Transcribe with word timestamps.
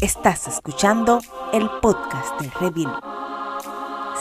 Estás 0.00 0.46
escuchando 0.46 1.20
el 1.52 1.68
podcast 1.82 2.40
de 2.40 2.50
Revil. 2.60 2.88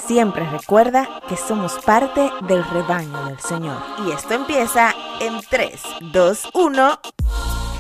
Siempre 0.07 0.49
recuerda 0.49 1.21
que 1.29 1.38
somos 1.38 1.78
parte 1.86 2.31
del 2.47 2.63
rebaño 2.70 3.25
del 3.25 3.39
Señor. 3.39 3.78
Y 4.05 4.12
esto 4.12 4.34
empieza 4.34 4.94
en 5.20 5.39
3, 5.50 5.82
2, 6.14 6.50
1. 6.54 7.02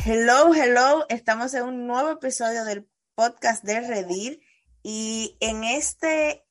Hello, 0.05 0.53
hello. 0.53 1.05
Estamos 1.09 1.53
en 1.53 1.63
un 1.63 1.87
nuevo 1.87 2.11
episodio 2.11 2.65
del 2.65 2.87
podcast 3.15 3.63
de 3.63 3.81
Redil. 3.81 4.41
Y 4.83 5.37
en 5.39 5.63
este 5.63 6.45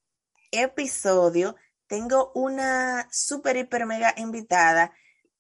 episodio 0.51 1.57
tengo 1.87 2.33
una 2.35 3.09
super, 3.11 3.57
hiper, 3.57 3.87
mega 3.87 4.15
invitada. 4.17 4.93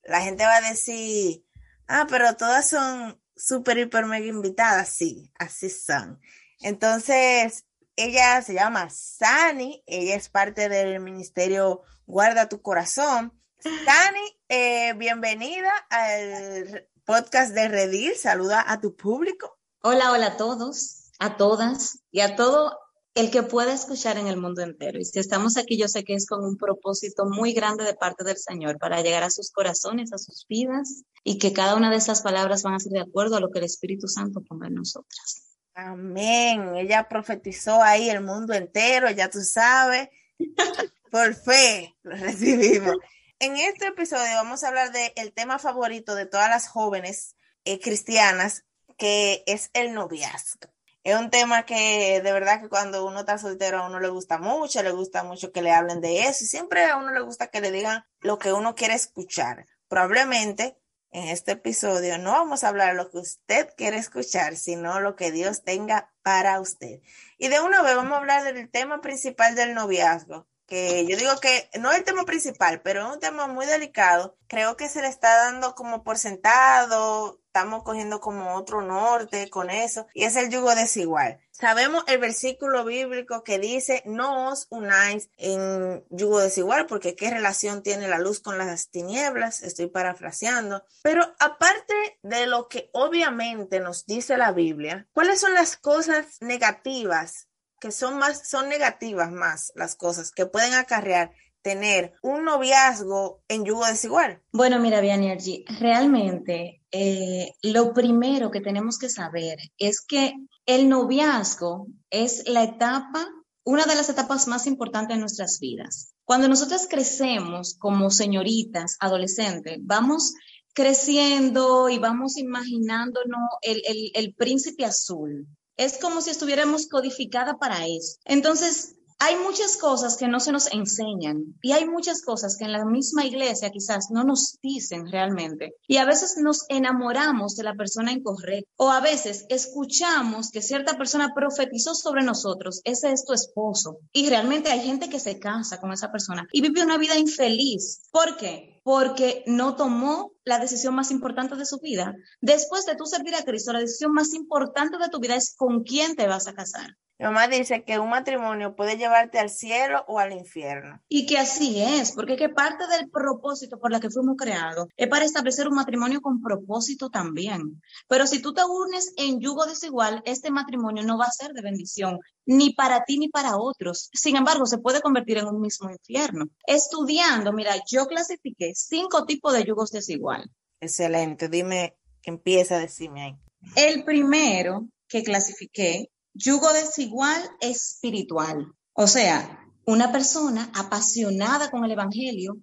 La 0.03 0.21
gente 0.21 0.45
va 0.45 0.57
a 0.57 0.69
decir, 0.69 1.45
ah, 1.89 2.07
pero 2.09 2.37
todas 2.37 2.69
son 2.69 3.21
súper, 3.35 3.79
hiper, 3.79 4.07
mega 4.07 4.27
invitadas, 4.27 4.89
sí, 4.89 5.33
así 5.39 5.69
son. 5.71 6.21
Entonces, 6.61 7.65
ella 7.97 8.43
se 8.43 8.55
llama 8.55 8.89
Sani, 8.91 9.83
ella 9.87 10.17
es 10.17 10.29
parte 10.29 10.69
del 10.69 11.01
ministerio 11.01 11.83
Guarda 12.07 12.49
tu 12.49 12.63
Corazón. 12.63 13.33
Sani, 13.59 14.41
eh, 14.49 14.93
bienvenida 14.95 15.73
al 15.91 16.89
podcast 17.05 17.53
de 17.53 17.69
Redil, 17.69 18.15
saluda 18.17 18.65
a 18.67 18.81
tu 18.81 18.95
público. 18.95 19.59
Hola, 19.81 20.13
hola 20.13 20.27
a 20.27 20.37
todos, 20.37 21.11
a 21.19 21.37
todas 21.37 22.01
y 22.11 22.21
a 22.21 22.37
todo 22.37 22.86
el 23.17 23.31
que 23.31 23.43
pueda 23.43 23.73
escuchar 23.73 24.19
en 24.19 24.27
el 24.27 24.37
mundo 24.37 24.61
entero. 24.61 24.99
Y 25.01 25.05
si 25.07 25.19
estamos 25.19 25.57
aquí, 25.57 25.79
yo 25.79 25.89
sé 25.89 26.05
que 26.05 26.13
es 26.13 26.27
con 26.27 26.45
un 26.45 26.59
propósito 26.59 27.25
muy 27.25 27.55
grande 27.55 27.83
de 27.83 27.95
parte 27.95 28.25
del 28.25 28.37
Señor 28.37 28.79
para 28.79 29.01
llegar 29.01 29.23
a 29.23 29.31
sus 29.31 29.51
corazones, 29.51 30.13
a 30.13 30.19
sus 30.19 30.47
vidas, 30.47 31.03
y 31.25 31.39
que 31.39 31.55
cada 31.55 31.77
una 31.77 31.91
de 31.91 31.97
esas 31.97 32.21
palabras 32.21 32.63
van 32.63 32.75
a 32.75 32.79
ser 32.79 32.93
de 32.93 33.01
acuerdo 33.01 33.37
a 33.37 33.41
lo 33.41 33.51
que 33.51 33.59
el 33.59 33.65
Espíritu 33.65 34.07
Santo 34.07 34.43
ponga 34.43 34.67
en 34.69 34.75
nosotras. 34.75 35.57
Amén. 35.75 36.77
Ella 36.77 37.09
profetizó 37.09 37.83
ahí 37.83 38.11
el 38.11 38.23
mundo 38.23 38.53
entero, 38.53 39.11
ya 39.11 39.31
tú 39.31 39.41
sabes. 39.41 40.11
Por 41.11 41.35
fe 41.35 41.97
lo 42.03 42.17
recibimos. 42.17 42.97
En 43.39 43.57
este 43.57 43.87
episodio 43.87 44.35
vamos 44.35 44.63
a 44.63 44.69
hablar 44.69 44.93
del 44.93 45.33
tema 45.33 45.59
favorito 45.59 46.15
de 46.15 46.27
todas 46.27 46.51
las 46.51 46.69
jóvenes 46.69 47.35
eh, 47.65 47.81
cristianas, 47.81 48.65
que 48.99 49.43
es 49.47 49.71
el 49.73 49.95
noviazgo 49.95 50.76
es 51.07 51.17
un 51.17 51.31
tema 51.31 51.65
que 51.65 52.21
de 52.21 52.33
verdad 52.33 52.61
que 52.61 52.69
cuando 52.69 53.07
uno 53.07 53.21
está 53.21 53.39
soltero 53.39 53.79
a 53.79 53.87
uno 53.87 54.01
le 54.01 54.09
gusta 54.09 54.39
mucho, 54.39 54.83
le 54.83 54.91
gusta 54.91 55.23
mucho 55.23 55.53
que 55.53 55.63
le 55.63 55.71
hablen 55.71 56.01
de 56.01 56.25
eso 56.25 56.43
y 56.43 56.49
siempre 56.49 56.85
a 56.85 56.97
uno 56.97 57.13
le 57.13 57.21
gusta 57.21 57.47
que 57.47 57.61
le 57.61 57.71
digan 57.71 58.05
lo 58.19 58.41
que 58.41 58.53
uno 58.53 58.75
quiere 58.75 58.95
escuchar. 58.95 59.67
Probablemente 59.87 60.77
en 61.13 61.29
este 61.29 61.53
episodio 61.53 62.19
no 62.19 62.33
vamos 62.33 62.65
a 62.65 62.69
hablar 62.71 62.97
lo 62.97 63.09
que 63.09 63.19
usted 63.19 63.69
quiere 63.77 63.99
escuchar, 63.99 64.57
sino 64.57 64.99
lo 64.99 65.15
que 65.15 65.31
Dios 65.31 65.63
tenga 65.63 66.13
para 66.23 66.59
usted. 66.59 66.99
Y 67.39 67.47
de 67.47 67.61
una 67.61 67.83
vez 67.83 67.95
vamos 67.95 68.15
a 68.15 68.17
hablar 68.17 68.43
del 68.43 68.69
tema 68.69 69.01
principal 69.01 69.55
del 69.55 69.75
noviazgo, 69.75 70.49
que 70.67 71.07
yo 71.07 71.17
digo 71.17 71.39
que 71.41 71.71
no 71.79 71.93
es 71.93 71.99
el 71.99 72.05
tema 72.05 72.25
principal, 72.25 72.83
pero 72.83 73.07
es 73.07 73.15
un 73.15 73.21
tema 73.21 73.47
muy 73.47 73.67
delicado. 73.67 74.37
Creo 74.49 74.77
que 74.77 74.89
se 74.89 75.03
le 75.03 75.09
está 75.09 75.37
dando 75.37 75.77
como 75.77 76.03
por 76.03 76.19
sentado, 76.19 77.41
estamos 77.57 77.85
cogiendo 77.85 78.21
como 78.21 78.55
otro 78.55 78.83
norte 78.83 79.49
con 79.49 79.71
eso, 79.71 80.07
y 80.13 80.25
es 80.25 80.37
el 80.37 80.51
yugo 80.51 80.75
desigual. 80.75 81.41
Sabemos 81.53 82.05
el 82.07 82.19
versículo 82.19 82.85
bíblico 82.85 83.45
que 83.45 83.59
dice, 83.59 84.03
no 84.05 84.51
os 84.51 84.67
unáis 84.69 85.31
en 85.39 86.05
yugo 86.11 86.41
desigual, 86.41 86.85
porque 86.85 87.17
qué 87.17 87.31
relación 87.31 87.83
tiene 87.83 88.09
la 88.09 88.19
luz 88.19 88.41
con 88.41 88.59
las 88.59 88.91
tinieblas, 88.91 89.63
estoy 89.63 89.87
parafraseando. 89.87 90.85
Pero 91.03 91.35
aparte 91.39 91.95
de 92.23 92.47
lo 92.47 92.69
que 92.69 92.91
obviamente 92.93 93.81
nos 93.81 94.05
dice 94.05 94.37
la 94.37 94.53
Biblia, 94.53 95.09
¿cuáles 95.15 95.41
son 95.41 95.55
las 95.55 95.79
cosas 95.79 96.37
negativas 96.41 97.49
que 97.81 97.91
son 97.91 98.19
más, 98.19 98.49
son 98.49 98.69
negativas 98.69 99.31
más 99.31 99.73
las 99.75 99.97
cosas 99.97 100.31
que 100.31 100.47
pueden 100.47 100.75
acarrear 100.75 101.33
tener 101.67 102.13
un 102.23 102.45
noviazgo 102.45 103.43
en 103.49 103.65
yugo 103.65 103.85
desigual? 103.85 104.41
Bueno, 104.53 104.79
mira, 104.79 105.01
Vianergi, 105.01 105.65
realmente 105.81 106.81
eh, 106.93 107.55
lo 107.61 107.93
primero 107.93 108.53
que 108.53 108.61
tenemos 108.61 108.99
que 109.01 109.09
saber 109.09 109.59
es 109.77 110.01
que 110.01 110.33
el 110.65 110.89
noviazgo 110.89 111.89
es 112.09 112.47
la 112.47 112.63
etapa, 112.63 113.27
una 113.65 113.85
de 113.85 113.97
las 113.97 114.09
etapas 114.09 114.47
más 114.47 114.69
importantes 114.69 115.17
de 115.17 115.21
nuestras 115.21 115.59
vidas. 115.59 116.15
Cuando 116.25 116.47
nosotros 116.47 116.87
crecemos 116.89 117.75
como 117.77 118.11
señoritas, 118.11 118.97
adolescentes, 119.01 119.79
vamos 119.81 120.35
creciendo 120.73 121.89
y 121.89 121.99
vamos 121.99 122.39
imaginándonos 122.39 123.41
el, 123.63 123.83
el 124.15 124.35
príncipe 124.35 124.85
azul, 124.85 125.49
es 125.77 125.99
como 125.99 126.21
si 126.21 126.31
estuviéramos 126.31 126.87
codificada 126.87 127.59
para 127.59 127.87
eso. 127.87 128.19
Entonces, 128.25 128.95
hay 129.19 129.37
muchas 129.37 129.77
cosas 129.77 130.17
que 130.17 130.29
no 130.29 130.41
se 130.41 130.53
nos 130.53 130.73
enseñan 130.73 131.55
y 131.63 131.73
hay 131.73 131.89
muchas 131.89 132.23
cosas 132.23 132.57
que 132.57 132.65
en 132.65 132.73
la 132.73 132.85
misma 132.85 133.25
iglesia 133.25 133.71
quizás 133.71 134.11
no 134.11 134.25
nos 134.25 134.59
dicen 134.63 135.11
realmente. 135.11 135.75
Y 135.89 135.97
a 135.97 136.05
veces 136.05 136.37
nos 136.39 136.67
enamoramos 136.69 137.57
de 137.57 137.65
la 137.65 137.75
persona 137.75 138.13
incorrecta 138.13 138.71
o 138.77 138.91
a 138.91 139.01
veces 139.01 139.47
escuchamos 139.49 140.51
que 140.51 140.61
cierta 140.61 140.99
persona 140.99 141.33
profetizó 141.35 141.95
sobre 141.95 142.23
nosotros, 142.23 142.83
ese 142.85 143.13
es 143.13 143.25
tu 143.25 143.33
esposo. 143.33 143.99
Y 144.13 144.29
realmente 144.29 144.71
hay 144.71 144.81
gente 144.81 145.09
que 145.09 145.21
se 145.21 145.39
casa 145.39 145.81
con 145.81 145.93
esa 145.93 146.13
persona 146.13 146.47
y 146.53 146.61
vive 146.61 146.83
una 146.83 146.99
vida 146.99 147.17
infeliz. 147.17 148.03
¿Por 148.11 148.37
qué? 148.37 148.77
porque 148.87 149.43
no 149.49 149.75
tomó 149.75 150.31
la 150.45 150.61
decisión 150.61 150.95
más 150.95 151.11
importante 151.11 151.57
de 151.57 151.67
su 151.67 151.81
vida. 151.81 152.15
Después 152.41 152.87
de 152.87 152.95
tú 152.95 153.05
servir 153.05 153.35
a 153.35 153.43
Cristo, 153.43 153.73
la 153.73 153.81
decisión 153.81 154.13
más 154.13 154.33
importante 154.33 154.97
de 154.97 155.09
tu 155.09 155.19
vida 155.19 155.35
es 155.35 155.57
con 155.57 155.83
quién 155.83 156.15
te 156.15 156.29
vas 156.29 156.47
a 156.47 156.55
casar. 156.55 156.95
Mi 157.19 157.25
mamá 157.25 157.49
dice 157.49 157.83
que 157.83 157.99
un 157.99 158.11
matrimonio 158.11 158.77
puede 158.77 158.99
llevarte 158.99 159.39
al 159.39 159.49
cielo 159.49 160.05
o 160.07 160.19
al 160.19 160.33
infierno. 160.33 161.01
Y 161.09 161.25
que 161.25 161.39
así 161.39 161.81
es, 161.81 162.13
porque 162.13 162.37
que 162.37 162.51
parte 162.51 162.87
del 162.89 163.09
propósito 163.09 163.79
por 163.79 163.91
la 163.91 164.01
que 164.01 164.11
fuimos 164.11 164.37
creados 164.37 164.89
es 164.97 165.09
para 165.09 165.25
establecer 165.25 165.67
un 165.67 165.77
matrimonio 165.77 166.21
con 166.21 166.43
propósito 166.43 167.09
también. 167.09 167.81
Pero 168.07 168.27
si 168.27 168.43
tú 168.43 168.53
te 168.53 168.63
unes 168.65 169.15
en 169.17 169.41
yugo 169.41 169.65
desigual, 169.65 170.21
este 170.27 170.51
matrimonio 170.51 171.05
no 171.05 171.17
va 171.17 171.25
a 171.25 171.31
ser 171.31 171.53
de 171.53 171.63
bendición, 171.63 172.19
ni 172.45 172.75
para 172.75 173.05
ti 173.05 173.19
ni 173.19 173.29
para 173.31 173.57
otros. 173.57 174.11
Sin 174.13 174.37
embargo, 174.37 174.67
se 174.67 174.79
puede 174.79 175.01
convertir 175.01 175.39
en 175.39 175.47
un 175.47 175.61
mismo 175.61 175.91
infierno. 175.91 176.49
Estudiando, 176.67 177.55
mira, 177.55 177.77
yo 177.91 178.07
clasifiqué 178.07 178.73
cinco 178.75 179.25
tipos 179.25 179.55
de 179.55 179.65
yugos 179.65 179.91
desigual. 179.91 180.51
Excelente, 180.81 181.49
dime, 181.49 181.97
empieza 182.23 182.77
a 182.77 182.81
decirme 182.81 183.23
ahí. 183.23 183.37
El 183.75 184.05
primero 184.05 184.87
que 185.09 185.23
clasifiqué 185.23 186.11
yugo 186.37 186.73
desigual 186.73 187.43
espiritual. 187.61 188.73
O 188.93 189.07
sea, 189.07 189.61
una 189.87 190.13
persona 190.13 190.71
apasionada 190.75 191.71
con 191.71 191.85
el 191.85 191.93
Evangelio, 191.93 192.57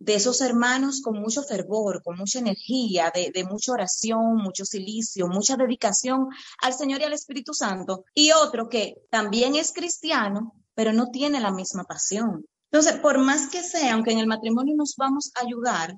de 0.00 0.14
esos 0.14 0.40
hermanos 0.40 1.00
con 1.02 1.18
mucho 1.18 1.42
fervor, 1.42 2.02
con 2.04 2.16
mucha 2.16 2.38
energía, 2.38 3.10
de, 3.12 3.32
de, 3.34 3.44
mucha 3.44 3.72
oración, 3.72 4.36
mucho 4.36 4.64
silicio, 4.64 5.26
mucha 5.26 5.56
dedicación 5.56 6.28
al 6.62 6.72
Señor 6.74 7.00
y 7.00 7.04
al 7.04 7.12
Espíritu 7.12 7.52
Santo, 7.52 8.04
y 8.14 8.30
otro 8.30 8.68
que 8.68 8.94
también 9.10 9.56
es 9.56 9.72
cristiano, 9.72 10.54
pero 10.74 10.92
no 10.92 11.10
tiene 11.10 11.40
la 11.40 11.50
misma 11.50 11.82
pasión. 11.82 12.46
Entonces, 12.70 13.00
por 13.00 13.18
más 13.18 13.48
que 13.48 13.62
sea, 13.62 13.94
aunque 13.94 14.12
en 14.12 14.18
el 14.18 14.28
matrimonio 14.28 14.76
nos 14.76 14.94
vamos 14.96 15.32
a 15.34 15.44
ayudar, 15.44 15.96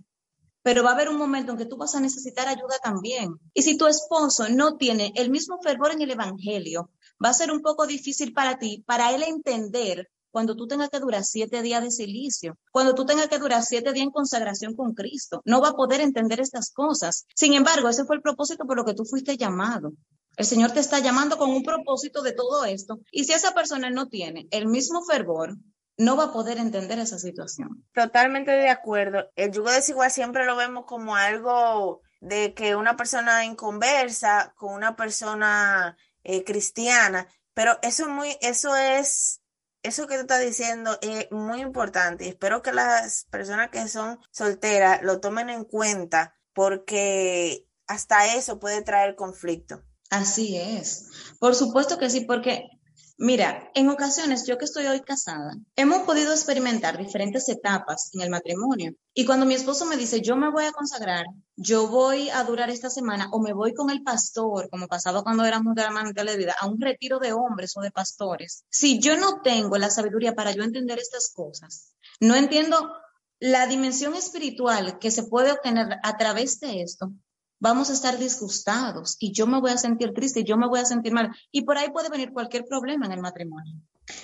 pero 0.62 0.82
va 0.82 0.90
a 0.90 0.94
haber 0.94 1.08
un 1.08 1.16
momento 1.16 1.52
en 1.52 1.58
que 1.58 1.66
tú 1.66 1.76
vas 1.76 1.94
a 1.94 2.00
necesitar 2.00 2.48
ayuda 2.48 2.78
también. 2.82 3.34
Y 3.54 3.62
si 3.62 3.76
tu 3.76 3.86
esposo 3.86 4.48
no 4.48 4.76
tiene 4.76 5.12
el 5.16 5.30
mismo 5.30 5.58
fervor 5.62 5.92
en 5.92 6.02
el 6.02 6.10
Evangelio, 6.10 6.90
va 7.22 7.30
a 7.30 7.34
ser 7.34 7.50
un 7.50 7.60
poco 7.60 7.86
difícil 7.86 8.32
para 8.32 8.58
ti, 8.58 8.84
para 8.86 9.14
él 9.14 9.22
entender 9.22 10.08
cuando 10.30 10.56
tú 10.56 10.66
tengas 10.66 10.90
que 10.90 11.00
durar 11.00 11.24
siete 11.24 11.60
días 11.62 11.82
de 11.82 11.90
silicio, 11.90 12.56
cuando 12.70 12.94
tú 12.94 13.04
tengas 13.04 13.28
que 13.28 13.38
durar 13.38 13.62
siete 13.62 13.92
días 13.92 14.04
en 14.04 14.12
consagración 14.12 14.76
con 14.76 14.94
Cristo. 14.94 15.42
No 15.44 15.60
va 15.60 15.70
a 15.70 15.76
poder 15.76 16.00
entender 16.00 16.40
estas 16.40 16.70
cosas. 16.70 17.26
Sin 17.34 17.54
embargo, 17.54 17.88
ese 17.88 18.04
fue 18.04 18.16
el 18.16 18.22
propósito 18.22 18.64
por 18.64 18.76
lo 18.76 18.84
que 18.84 18.94
tú 18.94 19.04
fuiste 19.04 19.36
llamado. 19.36 19.92
El 20.36 20.46
Señor 20.46 20.70
te 20.70 20.80
está 20.80 21.00
llamando 21.00 21.36
con 21.36 21.50
un 21.50 21.62
propósito 21.62 22.22
de 22.22 22.32
todo 22.32 22.64
esto. 22.64 23.00
Y 23.10 23.24
si 23.24 23.32
esa 23.32 23.52
persona 23.52 23.90
no 23.90 24.08
tiene 24.08 24.46
el 24.50 24.66
mismo 24.66 25.02
fervor, 25.02 25.56
no 25.98 26.16
va 26.16 26.24
a 26.24 26.32
poder 26.32 26.58
entender 26.58 26.98
esa 26.98 27.18
situación. 27.18 27.84
Totalmente 27.92 28.52
de 28.52 28.70
acuerdo. 28.70 29.28
El 29.34 29.50
yugo 29.52 29.70
desigual 29.70 30.10
siempre 30.10 30.46
lo 30.46 30.56
vemos 30.56 30.84
como 30.86 31.14
algo 31.14 32.00
de 32.20 32.54
que 32.54 32.76
una 32.76 32.96
persona 32.96 33.44
inconversa 33.44 34.54
con 34.56 34.74
una 34.74 34.96
persona 34.96 35.96
eh, 36.24 36.44
cristiana, 36.44 37.26
pero 37.54 37.78
eso 37.82 38.04
es 38.04 38.08
muy, 38.08 38.36
eso 38.40 38.74
es, 38.76 39.42
eso 39.82 40.06
que 40.06 40.16
tú 40.16 40.22
estás 40.22 40.44
diciendo 40.44 40.98
es 41.00 41.30
muy 41.30 41.60
importante 41.60 42.28
espero 42.28 42.62
que 42.62 42.72
las 42.72 43.24
personas 43.30 43.70
que 43.70 43.88
son 43.88 44.18
solteras 44.30 45.02
lo 45.02 45.20
tomen 45.20 45.48
en 45.48 45.64
cuenta 45.64 46.34
porque 46.52 47.66
hasta 47.86 48.34
eso 48.34 48.60
puede 48.60 48.82
traer 48.82 49.16
conflicto. 49.16 49.82
Así 50.10 50.56
es. 50.56 51.08
Por 51.38 51.54
supuesto 51.54 51.98
que 51.98 52.10
sí, 52.10 52.20
porque 52.22 52.68
Mira, 53.22 53.70
en 53.74 53.90
ocasiones, 53.90 54.46
yo 54.46 54.56
que 54.56 54.64
estoy 54.64 54.86
hoy 54.86 55.02
casada, 55.02 55.52
hemos 55.76 56.04
podido 56.04 56.32
experimentar 56.32 56.96
diferentes 56.96 57.50
etapas 57.50 58.08
en 58.14 58.22
el 58.22 58.30
matrimonio. 58.30 58.94
Y 59.12 59.26
cuando 59.26 59.44
mi 59.44 59.52
esposo 59.52 59.84
me 59.84 59.98
dice, 59.98 60.22
yo 60.22 60.36
me 60.36 60.50
voy 60.50 60.64
a 60.64 60.72
consagrar, 60.72 61.26
yo 61.54 61.88
voy 61.88 62.30
a 62.30 62.42
durar 62.44 62.70
esta 62.70 62.88
semana 62.88 63.28
o 63.30 63.42
me 63.42 63.52
voy 63.52 63.74
con 63.74 63.90
el 63.90 64.02
pastor, 64.02 64.70
como 64.70 64.88
pasaba 64.88 65.22
cuando 65.22 65.44
éramos 65.44 65.74
de 65.74 65.82
la 66.24 66.32
de 66.32 66.38
vida, 66.38 66.56
a 66.58 66.66
un 66.66 66.80
retiro 66.80 67.18
de 67.18 67.34
hombres 67.34 67.76
o 67.76 67.82
de 67.82 67.90
pastores. 67.90 68.64
Si 68.70 69.00
yo 69.00 69.18
no 69.18 69.42
tengo 69.42 69.76
la 69.76 69.90
sabiduría 69.90 70.34
para 70.34 70.52
yo 70.52 70.62
entender 70.62 70.98
estas 70.98 71.30
cosas, 71.30 71.92
no 72.20 72.34
entiendo 72.36 72.90
la 73.38 73.66
dimensión 73.66 74.14
espiritual 74.14 74.98
que 74.98 75.10
se 75.10 75.24
puede 75.24 75.52
obtener 75.52 75.98
a 76.02 76.16
través 76.16 76.58
de 76.60 76.80
esto, 76.80 77.12
vamos 77.60 77.90
a 77.90 77.92
estar 77.92 78.18
disgustados 78.18 79.16
y 79.20 79.32
yo 79.32 79.46
me 79.46 79.60
voy 79.60 79.70
a 79.70 79.78
sentir 79.78 80.12
triste 80.12 80.40
y 80.40 80.44
yo 80.44 80.56
me 80.56 80.66
voy 80.66 80.80
a 80.80 80.84
sentir 80.84 81.12
mal. 81.12 81.30
Y 81.52 81.62
por 81.62 81.78
ahí 81.78 81.90
puede 81.90 82.08
venir 82.08 82.32
cualquier 82.32 82.64
problema 82.64 83.06
en 83.06 83.12
el 83.12 83.20
matrimonio. 83.20 83.76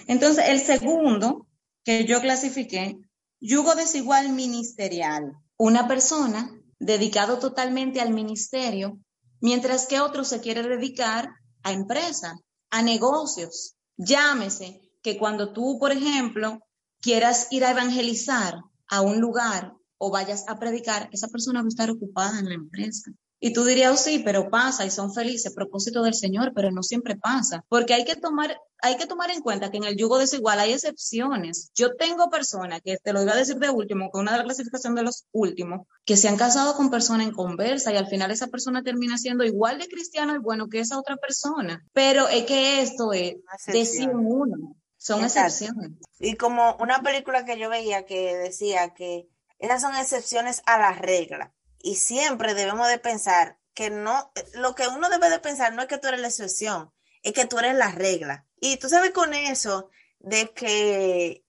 Entonces, 0.09 0.47
el 0.49 0.61
segundo 0.61 1.47
que 1.85 2.05
yo 2.05 2.21
clasifiqué, 2.21 2.99
yugo 3.41 3.75
desigual 3.75 4.31
ministerial. 4.31 5.37
Una 5.57 5.87
persona 5.87 6.51
dedicado 6.79 7.39
totalmente 7.39 8.01
al 8.01 8.13
ministerio, 8.13 8.99
mientras 9.41 9.87
que 9.87 10.01
otro 10.01 10.25
se 10.25 10.41
quiere 10.41 10.63
dedicar 10.63 11.31
a 11.63 11.73
empresa, 11.73 12.41
a 12.71 12.83
negocios. 12.83 13.77
Llámese 13.97 14.81
que 15.03 15.19
cuando 15.19 15.53
tú, 15.53 15.79
por 15.79 15.93
ejemplo, 15.93 16.61
quieras 17.01 17.49
ir 17.51 17.65
a 17.65 17.71
evangelizar 17.71 18.61
a 18.89 19.01
un 19.01 19.21
lugar 19.21 19.75
o 19.99 20.11
vayas 20.11 20.45
a 20.49 20.59
predicar, 20.59 21.09
esa 21.13 21.29
persona 21.29 21.61
va 21.61 21.67
a 21.67 21.69
estar 21.69 21.91
ocupada 21.91 22.39
en 22.39 22.49
la 22.49 22.55
empresa. 22.55 23.11
Y 23.39 23.53
tú 23.53 23.65
dirías, 23.65 23.93
oh, 23.93 23.97
sí, 23.97 24.23
pero 24.25 24.49
pasa 24.49 24.87
y 24.87 24.91
son 24.91 25.13
felices, 25.13 25.53
propósito 25.53 26.03
del 26.03 26.15
Señor, 26.15 26.53
pero 26.55 26.71
no 26.71 26.83
siempre 26.83 27.17
pasa, 27.17 27.65
porque 27.69 27.93
hay 27.93 28.05
que 28.05 28.17
tomar, 28.17 28.59
hay 28.81 28.97
que 28.97 29.07
tomar 29.07 29.31
en 29.31 29.43
cuenta 29.43 29.71
que 29.71 29.77
en 29.77 29.85
el 29.85 29.97
yugo 29.97 30.19
desigual 30.19 30.59
hay 30.59 30.73
excepciones. 30.73 31.71
Yo 31.75 31.97
tengo 31.97 32.31
personas, 32.31 32.81
que 32.83 32.97
te 32.97 33.13
lo 33.13 33.23
iba 33.23 33.33
a 33.33 33.37
decir 33.37 33.57
de 33.57 33.69
último, 33.69 34.11
que 34.11 34.19
una 34.19 34.33
de 34.33 34.39
las 34.39 34.47
clasificaciones 34.47 34.97
de 34.97 35.03
los 35.03 35.27
últimos, 35.33 35.87
que 36.07 36.17
se 36.17 36.29
han 36.29 36.37
casado 36.37 36.77
con 36.77 36.91
personas 36.91 37.27
en 37.27 37.35
conversa 37.35 37.93
y 37.93 37.97
al 37.97 38.09
final 38.09 38.31
esa 38.31 38.47
persona 38.47 38.83
termina 38.83 39.19
siendo 39.19 39.45
igual 39.45 39.79
de 39.79 39.89
cristiano 39.89 40.35
y 40.35 40.39
bueno 40.39 40.69
que 40.69 40.81
esa 40.81 40.99
otra 40.99 41.17
persona. 41.17 41.85
Pero 41.93 42.29
es 42.29 42.45
que 42.47 42.81
esto 42.81 43.13
es 43.13 43.37
decir 43.67 44.09
uno, 44.15 44.77
son 44.97 45.25
excepciones. 45.25 45.93
Y 46.19 46.37
como 46.37 46.77
una 46.81 47.03
película 47.03 47.45
que 47.45 47.59
yo 47.59 47.69
veía 47.69 48.07
que 48.07 48.35
decía 48.35 48.95
que 48.95 49.29
esas 49.59 49.83
son 49.83 49.95
excepciones 49.95 50.63
a 50.65 50.79
la 50.79 50.93
regla 50.93 51.53
y 51.87 51.95
siempre 51.95 52.55
debemos 52.55 52.89
de 52.89 52.99
pensar 52.99 53.61
que 53.73 53.91
no, 53.91 54.33
lo 54.55 54.75
que 54.75 54.89
uno 54.89 55.09
debe 55.09 55.31
de 55.31 55.39
pensar 55.39 55.73
no 55.73 55.83
es 55.83 55.87
que 55.87 55.99
tú 55.99 56.09
eres 56.09 56.21
la 56.21 56.27
excepción, 56.27 56.93
es 57.23 57.33
que 57.33 57.47
tú 57.47 57.61
eres 57.61 57.77
la 57.77 57.93
regla. 57.93 58.45
Y 58.61 58.79
tú 58.79 58.89
sabes 58.89 59.13
con 59.13 59.35
eso 59.35 59.89
de 60.19 60.53
que 60.53 61.45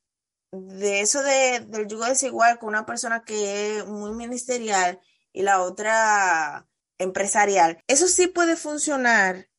de 0.51 1.01
eso 1.01 1.23
de, 1.23 1.61
del 1.61 1.87
yugo 1.87 2.05
desigual 2.05 2.59
con 2.59 2.69
una 2.69 2.85
persona 2.85 3.23
que 3.23 3.79
es 3.79 3.87
muy 3.87 4.11
ministerial 4.13 5.01
y 5.33 5.41
la 5.41 5.63
otra 5.63 6.67
empresarial, 6.99 7.83
eso 7.87 8.07
sí 8.07 8.27
puede 8.27 8.55
funcionar, 8.55 9.49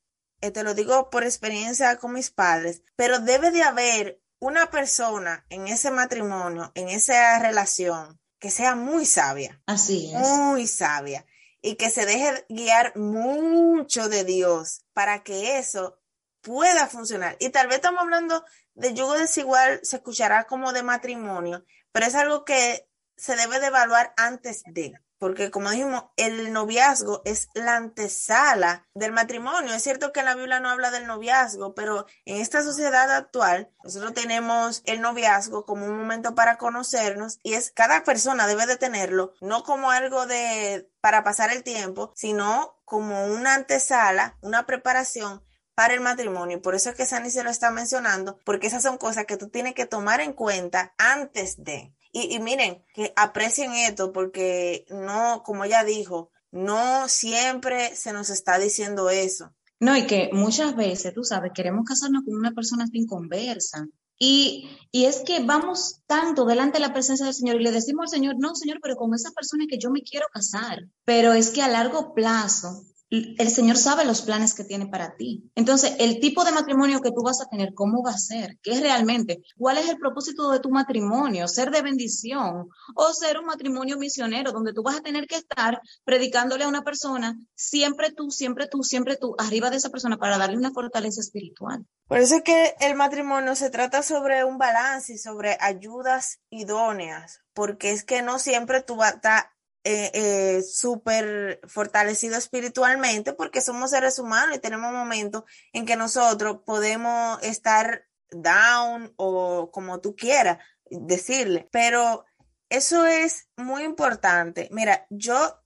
eh, 0.40 0.52
te 0.52 0.62
lo 0.62 0.74
digo 0.74 1.10
por 1.10 1.24
experiencia 1.24 1.98
con 1.98 2.12
mis 2.12 2.30
padres, 2.30 2.82
pero 2.94 3.18
debe 3.18 3.50
de 3.50 3.64
haber 3.64 4.20
una 4.38 4.70
persona 4.70 5.44
en 5.48 5.66
ese 5.66 5.90
matrimonio, 5.90 6.70
en 6.76 6.88
esa 6.88 7.36
relación, 7.40 8.20
que 8.38 8.50
sea 8.50 8.74
muy 8.74 9.06
sabia. 9.06 9.60
Así 9.66 10.12
es. 10.14 10.20
Muy 10.20 10.66
sabia. 10.66 11.26
Y 11.60 11.74
que 11.76 11.90
se 11.90 12.06
deje 12.06 12.46
guiar 12.48 12.96
mucho 12.96 14.08
de 14.08 14.24
Dios 14.24 14.84
para 14.92 15.22
que 15.22 15.58
eso 15.58 15.98
pueda 16.40 16.86
funcionar. 16.86 17.36
Y 17.40 17.50
tal 17.50 17.66
vez 17.66 17.76
estamos 17.76 18.00
hablando 18.00 18.44
de 18.74 18.94
yugo 18.94 19.18
desigual, 19.18 19.80
se 19.82 19.96
escuchará 19.96 20.44
como 20.44 20.72
de 20.72 20.82
matrimonio, 20.82 21.64
pero 21.90 22.06
es 22.06 22.14
algo 22.14 22.44
que 22.44 22.88
se 23.16 23.34
debe 23.34 23.58
de 23.58 23.66
evaluar 23.66 24.14
antes 24.16 24.62
de 24.66 24.94
porque 25.18 25.50
como 25.50 25.70
dijimos, 25.70 26.04
el 26.16 26.52
noviazgo 26.52 27.22
es 27.24 27.48
la 27.54 27.76
antesala 27.76 28.86
del 28.94 29.12
matrimonio. 29.12 29.74
Es 29.74 29.82
cierto 29.82 30.12
que 30.12 30.22
la 30.22 30.34
Biblia 30.34 30.60
no 30.60 30.70
habla 30.70 30.90
del 30.90 31.06
noviazgo, 31.06 31.74
pero 31.74 32.06
en 32.24 32.40
esta 32.40 32.62
sociedad 32.62 33.10
actual 33.10 33.70
nosotros 33.82 34.14
tenemos 34.14 34.82
el 34.84 35.00
noviazgo 35.00 35.64
como 35.64 35.86
un 35.86 35.98
momento 35.98 36.34
para 36.34 36.58
conocernos 36.58 37.38
y 37.42 37.54
es 37.54 37.70
cada 37.70 38.04
persona 38.04 38.46
debe 38.46 38.66
de 38.66 38.76
tenerlo, 38.76 39.34
no 39.40 39.62
como 39.62 39.90
algo 39.90 40.26
de 40.26 40.90
para 41.00 41.24
pasar 41.24 41.50
el 41.52 41.62
tiempo, 41.62 42.12
sino 42.14 42.80
como 42.84 43.26
una 43.26 43.54
antesala, 43.54 44.36
una 44.40 44.66
preparación 44.66 45.42
para 45.78 45.94
el 45.94 46.00
matrimonio. 46.00 46.60
Por 46.60 46.74
eso 46.74 46.90
es 46.90 46.96
que 46.96 47.06
Sani 47.06 47.30
se 47.30 47.44
lo 47.44 47.50
está 47.50 47.70
mencionando, 47.70 48.36
porque 48.44 48.66
esas 48.66 48.82
son 48.82 48.98
cosas 48.98 49.26
que 49.26 49.36
tú 49.36 49.48
tienes 49.48 49.74
que 49.74 49.86
tomar 49.86 50.20
en 50.20 50.32
cuenta 50.32 50.92
antes 50.98 51.62
de. 51.62 51.94
Y, 52.12 52.38
miren, 52.40 52.84
que 52.94 53.12
aprecien 53.16 53.72
esto 53.74 54.12
porque 54.12 54.86
no, 54.90 55.42
como 55.44 55.64
ella 55.64 55.84
dijo, 55.84 56.30
no 56.50 57.08
siempre 57.08 57.94
se 57.94 58.12
nos 58.12 58.30
está 58.30 58.58
diciendo 58.58 59.10
eso. 59.10 59.54
No, 59.80 59.96
y 59.96 60.06
que 60.06 60.30
muchas 60.32 60.74
veces, 60.74 61.14
tú 61.14 61.22
sabes, 61.22 61.52
queremos 61.54 61.84
casarnos 61.86 62.24
con 62.24 62.34
una 62.34 62.52
persona 62.52 62.86
sin 62.86 63.06
conversa. 63.06 63.86
Y, 64.18 64.68
y, 64.90 65.04
es 65.04 65.20
que 65.20 65.44
vamos 65.44 66.00
tanto 66.06 66.44
delante 66.44 66.78
de 66.78 66.86
la 66.86 66.92
presencia 66.92 67.24
del 67.24 67.34
Señor 67.34 67.60
y 67.60 67.64
le 67.64 67.70
decimos 67.70 68.04
al 68.04 68.18
Señor, 68.18 68.34
no, 68.38 68.56
Señor, 68.56 68.80
pero 68.82 68.96
con 68.96 69.14
esa 69.14 69.30
persona 69.30 69.66
que 69.68 69.78
yo 69.78 69.90
me 69.90 70.02
quiero 70.02 70.26
casar. 70.32 70.88
Pero 71.04 71.34
es 71.34 71.50
que 71.50 71.62
a 71.62 71.68
largo 71.68 72.14
plazo 72.14 72.84
el 73.10 73.48
Señor 73.48 73.76
sabe 73.76 74.04
los 74.04 74.22
planes 74.22 74.54
que 74.54 74.64
tiene 74.64 74.86
para 74.86 75.16
ti. 75.16 75.50
Entonces, 75.54 75.96
el 75.98 76.20
tipo 76.20 76.44
de 76.44 76.52
matrimonio 76.52 77.00
que 77.00 77.10
tú 77.10 77.22
vas 77.22 77.40
a 77.40 77.46
tener, 77.46 77.72
¿cómo 77.74 78.02
va 78.02 78.10
a 78.10 78.18
ser? 78.18 78.58
¿Qué 78.62 78.72
es 78.72 78.80
realmente? 78.80 79.42
¿Cuál 79.56 79.78
es 79.78 79.88
el 79.88 79.98
propósito 79.98 80.50
de 80.50 80.60
tu 80.60 80.70
matrimonio? 80.70 81.48
¿Ser 81.48 81.70
de 81.70 81.82
bendición 81.82 82.68
o 82.94 83.12
ser 83.14 83.38
un 83.38 83.46
matrimonio 83.46 83.96
misionero 83.96 84.52
donde 84.52 84.74
tú 84.74 84.82
vas 84.82 84.98
a 84.98 85.02
tener 85.02 85.26
que 85.26 85.36
estar 85.36 85.80
predicándole 86.04 86.64
a 86.64 86.68
una 86.68 86.82
persona, 86.82 87.38
siempre 87.54 88.12
tú, 88.12 88.30
siempre 88.30 88.66
tú, 88.66 88.82
siempre 88.82 89.16
tú, 89.16 89.34
arriba 89.38 89.70
de 89.70 89.78
esa 89.78 89.90
persona 89.90 90.18
para 90.18 90.38
darle 90.38 90.58
una 90.58 90.72
fortaleza 90.72 91.20
espiritual? 91.20 91.86
Por 92.06 92.18
eso 92.18 92.36
es 92.36 92.42
que 92.42 92.74
el 92.80 92.94
matrimonio 92.94 93.54
se 93.54 93.70
trata 93.70 94.02
sobre 94.02 94.44
un 94.44 94.58
balance 94.58 95.14
y 95.14 95.18
sobre 95.18 95.56
ayudas 95.60 96.40
idóneas, 96.50 97.40
porque 97.54 97.92
es 97.92 98.04
que 98.04 98.22
no 98.22 98.38
siempre 98.38 98.82
tú 98.82 98.96
vas 98.96 99.12
a 99.12 99.16
estar 99.16 99.57
eh, 99.90 100.10
eh, 100.12 100.62
súper 100.62 101.60
fortalecido 101.66 102.36
espiritualmente 102.36 103.32
porque 103.32 103.62
somos 103.62 103.92
seres 103.92 104.18
humanos 104.18 104.54
y 104.54 104.60
tenemos 104.60 104.92
momentos 104.92 105.44
en 105.72 105.86
que 105.86 105.96
nosotros 105.96 106.58
podemos 106.66 107.42
estar 107.42 108.04
down 108.30 109.14
o 109.16 109.70
como 109.70 110.02
tú 110.02 110.14
quieras 110.14 110.58
decirle, 110.90 111.70
pero 111.72 112.26
eso 112.68 113.06
es 113.06 113.48
muy 113.56 113.84
importante. 113.84 114.68
Mira, 114.72 115.06
yo 115.08 115.58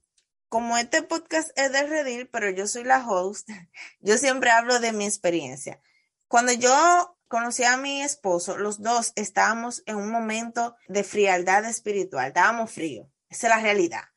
como 0.49 0.78
este 0.78 1.02
podcast 1.02 1.50
es 1.58 1.73
de 1.73 1.82
Redil, 1.82 2.28
pero 2.28 2.49
yo 2.49 2.68
soy 2.68 2.85
la 2.85 3.04
host, 3.04 3.49
yo 4.00 4.18
siempre 4.18 4.52
hablo 4.52 4.78
de 4.78 4.92
mi 4.92 5.04
experiencia. 5.04 5.82
Cuando 6.28 6.52
yo 6.52 7.18
conocí 7.26 7.64
a 7.64 7.76
mi 7.76 8.02
esposo, 8.02 8.56
los 8.56 8.82
dos 8.82 9.14
estábamos 9.16 9.82
en 9.87 9.96
un 9.96 10.12
momento 10.12 10.76
de 10.87 11.02
frialdad 11.02 11.64
espiritual, 11.64 12.28
estábamos 12.28 12.70
fríos, 12.70 13.08
esa 13.28 13.49
es 13.49 13.56
la 13.56 13.61
realidad. 13.61 14.12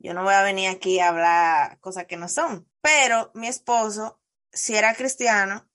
Yo 0.00 0.14
no 0.14 0.24
voy 0.24 0.34
a 0.34 0.42
venir 0.42 0.70
aquí 0.70 0.98
a 0.98 1.08
hablar 1.08 1.78
cosas 1.80 2.06
que 2.06 2.16
no 2.16 2.28
son. 2.28 2.66
Pero 2.80 3.30
mi 3.34 3.48
esposo 3.48 4.20
si 4.50 4.74
era 4.74 4.94
cristiano 4.94 5.68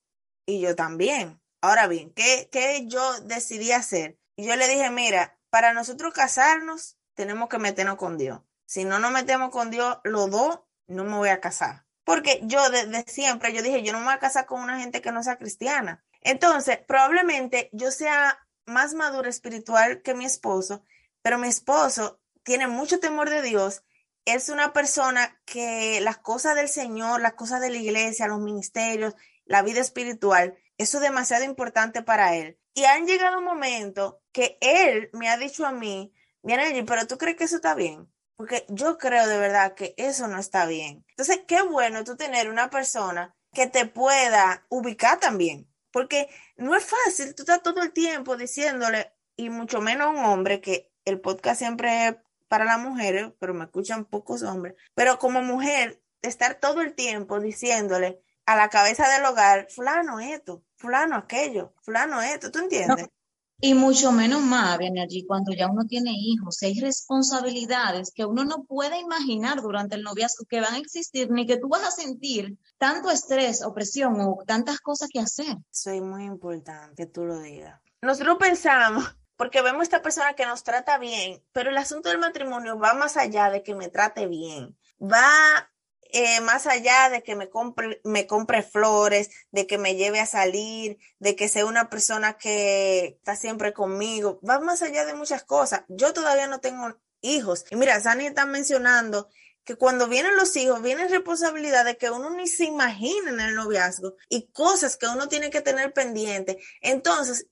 y 0.44 0.60
yo 0.60 0.74
también. 0.74 1.40
Ahora 1.60 1.86
bien, 1.86 2.12
¿qué, 2.12 2.48
¿qué 2.50 2.86
yo 2.86 3.20
decidí 3.22 3.72
hacer? 3.72 4.18
Yo 4.36 4.54
le 4.56 4.68
dije, 4.68 4.90
mira, 4.90 5.38
para 5.48 5.72
nosotros 5.72 6.12
casarnos 6.12 6.98
tenemos 7.14 7.48
que 7.48 7.58
meternos 7.58 7.96
con 7.96 8.18
Dios. 8.18 8.40
Si 8.66 8.84
no 8.84 8.98
nos 8.98 9.12
metemos 9.12 9.50
con 9.50 9.70
Dios, 9.70 9.98
los 10.04 10.30
dos, 10.30 10.60
no 10.88 11.04
me 11.04 11.16
voy 11.16 11.28
a 11.28 11.40
casar. 11.40 11.86
Porque 12.04 12.40
yo 12.42 12.68
desde 12.70 13.04
siempre, 13.10 13.52
yo 13.52 13.62
dije, 13.62 13.82
yo 13.82 13.92
no 13.92 13.98
me 14.00 14.06
voy 14.06 14.14
a 14.14 14.18
casar 14.18 14.46
con 14.46 14.60
una 14.60 14.78
gente 14.78 15.00
que 15.00 15.12
no 15.12 15.22
sea 15.22 15.38
cristiana. 15.38 16.04
Entonces, 16.20 16.78
probablemente 16.78 17.70
yo 17.72 17.90
sea 17.90 18.46
más 18.66 18.94
madura 18.94 19.28
espiritual 19.28 20.02
que 20.02 20.14
mi 20.14 20.24
esposo, 20.24 20.82
pero 21.22 21.38
mi 21.38 21.48
esposo 21.48 22.20
tiene 22.42 22.66
mucho 22.66 23.00
temor 23.00 23.30
de 23.30 23.42
Dios 23.42 23.84
es 24.26 24.48
una 24.48 24.72
persona 24.72 25.40
que 25.46 26.00
las 26.02 26.18
cosas 26.18 26.56
del 26.56 26.68
Señor, 26.68 27.20
las 27.20 27.34
cosas 27.34 27.60
de 27.60 27.70
la 27.70 27.76
iglesia, 27.76 28.26
los 28.26 28.40
ministerios, 28.40 29.14
la 29.44 29.62
vida 29.62 29.80
espiritual, 29.80 30.58
eso 30.78 30.98
es 30.98 31.02
demasiado 31.02 31.44
importante 31.44 32.02
para 32.02 32.34
él. 32.34 32.58
Y 32.74 32.84
han 32.84 33.06
llegado 33.06 33.38
un 33.38 33.44
momento 33.44 34.20
que 34.32 34.58
él 34.60 35.08
me 35.12 35.30
ha 35.30 35.38
dicho 35.38 35.64
a 35.64 35.72
mí, 35.72 36.12
mira, 36.42 36.64
pero 36.86 37.06
tú 37.06 37.16
crees 37.16 37.36
que 37.36 37.44
eso 37.44 37.56
está 37.56 37.74
bien. 37.74 38.12
Porque 38.36 38.66
yo 38.68 38.98
creo 38.98 39.26
de 39.26 39.38
verdad 39.38 39.74
que 39.74 39.94
eso 39.96 40.28
no 40.28 40.38
está 40.38 40.66
bien. 40.66 41.06
Entonces, 41.10 41.40
qué 41.48 41.62
bueno 41.62 42.04
tú 42.04 42.16
tener 42.16 42.50
una 42.50 42.68
persona 42.68 43.34
que 43.52 43.66
te 43.66 43.86
pueda 43.86 44.66
ubicar 44.68 45.18
también. 45.18 45.72
Porque 45.90 46.28
no 46.56 46.74
es 46.74 46.84
fácil, 46.84 47.34
tú 47.34 47.44
estás 47.44 47.62
todo 47.62 47.80
el 47.82 47.92
tiempo 47.92 48.36
diciéndole, 48.36 49.14
y 49.36 49.48
mucho 49.48 49.80
menos 49.80 50.10
un 50.10 50.24
hombre 50.26 50.60
que 50.60 50.92
el 51.06 51.20
podcast 51.20 51.60
siempre 51.60 52.20
para 52.48 52.64
las 52.64 52.78
mujeres, 52.78 53.32
pero 53.38 53.54
me 53.54 53.64
escuchan 53.64 54.04
pocos 54.04 54.42
hombres, 54.42 54.74
pero 54.94 55.18
como 55.18 55.42
mujer, 55.42 56.02
estar 56.22 56.58
todo 56.60 56.80
el 56.80 56.94
tiempo 56.94 57.40
diciéndole 57.40 58.20
a 58.46 58.56
la 58.56 58.68
cabeza 58.68 59.08
del 59.08 59.24
hogar, 59.24 59.66
fulano 59.70 60.20
esto, 60.20 60.62
fulano 60.76 61.16
aquello, 61.16 61.74
fulano 61.82 62.22
esto, 62.22 62.50
¿tú 62.50 62.60
entiendes? 62.60 63.08
Y 63.58 63.72
mucho 63.72 64.12
menos 64.12 64.42
más, 64.42 64.78
allí 64.78 65.24
cuando 65.26 65.52
ya 65.54 65.66
uno 65.68 65.86
tiene 65.86 66.12
hijos, 66.14 66.62
hay 66.62 66.78
responsabilidades 66.78 68.12
que 68.14 68.26
uno 68.26 68.44
no 68.44 68.64
puede 68.64 69.00
imaginar 69.00 69.62
durante 69.62 69.96
el 69.96 70.02
noviazgo 70.02 70.44
que 70.44 70.60
van 70.60 70.74
a 70.74 70.78
existir, 70.78 71.30
ni 71.30 71.46
que 71.46 71.56
tú 71.56 71.68
vas 71.68 71.82
a 71.82 71.90
sentir 71.90 72.58
tanto 72.76 73.10
estrés 73.10 73.62
o 73.62 73.72
presión 73.72 74.20
o 74.20 74.44
tantas 74.46 74.80
cosas 74.80 75.08
que 75.10 75.20
hacer. 75.20 75.56
Es 75.72 76.02
muy 76.02 76.24
importante 76.24 76.94
que 76.96 77.06
tú 77.06 77.24
lo 77.24 77.40
digas. 77.40 77.80
Nosotros 78.02 78.36
pensamos, 78.38 79.16
porque 79.36 79.62
vemos 79.62 79.82
esta 79.82 80.02
persona 80.02 80.34
que 80.34 80.46
nos 80.46 80.64
trata 80.64 80.98
bien, 80.98 81.42
pero 81.52 81.70
el 81.70 81.78
asunto 81.78 82.08
del 82.08 82.18
matrimonio 82.18 82.78
va 82.78 82.94
más 82.94 83.16
allá 83.16 83.50
de 83.50 83.62
que 83.62 83.74
me 83.74 83.88
trate 83.88 84.26
bien, 84.26 84.76
va 85.00 85.70
eh, 86.12 86.40
más 86.40 86.66
allá 86.66 87.10
de 87.10 87.22
que 87.22 87.34
me 87.34 87.50
compre, 87.50 88.00
me 88.04 88.26
compre 88.26 88.62
flores, 88.62 89.30
de 89.50 89.66
que 89.66 89.78
me 89.78 89.96
lleve 89.96 90.20
a 90.20 90.26
salir, 90.26 90.98
de 91.18 91.36
que 91.36 91.48
sea 91.48 91.66
una 91.66 91.90
persona 91.90 92.38
que 92.38 93.16
está 93.18 93.36
siempre 93.36 93.72
conmigo, 93.72 94.40
va 94.48 94.60
más 94.60 94.82
allá 94.82 95.04
de 95.04 95.14
muchas 95.14 95.44
cosas. 95.44 95.82
Yo 95.88 96.12
todavía 96.12 96.46
no 96.46 96.60
tengo 96.60 96.96
hijos. 97.20 97.64
Y 97.70 97.76
mira, 97.76 98.00
Sani 98.00 98.26
está 98.26 98.46
mencionando 98.46 99.28
que 99.64 99.76
cuando 99.76 100.06
vienen 100.06 100.36
los 100.36 100.56
hijos, 100.56 100.80
vienen 100.80 101.10
responsabilidades 101.10 101.96
que 101.98 102.10
uno 102.10 102.30
ni 102.30 102.46
se 102.46 102.64
imagina 102.64 103.30
en 103.30 103.40
el 103.40 103.54
noviazgo 103.56 104.14
y 104.28 104.46
cosas 104.52 104.96
que 104.96 105.08
uno 105.08 105.28
tiene 105.28 105.50
que 105.50 105.60
tener 105.60 105.92
pendiente. 105.92 106.58
Entonces, 106.80 107.48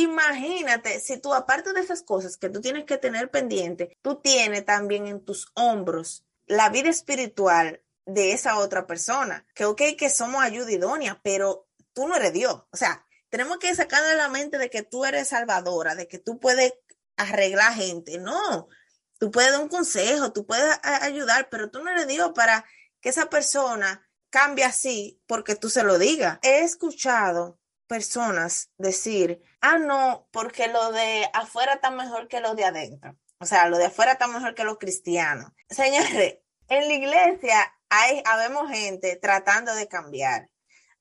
imagínate 0.00 1.00
si 1.00 1.18
tú, 1.18 1.34
aparte 1.34 1.72
de 1.72 1.80
esas 1.80 2.02
cosas 2.02 2.36
que 2.36 2.48
tú 2.48 2.60
tienes 2.60 2.84
que 2.84 2.98
tener 2.98 3.30
pendiente, 3.30 3.96
tú 4.02 4.20
tienes 4.20 4.64
también 4.64 5.06
en 5.06 5.24
tus 5.24 5.50
hombros 5.54 6.24
la 6.46 6.68
vida 6.68 6.88
espiritual 6.90 7.82
de 8.06 8.32
esa 8.32 8.58
otra 8.58 8.86
persona. 8.86 9.46
Que 9.54 9.64
ok, 9.64 9.82
que 9.98 10.10
somos 10.10 10.42
ayuda 10.42 10.72
idónea, 10.72 11.20
pero 11.22 11.68
tú 11.92 12.08
no 12.08 12.16
eres 12.16 12.32
Dios. 12.32 12.62
O 12.70 12.76
sea, 12.76 13.04
tenemos 13.28 13.58
que 13.58 13.74
sacar 13.74 14.02
de 14.04 14.16
la 14.16 14.28
mente 14.28 14.58
de 14.58 14.70
que 14.70 14.82
tú 14.82 15.04
eres 15.04 15.28
salvadora, 15.28 15.94
de 15.94 16.08
que 16.08 16.18
tú 16.18 16.38
puedes 16.38 16.74
arreglar 17.16 17.74
gente. 17.74 18.18
No, 18.18 18.68
tú 19.18 19.30
puedes 19.30 19.52
dar 19.52 19.60
un 19.60 19.68
consejo, 19.68 20.32
tú 20.32 20.46
puedes 20.46 20.78
ayudar, 20.82 21.48
pero 21.50 21.70
tú 21.70 21.82
no 21.82 21.90
eres 21.90 22.06
Dios 22.06 22.32
para 22.34 22.64
que 23.00 23.08
esa 23.08 23.30
persona 23.30 24.06
cambie 24.30 24.64
así 24.64 25.20
porque 25.26 25.54
tú 25.54 25.70
se 25.70 25.82
lo 25.82 25.98
digas. 25.98 26.38
He 26.42 26.60
escuchado 26.60 27.58
personas 27.92 28.70
decir, 28.78 29.42
ah, 29.60 29.76
no, 29.76 30.26
porque 30.32 30.66
lo 30.68 30.92
de 30.92 31.28
afuera 31.34 31.74
está 31.74 31.90
mejor 31.90 32.26
que 32.26 32.40
lo 32.40 32.54
de 32.54 32.64
adentro. 32.64 33.18
O 33.38 33.44
sea, 33.44 33.68
lo 33.68 33.76
de 33.76 33.84
afuera 33.84 34.12
está 34.12 34.28
mejor 34.28 34.54
que 34.54 34.64
los 34.64 34.78
cristianos. 34.78 35.52
Señores, 35.68 36.38
en 36.68 36.88
la 36.88 36.94
iglesia 36.94 37.74
hay, 37.90 38.22
habemos 38.24 38.70
gente 38.70 39.16
tratando 39.16 39.74
de 39.74 39.88
cambiar. 39.88 40.48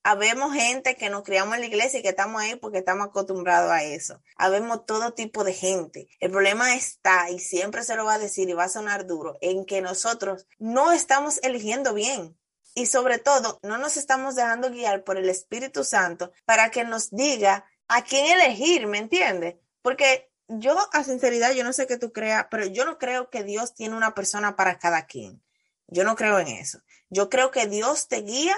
Habemos 0.04 0.54
gente 0.54 0.98
que 0.98 1.10
nos 1.10 1.24
criamos 1.24 1.56
en 1.56 1.62
la 1.62 1.68
iglesia 1.68 2.00
y 2.00 2.04
que 2.04 2.10
estamos 2.10 2.42
ahí 2.42 2.58
porque 2.58 2.80
estamos 2.80 3.08
acostumbrados 3.08 3.72
a 3.72 3.84
eso. 3.84 4.22
Habemos 4.36 4.86
todo 4.86 5.14
tipo 5.14 5.46
de 5.46 5.54
gente. 5.54 6.10
El 6.20 6.32
problema 6.32 6.76
está, 6.76 7.30
y 7.30 7.40
siempre 7.40 7.84
se 7.84 7.96
lo 7.96 8.04
va 8.04 8.16
a 8.16 8.20
decir 8.20 8.50
y 8.50 8.54
va 8.54 8.66
a 8.66 8.70
sonar 8.70 9.08
duro, 9.08 9.38
en 9.40 9.64
que 9.64 9.80
nosotros 9.80 10.46
no 10.60 10.92
estamos 10.92 11.40
eligiendo 11.42 11.94
bien. 11.94 12.38
Y 12.74 12.86
sobre 12.86 13.20
todo, 13.20 13.60
no 13.64 13.78
nos 13.78 13.98
estamos 13.98 14.36
dejando 14.36 14.72
guiar 14.72 15.04
por 15.04 15.18
el 15.18 15.30
Espíritu 15.30 15.84
Santo 15.84 16.32
para 16.46 16.72
que 16.72 16.84
nos 16.84 17.12
diga 17.12 17.66
a 17.88 18.04
quién 18.04 18.26
elegir, 18.26 18.88
¿me 18.88 18.98
entiendes? 18.98 19.56
Porque 19.82 20.32
yo, 20.48 20.78
a 20.94 21.04
sinceridad, 21.04 21.52
yo 21.54 21.64
no 21.64 21.74
sé 21.74 21.88
qué 21.88 21.98
tú 21.98 22.12
creas, 22.12 22.48
pero 22.50 22.66
yo 22.66 22.86
no 22.86 22.98
creo 22.98 23.30
que 23.30 23.44
Dios 23.44 23.74
tiene 23.74 23.96
una 23.96 24.14
persona 24.14 24.56
para 24.56 24.80
cada 24.80 25.06
quien. 25.06 25.42
Yo 25.88 26.04
no 26.04 26.16
creo 26.16 26.40
en 26.40 26.48
eso. 26.48 26.82
Yo 27.10 27.30
creo 27.30 27.52
que 27.52 27.68
Dios 27.68 28.08
te 28.08 28.22
guía 28.22 28.56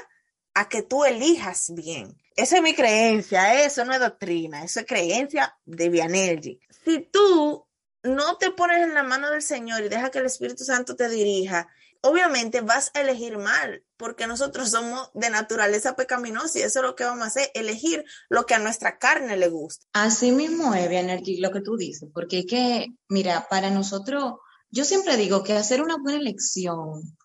a 0.54 0.70
que 0.70 0.84
tú 0.84 1.04
elijas 1.06 1.74
bien. 1.74 2.16
Esa 2.36 2.58
es 2.58 2.62
mi 2.62 2.76
creencia, 2.76 3.64
eso 3.64 3.86
no 3.86 3.94
es 3.94 4.00
doctrina, 4.00 4.64
eso 4.64 4.80
es 4.80 4.86
creencia 4.86 5.58
de 5.66 5.90
Vianergy. 5.90 6.60
Si 6.84 7.00
tú 7.00 7.68
no 8.04 8.38
te 8.38 8.52
pones 8.52 8.84
en 8.84 8.94
la 8.94 9.04
mano 9.04 9.30
del 9.32 9.42
Señor 9.42 9.84
y 9.84 9.90
deja 9.90 10.12
que 10.12 10.20
el 10.20 10.26
Espíritu 10.26 10.64
Santo 10.64 10.96
te 10.96 11.10
dirija, 11.10 11.70
obviamente 12.04 12.62
vas 12.62 12.92
a 12.94 13.02
elegir 13.02 13.38
mal, 13.38 13.84
porque 13.98 14.28
nosotros 14.28 14.70
somos 14.70 15.10
de 15.14 15.30
naturaleza 15.30 15.96
pecaminosa 15.96 16.60
y 16.60 16.62
eso 16.62 16.80
es 16.80 16.86
lo 16.86 16.96
que 16.96 17.06
vamos 17.06 17.24
a 17.24 17.28
hacer, 17.28 17.50
elegir 17.54 18.04
lo 18.30 18.46
que 18.46 18.54
a 18.54 18.60
nuestra 18.60 18.98
carne 19.00 19.38
le 19.38 19.48
gusta. 19.48 19.86
Así 19.94 20.32
mismo 20.32 20.74
es, 20.76 20.90
Vianergy, 20.90 21.38
lo 21.38 21.52
que 21.52 21.62
tú 21.62 21.78
dices, 21.78 22.10
porque 22.14 22.40
es 22.40 22.46
que, 22.46 22.88
mira, 23.08 23.48
para 23.50 23.70
nosotros, 23.70 24.34
yo 24.70 24.84
siempre 24.84 25.16
digo 25.16 25.44
que 25.44 25.54
hacer 25.54 25.82
una 25.82 25.98
buena 25.98 26.20
elección 26.20 27.18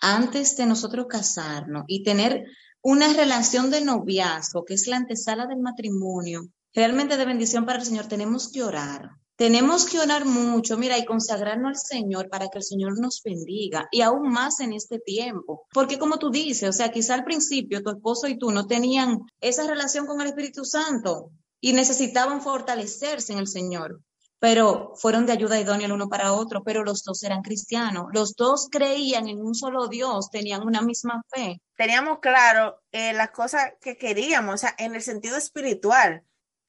antes 0.00 0.56
de 0.56 0.66
nosotros 0.66 1.06
casarnos 1.08 1.84
y 1.86 2.02
tener 2.02 2.46
una 2.80 3.12
relación 3.12 3.70
de 3.70 3.82
noviazgo, 3.82 4.64
que 4.64 4.74
es 4.74 4.86
la 4.86 4.96
antesala 4.96 5.46
del 5.46 5.60
matrimonio, 5.60 6.48
realmente 6.74 7.16
de 7.16 7.26
bendición 7.26 7.66
para 7.66 7.78
el 7.78 7.84
Señor, 7.84 8.06
tenemos 8.06 8.50
que 8.50 8.62
orar. 8.62 9.10
Tenemos 9.36 9.86
que 9.86 9.98
orar 9.98 10.24
mucho, 10.24 10.76
mira, 10.76 10.98
y 10.98 11.04
consagrarnos 11.04 11.70
al 11.70 11.76
Señor 11.76 12.28
para 12.28 12.48
que 12.48 12.58
el 12.58 12.64
Señor 12.64 13.00
nos 13.00 13.22
bendiga 13.24 13.88
y 13.90 14.02
aún 14.02 14.30
más 14.30 14.60
en 14.60 14.72
este 14.72 14.98
tiempo. 14.98 15.66
Porque 15.72 15.98
como 15.98 16.18
tú 16.18 16.30
dices, 16.30 16.68
o 16.68 16.72
sea, 16.72 16.92
quizá 16.92 17.14
al 17.14 17.24
principio 17.24 17.82
tu 17.82 17.90
esposo 17.90 18.28
y 18.28 18.38
tú 18.38 18.50
no 18.50 18.66
tenían 18.66 19.20
esa 19.40 19.66
relación 19.66 20.06
con 20.06 20.20
el 20.20 20.28
Espíritu 20.28 20.64
Santo 20.64 21.30
y 21.60 21.72
necesitaban 21.72 22.42
fortalecerse 22.42 23.32
en 23.32 23.38
el 23.38 23.48
Señor 23.48 24.00
pero 24.42 24.94
fueron 24.96 25.24
de 25.24 25.34
ayuda 25.34 25.60
idónea 25.60 25.86
el 25.86 25.92
uno 25.92 26.08
para 26.08 26.32
otro, 26.32 26.64
pero 26.64 26.82
los 26.82 27.04
dos 27.04 27.22
eran 27.22 27.42
cristianos, 27.42 28.06
los 28.12 28.34
dos 28.34 28.66
creían 28.72 29.28
en 29.28 29.40
un 29.40 29.54
solo 29.54 29.86
Dios, 29.86 30.30
tenían 30.30 30.66
una 30.66 30.82
misma 30.82 31.22
fe. 31.28 31.60
Teníamos 31.76 32.18
claro 32.18 32.80
eh, 32.90 33.12
las 33.12 33.30
cosas 33.30 33.74
que 33.80 33.96
queríamos, 33.96 34.54
o 34.56 34.58
sea, 34.58 34.74
en 34.78 34.96
el 34.96 35.02
sentido 35.02 35.36
espiritual. 35.36 36.24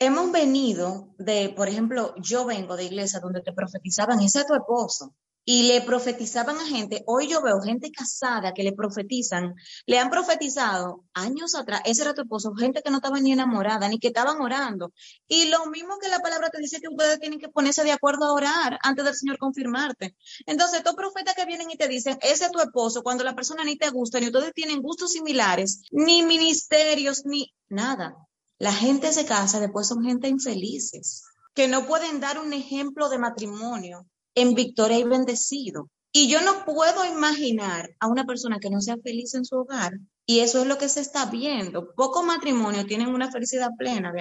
Hemos 0.06 0.34
venido 0.34 1.16
de, 1.18 1.54
por 1.56 1.70
ejemplo, 1.70 2.14
yo 2.18 2.44
vengo 2.44 2.76
de 2.76 2.84
iglesia 2.84 3.22
donde 3.22 3.42
te 3.42 3.54
profetizaban, 3.54 4.20
ese 4.20 4.40
es 4.40 4.48
tu 4.48 4.54
esposo, 4.54 5.16
y 5.46 5.64
le 5.64 5.80
profetizaban 5.80 6.58
a 6.58 6.66
gente. 6.66 7.06
Hoy 7.08 7.30
yo 7.30 7.42
veo 7.42 7.62
gente 7.62 7.90
casada 7.90 8.54
que 8.54 8.64
le 8.64 8.74
profetizan, 8.74 9.56
le 9.86 10.00
han 10.00 10.10
profetizado 10.10 11.06
años 11.14 11.56
atrás, 11.56 11.84
ese 11.86 12.02
era 12.02 12.14
tu 12.14 12.24
esposo, 12.24 12.54
gente 12.54 12.82
que 12.84 12.92
no 12.92 12.98
estaba 12.98 13.22
ni 13.22 13.32
enamorada, 13.32 13.88
ni 13.88 13.98
que 13.98 14.10
estaban 14.10 14.42
orando. 14.42 14.92
Y 15.26 15.46
lo 15.46 15.68
mismo 15.68 15.98
que 16.02 16.10
la 16.10 16.20
palabra 16.20 16.50
te 16.50 16.60
dice 16.60 16.82
que 16.82 16.90
ustedes 16.90 17.22
tienen 17.22 17.40
que 17.40 17.48
ponerse 17.48 17.86
de 17.86 17.94
acuerdo 17.94 18.26
a 18.26 18.34
orar 18.34 18.80
antes 18.84 19.06
del 19.06 19.16
Señor 19.16 19.38
confirmarte. 19.38 20.18
Entonces, 20.46 20.80
estos 20.80 20.96
profetas 20.96 21.34
que 21.34 21.46
vienen 21.46 21.72
y 21.72 21.78
te 21.78 21.88
dicen, 21.88 22.18
ese 22.22 22.44
es 22.44 22.52
tu 22.52 22.60
esposo, 22.60 23.04
cuando 23.04 23.24
la 23.24 23.36
persona 23.36 23.64
ni 23.64 23.78
te 23.78 23.90
gusta, 23.90 24.20
ni 24.20 24.26
ustedes 24.26 24.52
tienen 24.54 24.82
gustos 24.82 25.14
similares, 25.14 25.84
ni 25.92 26.24
ministerios, 26.24 27.26
ni 27.26 27.54
nada. 27.70 28.18
La 28.60 28.74
gente 28.74 29.12
se 29.12 29.26
casa, 29.26 29.60
después 29.60 29.88
son 29.88 30.04
gente 30.04 30.28
infelices, 30.28 31.24
que 31.54 31.68
no 31.68 31.86
pueden 31.86 32.20
dar 32.20 32.40
un 32.40 32.54
ejemplo 32.54 33.10
de 33.10 33.20
matrimonio 33.20 34.08
en 34.36 34.56
victoria 34.56 34.98
y 35.00 35.04
bendecido. 35.04 35.90
Y 36.12 36.28
yo 36.28 36.42
no 36.42 36.64
puedo 36.66 37.06
imaginar 37.06 37.90
a 38.00 38.08
una 38.08 38.26
persona 38.26 38.60
que 38.60 38.70
no 38.70 38.82
sea 38.82 38.98
feliz 39.04 39.34
en 39.34 39.46
su 39.46 39.56
hogar. 39.56 39.94
Y 40.26 40.40
eso 40.40 40.62
es 40.62 40.68
lo 40.68 40.78
que 40.78 40.88
se 40.88 41.02
está 41.02 41.26
viendo. 41.26 41.94
Pocos 41.96 42.24
matrimonios 42.24 42.86
tienen 42.86 43.10
una 43.10 43.32
felicidad 43.32 43.70
plena, 43.78 44.14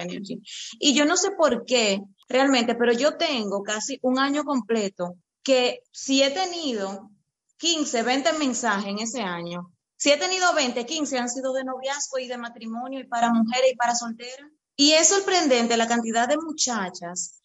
Y 0.79 0.93
yo 0.93 1.05
no 1.05 1.15
sé 1.15 1.31
por 1.31 1.65
qué 1.65 2.01
realmente, 2.27 2.75
pero 2.75 2.91
yo 2.93 3.15
tengo 3.15 3.63
casi 3.63 3.99
un 4.01 4.19
año 4.19 4.43
completo 4.43 5.15
que 5.43 5.79
si 5.91 6.23
he 6.23 6.31
tenido 6.31 7.09
15, 7.57 8.03
20 8.03 8.33
mensajes 8.33 8.87
en 8.87 8.99
ese 8.99 9.21
año, 9.21 9.72
si 10.03 10.11
he 10.11 10.17
tenido 10.17 10.53
20, 10.53 10.85
15 10.85 11.17
han 11.17 11.29
sido 11.29 11.53
de 11.53 11.63
noviazgo 11.63 12.19
y 12.19 12.27
de 12.27 12.37
matrimonio 12.37 12.99
y 12.99 13.05
para 13.05 13.31
mujeres 13.31 13.71
y 13.71 13.77
para 13.77 13.95
solteras. 13.95 14.51
Y 14.75 14.91
es 14.91 15.07
sorprendente 15.07 15.77
la 15.77 15.87
cantidad 15.87 16.27
de 16.27 16.35
muchachas 16.35 17.39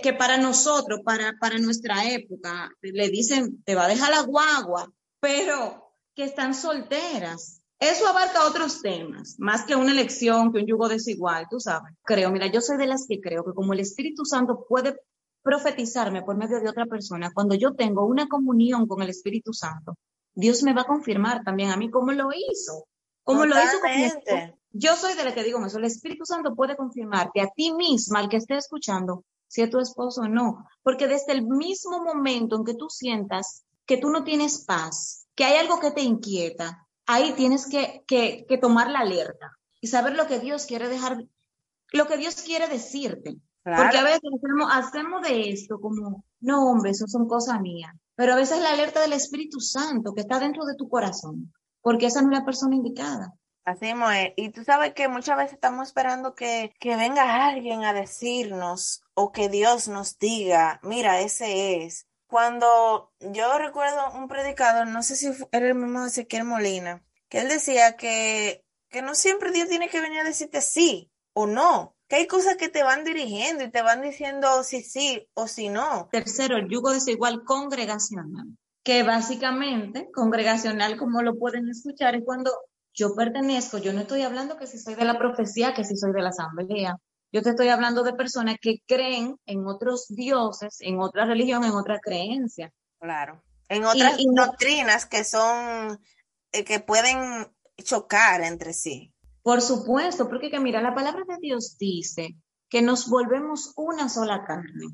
que 0.00 0.14
para 0.16 0.36
nosotros, 0.36 1.00
para, 1.04 1.32
para 1.40 1.58
nuestra 1.58 2.08
época, 2.08 2.70
le 2.82 3.08
dicen, 3.08 3.64
te 3.64 3.74
va 3.74 3.86
a 3.86 3.88
dejar 3.88 4.10
la 4.10 4.20
guagua, 4.22 4.92
pero 5.18 5.90
que 6.14 6.22
están 6.22 6.54
solteras. 6.54 7.60
Eso 7.80 8.06
abarca 8.06 8.46
otros 8.46 8.80
temas, 8.80 9.34
más 9.38 9.64
que 9.64 9.74
una 9.74 9.90
elección, 9.90 10.52
que 10.52 10.60
un 10.60 10.66
yugo 10.66 10.88
desigual, 10.88 11.48
tú 11.50 11.58
sabes. 11.58 11.94
Creo, 12.04 12.30
mira, 12.30 12.46
yo 12.46 12.60
soy 12.60 12.76
de 12.76 12.86
las 12.86 13.06
que 13.08 13.20
creo 13.20 13.44
que 13.44 13.54
como 13.54 13.72
el 13.72 13.80
Espíritu 13.80 14.24
Santo 14.24 14.64
puede 14.68 15.00
profetizarme 15.42 16.22
por 16.22 16.36
medio 16.36 16.60
de 16.60 16.68
otra 16.68 16.86
persona, 16.86 17.32
cuando 17.34 17.56
yo 17.56 17.74
tengo 17.74 18.06
una 18.06 18.28
comunión 18.28 18.86
con 18.86 19.02
el 19.02 19.10
Espíritu 19.10 19.52
Santo, 19.52 19.96
Dios 20.34 20.62
me 20.62 20.74
va 20.74 20.82
a 20.82 20.86
confirmar 20.86 21.42
también 21.44 21.70
a 21.70 21.76
mí 21.76 21.90
cómo 21.90 22.12
lo 22.12 22.28
hizo. 22.32 22.86
Cómo 23.22 23.46
lo 23.46 23.56
hizo 23.56 23.80
con 23.80 24.54
Yo 24.72 24.96
soy 24.96 25.14
de 25.14 25.24
la 25.24 25.34
que 25.34 25.44
digo 25.44 25.64
eso, 25.64 25.78
el 25.78 25.84
Espíritu 25.84 26.24
Santo 26.26 26.54
puede 26.54 26.76
confirmarte 26.76 27.40
a 27.40 27.48
ti 27.48 27.72
misma, 27.72 28.18
al 28.18 28.28
que 28.28 28.36
esté 28.36 28.56
escuchando, 28.56 29.24
si 29.48 29.62
es 29.62 29.70
tu 29.70 29.78
esposo 29.78 30.22
o 30.22 30.28
no. 30.28 30.66
Porque 30.82 31.08
desde 31.08 31.32
el 31.32 31.46
mismo 31.46 32.02
momento 32.02 32.56
en 32.56 32.64
que 32.64 32.74
tú 32.74 32.90
sientas 32.90 33.64
que 33.86 33.96
tú 33.98 34.10
no 34.10 34.24
tienes 34.24 34.64
paz, 34.64 35.26
que 35.34 35.44
hay 35.44 35.56
algo 35.56 35.80
que 35.80 35.90
te 35.90 36.02
inquieta, 36.02 36.86
ahí 37.06 37.34
tienes 37.34 37.66
que, 37.66 38.02
que, 38.06 38.58
tomar 38.60 38.90
la 38.90 39.00
alerta 39.00 39.52
y 39.80 39.88
saber 39.88 40.14
lo 40.14 40.26
que 40.26 40.40
Dios 40.40 40.66
quiere 40.66 40.88
dejar, 40.88 41.24
lo 41.92 42.06
que 42.06 42.16
Dios 42.16 42.36
quiere 42.42 42.68
decirte. 42.68 43.36
Porque 43.62 43.96
a 43.96 44.04
veces 44.04 44.20
hacemos, 44.70 45.22
de 45.22 45.50
esto 45.50 45.80
como, 45.80 46.24
no, 46.40 46.70
hombre, 46.70 46.90
eso 46.90 47.06
son 47.06 47.26
cosas 47.26 47.60
mías. 47.60 47.92
Pero 48.16 48.32
a 48.32 48.36
veces 48.36 48.60
la 48.60 48.72
alerta 48.72 49.00
del 49.00 49.12
Espíritu 49.12 49.60
Santo 49.60 50.14
que 50.14 50.20
está 50.20 50.38
dentro 50.38 50.64
de 50.64 50.76
tu 50.76 50.88
corazón, 50.88 51.52
porque 51.80 52.06
esa 52.06 52.22
no 52.22 52.32
es 52.32 52.38
la 52.38 52.44
persona 52.44 52.76
indicada. 52.76 53.34
Así 53.64 53.88
es. 53.88 54.32
Y 54.36 54.50
tú 54.50 54.62
sabes 54.62 54.92
que 54.92 55.08
muchas 55.08 55.38
veces 55.38 55.54
estamos 55.54 55.88
esperando 55.88 56.34
que, 56.34 56.74
que 56.78 56.96
venga 56.96 57.46
alguien 57.46 57.84
a 57.84 57.94
decirnos 57.94 59.02
o 59.14 59.32
que 59.32 59.48
Dios 59.48 59.88
nos 59.88 60.18
diga, 60.18 60.80
mira, 60.82 61.20
ese 61.20 61.84
es. 61.84 62.06
Cuando 62.26 63.12
yo 63.20 63.58
recuerdo 63.58 64.12
un 64.12 64.28
predicador, 64.28 64.86
no 64.88 65.02
sé 65.02 65.16
si 65.16 65.30
era 65.50 65.68
el 65.68 65.74
mismo 65.74 66.04
Ezequiel 66.04 66.44
Molina, 66.44 67.02
que 67.28 67.40
él 67.40 67.48
decía 67.48 67.96
que, 67.96 68.64
que 68.90 69.02
no 69.02 69.14
siempre 69.14 69.50
Dios 69.50 69.68
tiene 69.68 69.88
que 69.88 70.00
venir 70.00 70.20
a 70.20 70.24
decirte 70.24 70.60
sí 70.60 71.10
o 71.32 71.46
no, 71.46 71.93
que 72.08 72.16
hay 72.16 72.26
cosas 72.26 72.56
que 72.56 72.68
te 72.68 72.82
van 72.82 73.04
dirigiendo 73.04 73.64
y 73.64 73.70
te 73.70 73.82
van 73.82 74.02
diciendo 74.02 74.62
si 74.62 74.82
sí 74.82 75.26
o 75.34 75.48
si 75.48 75.68
no. 75.68 76.08
Tercero, 76.12 76.56
el 76.56 76.68
yugo 76.68 76.90
desigual 76.90 77.44
congregacional, 77.44 78.56
que 78.82 79.02
básicamente 79.02 80.10
congregacional, 80.12 80.96
como 80.96 81.22
lo 81.22 81.38
pueden 81.38 81.68
escuchar, 81.68 82.14
es 82.14 82.22
cuando 82.24 82.50
yo 82.92 83.14
pertenezco, 83.14 83.78
yo 83.78 83.92
no 83.92 84.02
estoy 84.02 84.22
hablando 84.22 84.56
que 84.56 84.66
si 84.66 84.78
soy 84.78 84.94
de 84.94 85.04
la 85.04 85.18
profecía, 85.18 85.74
que 85.74 85.84
si 85.84 85.96
soy 85.96 86.12
de 86.12 86.22
la 86.22 86.28
asamblea. 86.28 86.96
Yo 87.32 87.42
te 87.42 87.50
estoy 87.50 87.68
hablando 87.68 88.04
de 88.04 88.12
personas 88.12 88.56
que 88.60 88.76
creen 88.86 89.36
en 89.46 89.66
otros 89.66 90.06
dioses, 90.08 90.76
en 90.80 91.00
otra 91.00 91.24
religión, 91.24 91.64
en 91.64 91.72
otra 91.72 91.98
creencia. 91.98 92.72
Claro. 93.00 93.42
En 93.68 93.84
otras 93.84 94.16
doctrinas 94.36 95.06
que 95.06 95.24
son, 95.24 95.98
eh, 96.52 96.64
que 96.64 96.78
pueden 96.78 97.52
chocar 97.82 98.42
entre 98.42 98.72
sí. 98.72 99.13
Por 99.44 99.60
supuesto, 99.60 100.26
porque 100.26 100.50
que 100.50 100.58
mira, 100.58 100.80
la 100.80 100.94
palabra 100.94 101.22
de 101.28 101.36
Dios 101.38 101.76
dice 101.78 102.34
que 102.70 102.80
nos 102.80 103.10
volvemos 103.10 103.74
una 103.76 104.08
sola 104.08 104.42
carne. 104.46 104.86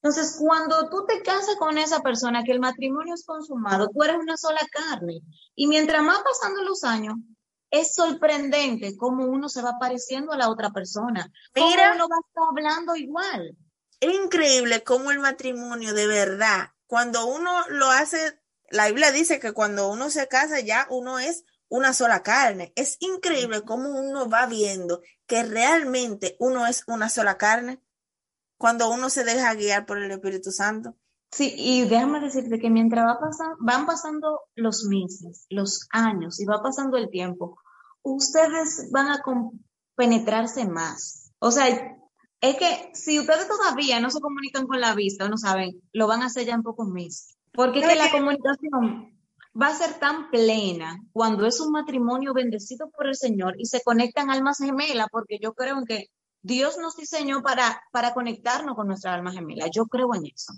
Entonces, 0.00 0.36
cuando 0.38 0.88
tú 0.88 1.04
te 1.06 1.22
casas 1.22 1.56
con 1.56 1.76
esa 1.76 2.00
persona, 2.00 2.44
que 2.44 2.52
el 2.52 2.60
matrimonio 2.60 3.14
es 3.14 3.26
consumado, 3.26 3.88
tú 3.88 4.04
eres 4.04 4.16
una 4.16 4.36
sola 4.36 4.60
carne. 4.70 5.22
Y 5.56 5.66
mientras 5.66 6.04
más 6.04 6.22
pasando 6.22 6.62
los 6.62 6.84
años, 6.84 7.16
es 7.68 7.92
sorprendente 7.92 8.96
cómo 8.96 9.26
uno 9.26 9.48
se 9.48 9.60
va 9.60 9.74
pareciendo 9.80 10.30
a 10.30 10.38
la 10.38 10.50
otra 10.50 10.70
persona. 10.70 11.28
Mira, 11.56 11.94
uno 11.96 12.06
va 12.08 12.16
a 12.16 12.26
estar 12.28 12.44
hablando 12.48 12.94
igual. 12.94 13.56
Es 13.98 14.14
increíble 14.14 14.84
cómo 14.84 15.10
el 15.10 15.18
matrimonio 15.18 15.94
de 15.94 16.06
verdad, 16.06 16.68
cuando 16.86 17.26
uno 17.26 17.50
lo 17.70 17.90
hace, 17.90 18.40
la 18.70 18.86
Biblia 18.86 19.10
dice 19.10 19.40
que 19.40 19.52
cuando 19.52 19.90
uno 19.90 20.10
se 20.10 20.28
casa 20.28 20.60
ya 20.60 20.86
uno 20.90 21.18
es 21.18 21.44
una 21.70 21.94
sola 21.94 22.22
carne. 22.22 22.72
Es 22.76 22.98
increíble 23.00 23.62
cómo 23.62 23.88
uno 23.88 24.28
va 24.28 24.44
viendo 24.46 25.00
que 25.26 25.42
realmente 25.42 26.36
uno 26.38 26.66
es 26.66 26.84
una 26.86 27.08
sola 27.08 27.38
carne 27.38 27.80
cuando 28.58 28.90
uno 28.90 29.08
se 29.08 29.24
deja 29.24 29.54
guiar 29.54 29.86
por 29.86 29.98
el 29.98 30.10
Espíritu 30.10 30.50
Santo. 30.50 30.96
Sí, 31.32 31.54
y 31.56 31.88
déjame 31.88 32.20
decirte 32.20 32.58
que 32.58 32.68
mientras 32.68 33.06
va 33.06 33.20
pasando, 33.20 33.56
van 33.60 33.86
pasando 33.86 34.40
los 34.56 34.84
meses, 34.84 35.46
los 35.48 35.86
años 35.92 36.40
y 36.40 36.44
va 36.44 36.60
pasando 36.60 36.96
el 36.98 37.08
tiempo, 37.08 37.58
ustedes 38.02 38.90
van 38.90 39.08
a 39.08 39.22
penetrarse 39.94 40.66
más. 40.66 41.32
O 41.38 41.52
sea, 41.52 41.68
es 42.40 42.56
que 42.56 42.90
si 42.94 43.20
ustedes 43.20 43.46
todavía 43.46 44.00
no 44.00 44.10
se 44.10 44.20
comunican 44.20 44.66
con 44.66 44.80
la 44.80 44.94
vista 44.94 45.26
o 45.26 45.28
no 45.28 45.38
saben, 45.38 45.80
lo 45.92 46.08
van 46.08 46.22
a 46.22 46.26
hacer 46.26 46.46
ya 46.46 46.54
en 46.54 46.64
pocos 46.64 46.88
meses. 46.88 47.36
Porque 47.52 47.78
es 47.78 47.86
que 47.86 47.94
la 47.94 48.10
comunicación 48.10 49.19
va 49.60 49.68
a 49.68 49.74
ser 49.74 49.94
tan 49.94 50.30
plena 50.30 51.00
cuando 51.12 51.46
es 51.46 51.60
un 51.60 51.72
matrimonio 51.72 52.32
bendecido 52.32 52.90
por 52.90 53.06
el 53.06 53.16
Señor 53.16 53.54
y 53.58 53.66
se 53.66 53.82
conectan 53.82 54.30
almas 54.30 54.58
gemelas, 54.58 55.08
porque 55.10 55.38
yo 55.40 55.54
creo 55.54 55.84
que 55.84 56.06
Dios 56.42 56.78
nos 56.78 56.96
diseñó 56.96 57.42
para, 57.42 57.82
para 57.92 58.14
conectarnos 58.14 58.74
con 58.74 58.86
nuestra 58.86 59.14
alma 59.14 59.32
gemela. 59.32 59.66
Yo 59.72 59.86
creo 59.86 60.14
en 60.14 60.26
eso. 60.26 60.52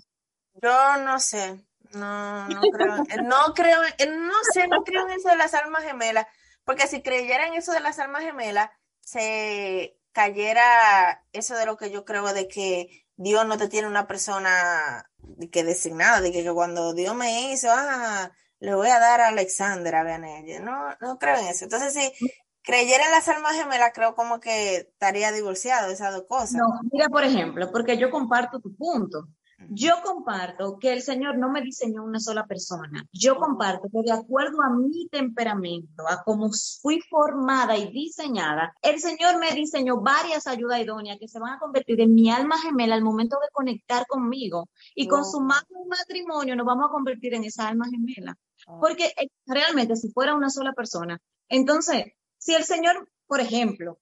Yo 0.61 0.97
no 1.03 1.19
sé, 1.19 1.65
no, 1.93 2.47
no 2.47 2.61
creo, 2.61 2.95
no 3.23 3.53
creo, 3.55 3.81
no 3.81 4.33
sé, 4.51 4.67
no 4.67 4.83
creo 4.83 5.07
en 5.07 5.13
eso 5.13 5.29
de 5.29 5.35
las 5.35 5.53
almas 5.53 5.83
gemelas, 5.83 6.27
porque 6.63 6.87
si 6.87 7.01
creyera 7.01 7.47
en 7.47 7.55
eso 7.55 7.71
de 7.71 7.79
las 7.79 7.99
almas 7.99 8.23
gemelas, 8.23 8.69
se 9.01 9.97
cayera 10.11 11.25
eso 11.31 11.55
de 11.55 11.65
lo 11.65 11.75
que 11.75 11.91
yo 11.91 12.05
creo 12.05 12.31
de 12.33 12.47
que 12.47 13.05
Dios 13.15 13.45
no 13.45 13.57
te 13.57 13.67
tiene 13.67 13.87
una 13.87 14.07
persona 14.07 15.09
que 15.51 15.63
designada, 15.63 16.21
de 16.21 16.31
que, 16.31 16.51
cuando 16.51 16.93
Dios 16.93 17.15
me 17.15 17.51
hizo, 17.51 17.67
ah, 17.71 18.31
le 18.63 18.75
voy 18.75 18.87
a 18.87 18.97
dar 18.97 19.19
a 19.19 19.27
Alexandra, 19.27 20.03
vean 20.03 20.23
ella. 20.23 20.61
No, 20.61 20.95
no 21.01 21.19
creo 21.19 21.37
en 21.37 21.47
eso. 21.47 21.65
Entonces, 21.65 21.93
si, 21.93 22.29
creyera 22.61 23.05
en 23.05 23.11
las 23.11 23.27
almas 23.27 23.57
gemelas, 23.57 23.91
creo 23.93 24.15
como 24.15 24.39
que 24.39 24.77
estaría 24.77 25.33
divorciado 25.33 25.91
esas 25.91 26.13
dos 26.13 26.23
cosas. 26.29 26.53
No, 26.53 26.65
mira, 26.89 27.09
por 27.09 27.25
ejemplo, 27.25 27.69
porque 27.71 27.97
yo 27.97 28.09
comparto 28.09 28.61
tu 28.61 28.73
punto. 28.73 29.27
Yo 29.69 29.95
comparto 30.03 30.77
que 30.79 30.91
el 30.91 31.01
Señor 31.01 31.37
no 31.37 31.49
me 31.49 31.61
diseñó 31.61 32.03
una 32.03 32.19
sola 32.19 32.45
persona. 32.45 33.05
Yo 33.11 33.35
comparto 33.37 33.87
que 33.89 34.01
de 34.03 34.11
acuerdo 34.11 34.61
a 34.61 34.69
mi 34.69 35.07
temperamento, 35.09 36.03
a 36.07 36.23
cómo 36.23 36.49
fui 36.81 36.99
formada 37.09 37.77
y 37.77 37.91
diseñada, 37.91 38.73
el 38.81 38.99
Señor 38.99 39.39
me 39.39 39.53
diseñó 39.53 40.01
varias 40.01 40.47
ayudas 40.47 40.81
idóneas 40.81 41.17
que 41.19 41.27
se 41.27 41.39
van 41.39 41.53
a 41.53 41.59
convertir 41.59 42.01
en 42.01 42.13
mi 42.13 42.29
alma 42.29 42.57
gemela 42.59 42.95
al 42.95 43.03
momento 43.03 43.37
de 43.41 43.47
conectar 43.51 44.05
conmigo. 44.07 44.69
Y 44.95 45.07
consumando 45.07 45.67
un 45.75 45.87
matrimonio 45.87 46.55
nos 46.55 46.65
vamos 46.65 46.87
a 46.87 46.91
convertir 46.91 47.33
en 47.33 47.43
esa 47.45 47.67
alma 47.67 47.85
gemela. 47.89 48.37
Porque 48.65 49.13
eh, 49.17 49.27
realmente 49.45 49.95
si 49.95 50.11
fuera 50.11 50.35
una 50.35 50.49
sola 50.49 50.73
persona, 50.73 51.19
entonces 51.49 52.05
si 52.37 52.53
el 52.53 52.63
Señor, 52.63 53.09
por 53.27 53.39
ejemplo, 53.39 53.99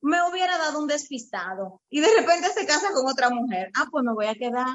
me 0.00 0.18
hubiera 0.28 0.58
dado 0.58 0.80
un 0.80 0.86
despistado 0.86 1.80
y 1.88 2.00
de 2.00 2.08
repente 2.18 2.50
se 2.50 2.66
casa 2.66 2.92
con 2.92 3.06
otra 3.06 3.30
mujer, 3.30 3.70
ah, 3.74 3.86
pues 3.90 4.04
me 4.04 4.12
voy 4.12 4.26
a 4.26 4.34
quedar 4.34 4.66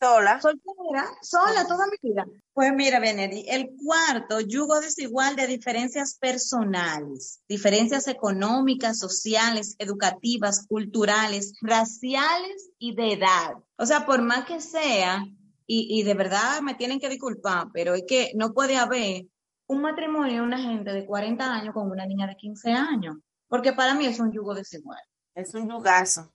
sola. 0.00 0.40
Soltera, 0.40 1.08
sola 1.22 1.66
toda 1.66 1.86
mi 1.86 2.10
vida. 2.10 2.24
Pues 2.52 2.72
mira, 2.72 3.00
Benedi, 3.00 3.44
el 3.48 3.70
cuarto, 3.84 4.40
yugo 4.40 4.80
desigual 4.80 5.36
de 5.36 5.46
diferencias 5.46 6.16
personales, 6.18 7.40
diferencias 7.48 8.08
económicas, 8.08 8.98
sociales, 8.98 9.74
educativas, 9.78 10.66
culturales, 10.66 11.54
raciales 11.60 12.70
y 12.78 12.94
de 12.94 13.14
edad. 13.14 13.54
O 13.76 13.86
sea, 13.86 14.06
por 14.06 14.22
más 14.22 14.44
que 14.44 14.60
sea, 14.60 15.24
y, 15.68 16.00
y 16.00 16.02
de 16.02 16.14
verdad 16.14 16.60
me 16.62 16.74
tienen 16.74 16.98
que 16.98 17.08
disculpar, 17.08 17.68
pero 17.72 17.94
es 17.94 18.04
que 18.08 18.32
no 18.34 18.52
puede 18.52 18.76
haber 18.76 19.26
un 19.68 19.82
matrimonio 19.82 20.36
de 20.36 20.40
una 20.40 20.58
gente 20.58 20.90
de 20.92 21.04
40 21.06 21.54
años 21.54 21.74
con 21.74 21.90
una 21.90 22.06
niña 22.06 22.26
de 22.26 22.36
15 22.36 22.72
años, 22.72 23.18
porque 23.46 23.74
para 23.74 23.94
mí 23.94 24.06
es 24.06 24.18
un 24.18 24.32
yugo 24.32 24.54
desigual. 24.54 24.98
Es 25.34 25.54
un 25.54 25.70
yugazo. 25.70 26.32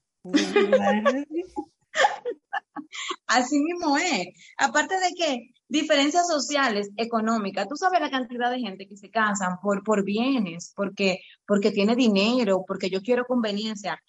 Así 3.27 3.59
mismo 3.59 3.97
es. 3.97 4.27
Aparte 4.57 4.95
de 4.99 5.13
que 5.17 5.49
diferencias 5.67 6.27
sociales, 6.27 6.91
económicas, 6.97 7.67
tú 7.67 7.75
sabes 7.75 7.99
la 7.99 8.11
cantidad 8.11 8.51
de 8.51 8.59
gente 8.59 8.87
que 8.87 8.95
se 8.95 9.09
casan 9.09 9.59
por, 9.61 9.83
por 9.83 10.03
bienes, 10.03 10.71
porque, 10.75 11.21
porque 11.47 11.71
tiene 11.71 11.95
dinero, 11.95 12.63
porque 12.67 12.91
yo 12.91 13.01
quiero 13.01 13.25
conveniencia. 13.25 13.99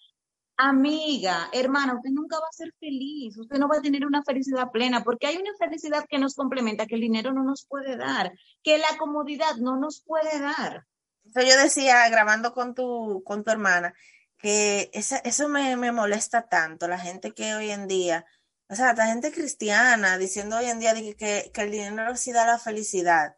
Amiga, 0.56 1.48
hermana, 1.52 1.94
usted 1.96 2.10
nunca 2.10 2.38
va 2.38 2.46
a 2.48 2.52
ser 2.52 2.72
feliz, 2.78 3.36
usted 3.36 3.58
no 3.58 3.66
va 3.66 3.78
a 3.78 3.82
tener 3.82 4.06
una 4.06 4.22
felicidad 4.22 4.70
plena, 4.70 5.02
porque 5.02 5.26
hay 5.26 5.36
una 5.36 5.50
felicidad 5.58 6.06
que 6.08 6.18
nos 6.18 6.36
complementa, 6.36 6.86
que 6.86 6.94
el 6.94 7.00
dinero 7.00 7.32
no 7.32 7.42
nos 7.42 7.66
puede 7.66 7.96
dar, 7.96 8.32
que 8.62 8.78
la 8.78 8.96
comodidad 8.96 9.56
no 9.56 9.76
nos 9.76 10.02
puede 10.02 10.38
dar. 10.38 10.86
yo 11.24 11.58
decía, 11.60 12.08
grabando 12.08 12.52
con 12.52 12.72
tu, 12.74 13.24
con 13.24 13.42
tu 13.42 13.50
hermana, 13.50 13.94
que 14.38 14.90
eso 14.92 15.48
me, 15.48 15.76
molesta 15.90 16.48
tanto, 16.48 16.86
la 16.86 17.00
gente 17.00 17.32
que 17.32 17.54
hoy 17.56 17.70
en 17.70 17.88
día, 17.88 18.24
o 18.68 18.76
sea, 18.76 18.92
la 18.92 19.06
gente 19.06 19.32
cristiana 19.32 20.18
diciendo 20.18 20.58
hoy 20.58 20.66
en 20.66 20.78
día 20.78 20.94
que, 20.94 21.50
que, 21.52 21.62
el 21.62 21.70
dinero 21.72 22.16
sí 22.16 22.30
da 22.30 22.46
la 22.46 22.58
felicidad. 22.60 23.36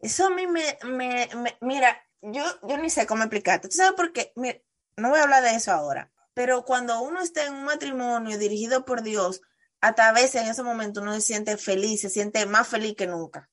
Eso 0.00 0.26
a 0.26 0.30
mí 0.30 0.48
me, 0.48 0.76
me, 0.84 1.28
mira, 1.60 1.96
yo, 2.20 2.42
yo 2.68 2.78
ni 2.78 2.90
sé 2.90 3.06
cómo 3.06 3.22
explicarte. 3.22 3.68
¿Tú 3.68 3.76
sabes 3.76 3.92
por 3.92 4.12
qué? 4.12 4.32
no 4.96 5.10
voy 5.10 5.20
a 5.20 5.22
hablar 5.22 5.44
de 5.44 5.54
eso 5.54 5.72
ahora 5.72 6.10
pero 6.38 6.62
cuando 6.64 7.02
uno 7.02 7.20
está 7.20 7.46
en 7.46 7.52
un 7.52 7.64
matrimonio 7.64 8.38
dirigido 8.38 8.84
por 8.84 9.02
Dios, 9.02 9.40
hasta 9.80 10.08
a 10.08 10.12
veces 10.12 10.36
en 10.36 10.46
ese 10.46 10.62
momento 10.62 11.02
uno 11.02 11.12
se 11.14 11.20
siente 11.20 11.56
feliz, 11.56 12.00
se 12.00 12.10
siente 12.10 12.46
más 12.46 12.68
feliz 12.68 12.94
que 12.94 13.08
nunca. 13.08 13.50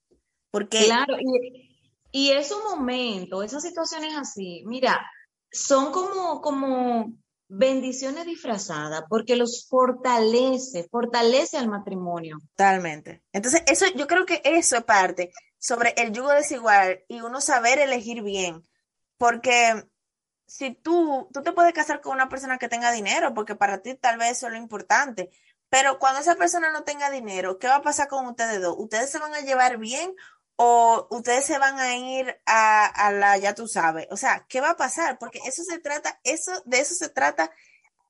Porque... 0.52 0.86
Claro, 0.86 1.16
y, 1.20 1.76
y 2.12 2.32
esos 2.34 2.64
momentos, 2.64 3.44
esas 3.44 3.64
situaciones 3.64 4.14
así, 4.16 4.62
mira, 4.68 5.04
son 5.52 5.92
como, 5.92 6.42
como 6.42 7.12
bendiciones 7.48 8.28
disfrazadas, 8.28 9.04
porque 9.10 9.36
los 9.36 9.68
fortalece, 9.68 10.88
fortalece 10.92 11.58
al 11.58 11.68
matrimonio. 11.68 12.38
Totalmente. 12.56 13.24
Entonces, 13.34 13.64
eso, 13.66 13.88
yo 13.96 14.06
creo 14.06 14.28
que 14.28 14.44
eso 14.46 14.78
es 14.78 14.84
parte 14.84 15.32
sobre 15.58 15.96
el 15.98 16.12
yugo 16.12 16.30
desigual 16.30 17.04
y 17.08 17.22
uno 17.22 17.42
saber 17.42 17.80
elegir 17.80 18.22
bien, 18.22 18.62
porque 19.18 19.88
si 20.46 20.74
tú, 20.74 21.30
tú 21.34 21.42
te 21.42 21.52
puedes 21.52 21.74
casar 21.74 22.02
con 22.02 22.14
una 22.14 22.30
persona 22.30 22.58
que 22.58 22.70
tenga 22.70 22.92
dinero, 22.92 23.34
porque 23.34 23.56
para 23.56 23.82
ti 23.82 23.96
tal 23.96 24.18
vez 24.18 24.32
eso 24.32 24.48
es 24.48 24.54
lo 24.54 24.58
importante, 24.60 25.32
pero 25.70 26.00
cuando 26.00 26.22
esa 26.22 26.36
persona 26.36 26.72
no 26.72 26.84
tenga 26.84 27.10
dinero, 27.10 27.60
¿qué 27.60 27.68
va 27.68 27.78
a 27.78 27.82
pasar 27.82 28.08
con 28.08 28.26
ustedes 28.28 28.62
dos? 28.62 28.76
¿Ustedes 28.78 29.10
se 29.10 29.20
van 29.20 29.34
a 29.34 29.42
llevar 29.42 29.78
bien 29.78 30.16
o 30.56 31.08
ustedes 31.10 31.46
se 31.46 31.58
van 31.58 31.80
a 31.80 31.96
ir 31.98 32.40
a, 32.46 32.86
a 32.86 33.12
la, 33.12 33.38
ya 33.38 33.56
tú 33.56 33.68
sabes? 33.68 34.08
O 34.12 34.18
sea, 34.18 34.46
¿qué 34.48 34.62
va 34.62 34.72
a 34.72 34.78
pasar? 34.78 35.18
Porque 35.18 35.40
eso 35.46 35.64
se 35.64 35.80
trata, 35.80 36.20
eso, 36.24 36.52
de 36.66 36.80
eso 36.80 36.96
se 36.96 37.10
trata 37.10 37.52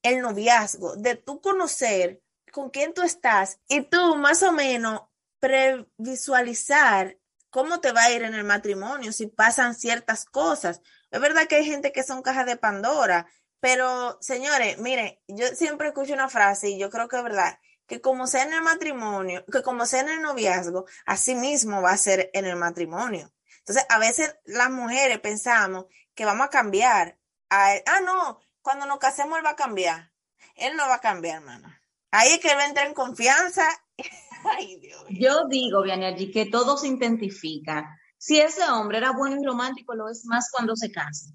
el 0.03 0.21
noviazgo, 0.21 0.95
de 0.97 1.15
tú 1.15 1.41
conocer 1.41 2.21
con 2.51 2.69
quién 2.69 2.93
tú 2.93 3.01
estás 3.01 3.59
y 3.67 3.81
tú 3.81 4.15
más 4.15 4.43
o 4.43 4.51
menos 4.51 5.01
previsualizar 5.39 7.17
cómo 7.49 7.79
te 7.79 7.91
va 7.91 8.03
a 8.03 8.11
ir 8.11 8.23
en 8.23 8.33
el 8.33 8.43
matrimonio 8.43 9.11
si 9.11 9.27
pasan 9.27 9.75
ciertas 9.75 10.25
cosas. 10.25 10.81
Es 11.11 11.19
verdad 11.19 11.47
que 11.47 11.55
hay 11.55 11.65
gente 11.65 11.91
que 11.91 12.03
son 12.03 12.21
cajas 12.21 12.45
de 12.45 12.57
Pandora, 12.57 13.27
pero 13.59 14.17
señores, 14.21 14.77
miren, 14.79 15.17
yo 15.27 15.47
siempre 15.47 15.87
escucho 15.87 16.13
una 16.13 16.29
frase 16.29 16.69
y 16.69 16.79
yo 16.79 16.89
creo 16.89 17.07
que 17.07 17.17
es 17.17 17.23
verdad, 17.23 17.59
que 17.87 18.01
como 18.01 18.27
sea 18.27 18.43
en 18.43 18.53
el 18.53 18.61
matrimonio, 18.61 19.45
que 19.51 19.61
como 19.61 19.85
sea 19.85 20.01
en 20.01 20.09
el 20.09 20.21
noviazgo, 20.21 20.85
así 21.05 21.35
mismo 21.35 21.81
va 21.81 21.91
a 21.91 21.97
ser 21.97 22.29
en 22.33 22.45
el 22.45 22.55
matrimonio. 22.55 23.31
Entonces, 23.59 23.85
a 23.89 23.97
veces 23.97 24.35
las 24.45 24.69
mujeres 24.69 25.19
pensamos 25.19 25.85
que 26.13 26.25
vamos 26.25 26.47
a 26.47 26.49
cambiar. 26.49 27.17
ah, 27.49 27.79
no, 28.03 28.39
cuando 28.61 28.85
nos 28.85 28.99
casemos 28.99 29.37
él 29.37 29.45
va 29.45 29.51
a 29.51 29.55
cambiar. 29.55 30.11
Él 30.55 30.75
no 30.75 30.87
va 30.87 30.95
a 30.95 31.01
cambiar, 31.01 31.37
hermano. 31.37 31.67
Ahí 32.11 32.33
es 32.33 32.39
que 32.39 32.49
él 32.49 32.57
va 32.57 32.63
a 32.63 32.67
entrar 32.67 32.87
en 32.87 32.93
confianza. 32.93 33.67
Ay, 34.57 34.79
Dios 34.79 35.03
Yo 35.09 35.47
digo, 35.47 35.81
Vianergy, 35.81 36.31
que 36.31 36.45
todo 36.45 36.77
se 36.77 36.87
identifica. 36.87 37.99
Si 38.17 38.39
ese 38.39 38.63
hombre 38.69 38.97
era 38.97 39.11
bueno 39.11 39.39
y 39.41 39.45
romántico, 39.45 39.93
lo 39.95 40.09
es 40.09 40.25
más 40.25 40.49
cuando 40.51 40.75
se 40.75 40.91
casa. 40.91 41.27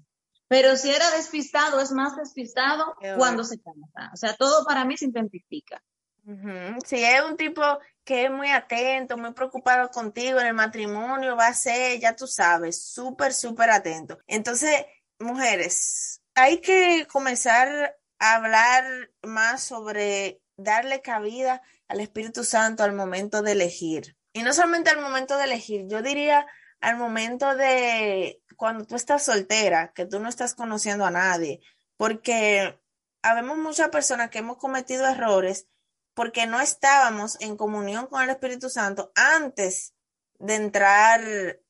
Pero 0.47 0.75
si 0.75 0.89
era 0.89 1.09
despistado, 1.11 1.79
es 1.79 1.91
más 1.91 2.17
despistado 2.17 2.95
cuando 3.17 3.43
se 3.43 3.57
casa. 3.61 4.11
O 4.13 4.17
sea, 4.17 4.35
todo 4.35 4.65
para 4.65 4.83
mí 4.83 4.97
se 4.97 5.05
identifica. 5.05 5.81
Si 6.85 7.03
es 7.03 7.23
un 7.23 7.37
tipo 7.37 7.61
que 8.03 8.25
es 8.25 8.31
muy 8.31 8.51
atento, 8.51 9.17
muy 9.17 9.33
preocupado 9.33 9.89
contigo 9.89 10.39
en 10.39 10.47
el 10.47 10.53
matrimonio, 10.53 11.35
va 11.35 11.47
a 11.47 11.53
ser, 11.53 11.99
ya 11.99 12.15
tú 12.15 12.27
sabes, 12.27 12.83
súper, 12.83 13.33
súper 13.33 13.71
atento. 13.71 14.19
Entonces, 14.27 14.85
mujeres, 15.19 16.21
hay 16.35 16.59
que 16.59 17.07
comenzar 17.07 17.97
a 18.19 18.35
hablar 18.35 18.83
más 19.23 19.63
sobre 19.63 20.41
darle 20.57 21.01
cabida 21.01 21.61
al 21.87 22.01
Espíritu 22.01 22.43
Santo 22.43 22.83
al 22.83 22.93
momento 22.93 23.41
de 23.41 23.53
elegir. 23.53 24.15
Y 24.33 24.43
no 24.43 24.53
solamente 24.53 24.89
al 24.89 25.01
momento 25.01 25.37
de 25.37 25.45
elegir, 25.45 25.85
yo 25.87 26.01
diría 26.01 26.45
al 26.81 26.97
momento 26.97 27.55
de 27.55 28.41
cuando 28.57 28.85
tú 28.85 28.95
estás 28.95 29.23
soltera, 29.23 29.93
que 29.93 30.05
tú 30.05 30.19
no 30.19 30.29
estás 30.29 30.55
conociendo 30.55 31.05
a 31.05 31.11
nadie, 31.11 31.61
porque 31.97 32.79
habemos 33.21 33.57
muchas 33.57 33.89
personas 33.89 34.29
que 34.29 34.39
hemos 34.39 34.57
cometido 34.57 35.07
errores 35.07 35.67
porque 36.13 36.45
no 36.45 36.59
estábamos 36.59 37.39
en 37.39 37.55
comunión 37.55 38.07
con 38.07 38.21
el 38.21 38.29
Espíritu 38.29 38.69
Santo 38.69 39.11
antes 39.15 39.93
de 40.39 40.55
entrar 40.55 41.21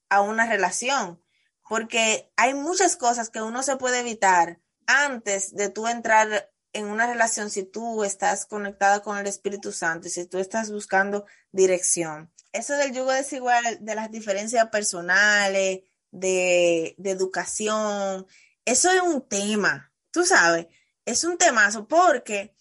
a 0.09 0.21
una 0.21 0.47
relación, 0.47 1.21
porque 1.67 2.31
hay 2.35 2.53
muchas 2.53 2.95
cosas 2.95 3.29
que 3.29 3.41
uno 3.41 3.63
se 3.63 3.77
puede 3.77 3.99
evitar 3.99 4.59
antes 4.87 5.53
de 5.55 5.69
tú 5.69 5.87
entrar 5.87 6.49
en 6.73 6.87
una 6.87 7.07
relación 7.07 7.49
si 7.49 7.63
tú 7.63 8.03
estás 8.03 8.45
conectada 8.45 9.01
con 9.01 9.17
el 9.17 9.27
Espíritu 9.27 9.71
Santo 9.71 10.07
y 10.07 10.11
si 10.11 10.25
tú 10.25 10.37
estás 10.37 10.71
buscando 10.71 11.25
dirección. 11.51 12.31
Eso 12.51 12.73
del 12.73 12.93
yugo 12.93 13.11
desigual, 13.11 13.77
de 13.81 13.95
las 13.95 14.11
diferencias 14.11 14.67
personales, 14.69 15.81
de, 16.11 16.95
educación, 17.03 18.27
eso 18.65 18.91
es 18.91 19.01
un 19.01 19.27
tema, 19.27 19.91
tú 20.11 20.25
sabes, 20.25 20.67
es 21.05 21.23
un 21.23 21.37
temazo 21.37 21.87
porque 21.87 22.53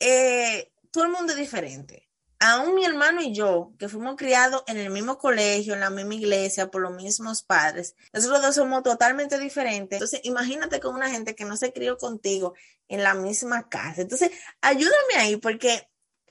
eh, 0.00 0.72
todo 0.90 1.04
el 1.04 1.10
mundo 1.10 1.32
es 1.32 1.38
diferente. 1.38 2.08
Aún 2.38 2.74
mi 2.74 2.84
hermano 2.84 3.22
y 3.22 3.32
yo, 3.32 3.72
que 3.78 3.88
fuimos 3.88 4.16
criados 4.16 4.62
en 4.66 4.76
el 4.76 4.90
mismo 4.90 5.16
colegio, 5.16 5.72
en 5.72 5.80
la 5.80 5.88
misma 5.88 6.14
iglesia, 6.14 6.70
por 6.70 6.82
los 6.82 6.92
mismos 6.94 7.42
padres, 7.42 7.94
nosotros 8.12 8.42
dos 8.42 8.54
somos 8.54 8.82
totalmente 8.82 9.38
diferentes. 9.38 9.96
Entonces, 9.96 10.20
imagínate 10.24 10.78
con 10.80 10.94
una 10.94 11.08
gente 11.10 11.34
que 11.34 11.46
no 11.46 11.56
se 11.56 11.72
crió 11.72 11.96
contigo 11.96 12.54
en 12.88 13.02
la 13.02 13.14
misma 13.14 13.70
casa. 13.70 14.02
Entonces, 14.02 14.32
ayúdame 14.60 15.14
ahí, 15.16 15.36
porque 15.36 15.88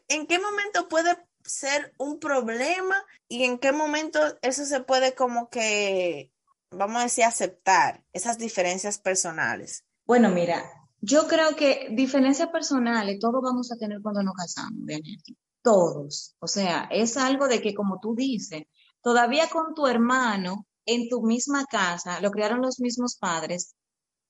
¿en 0.08 0.28
qué 0.28 0.38
momento 0.38 0.88
puede 0.88 1.18
ser 1.46 1.94
un 1.98 2.20
problema 2.20 2.96
y 3.28 3.44
en 3.44 3.58
qué 3.60 3.72
momento 3.72 4.20
eso 4.42 4.66
se 4.66 4.82
puede 4.82 5.14
como 5.14 5.50
que, 5.50 6.32
vamos 6.72 6.98
a 6.98 7.04
decir, 7.04 7.24
aceptar 7.24 8.04
esas 8.14 8.38
diferencias 8.38 9.00
personales? 9.00 9.86
Bueno, 10.06 10.30
mira, 10.30 10.64
yo 11.02 11.28
creo 11.28 11.56
que 11.56 11.90
diferencias 11.92 12.50
personales 12.50 13.20
todos 13.20 13.42
vamos 13.42 13.72
a 13.72 13.78
tener 13.78 14.02
cuando 14.02 14.24
nos 14.24 14.36
casamos, 14.36 14.82
Todos. 15.62 16.36
O 16.40 16.48
sea, 16.48 16.88
es 16.92 17.18
algo 17.18 17.48
de 17.48 17.62
que, 17.62 17.74
como 17.74 18.00
tú 18.00 18.16
dices, 18.16 18.64
todavía 19.02 19.50
con 19.50 19.74
tu 19.74 19.88
hermano 19.88 20.68
en 20.86 21.10
tu 21.10 21.24
misma 21.24 21.66
casa, 21.66 22.20
lo 22.22 22.32
criaron 22.32 22.62
los 22.62 22.80
mismos 22.80 23.18
padres, 23.18 23.76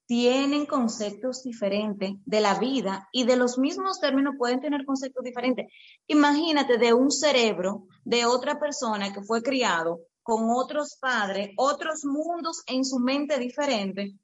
tienen 0.07 0.65
conceptos 0.65 1.43
diferentes 1.43 2.13
de 2.25 2.41
la 2.41 2.59
vida 2.59 3.09
y 3.11 3.25
de 3.25 3.35
los 3.35 3.57
mismos 3.57 3.99
términos 3.99 4.35
pueden 4.37 4.61
tener 4.61 4.85
conceptos 4.85 5.23
diferentes. 5.23 5.67
Imagínate 6.07 6.77
de 6.77 6.93
un 6.93 7.11
cerebro 7.11 7.87
de 8.03 8.25
otra 8.25 8.59
persona 8.59 9.11
que 9.13 9.23
fue 9.23 9.41
criado 9.41 10.01
con 10.21 10.49
otros 10.49 10.97
padres, 10.99 11.49
otros 11.57 12.03
mundos 12.05 12.63
en 12.67 12.83
su 12.83 12.99
mente 12.99 13.37
diferente, 13.39 14.15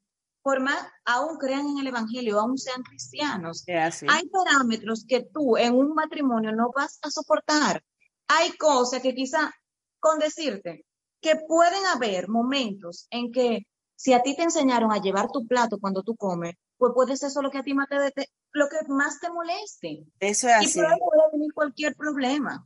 por 0.41 0.60
más 0.60 0.80
aún 1.06 1.38
crean 1.38 1.67
en 1.67 1.80
el 1.80 1.88
Evangelio, 1.88 2.39
aún 2.39 2.58
sean 2.58 2.82
cristianos. 2.84 3.63
Hay 3.67 4.28
parámetros 4.30 5.06
que 5.08 5.28
tú 5.32 5.58
en 5.58 5.76
un 5.76 5.94
matrimonio 5.94 6.52
no 6.52 6.72
vas 6.76 7.00
a 7.04 7.12
soportar. 7.12 7.84
Hay 8.28 8.52
cosas 8.58 9.02
que 9.02 9.13
quizá, 9.13 9.54
con 10.00 10.17
decirte, 10.20 10.86
que 11.22 11.36
pueden 11.48 11.86
haber 11.86 12.28
momentos 12.30 13.06
en 13.12 13.32
que 13.32 13.67
si 14.02 14.14
a 14.14 14.22
ti 14.22 14.36
te 14.36 14.44
enseñaron 14.44 14.92
a 14.92 15.02
llevar 15.02 15.30
tu 15.32 15.46
plato 15.46 15.78
cuando 15.80 16.02
tú 16.02 16.16
comes, 16.16 16.56
pues 16.78 16.92
puede 16.96 17.16
ser 17.18 17.30
eso 17.30 17.42
lo 17.42 17.52
que 17.52 17.60
a 17.60 17.64
ti 17.64 17.74
más 17.74 17.88
te, 17.88 18.30
lo 18.52 18.68
que 18.68 18.78
más 18.88 19.20
te 19.20 19.30
moleste. 19.30 20.06
Eso 20.20 20.48
es 20.48 20.54
así. 20.56 20.80
Y 20.80 20.82
puede 20.82 21.32
venir 21.34 21.54
cualquier 21.54 21.96
problema. 21.96 22.66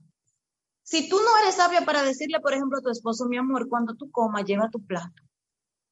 Si 0.83 1.09
tú 1.09 1.17
no 1.17 1.43
eres 1.43 1.55
sabia 1.55 1.81
para 1.81 2.03
decirle, 2.03 2.39
por 2.39 2.53
ejemplo, 2.53 2.77
a 2.77 2.81
tu 2.81 2.89
esposo, 2.89 3.25
mi 3.25 3.37
amor, 3.37 3.67
cuando 3.67 3.95
tú 3.95 4.09
comas, 4.11 4.45
lleva 4.45 4.69
tu 4.69 4.85
plato 4.85 5.25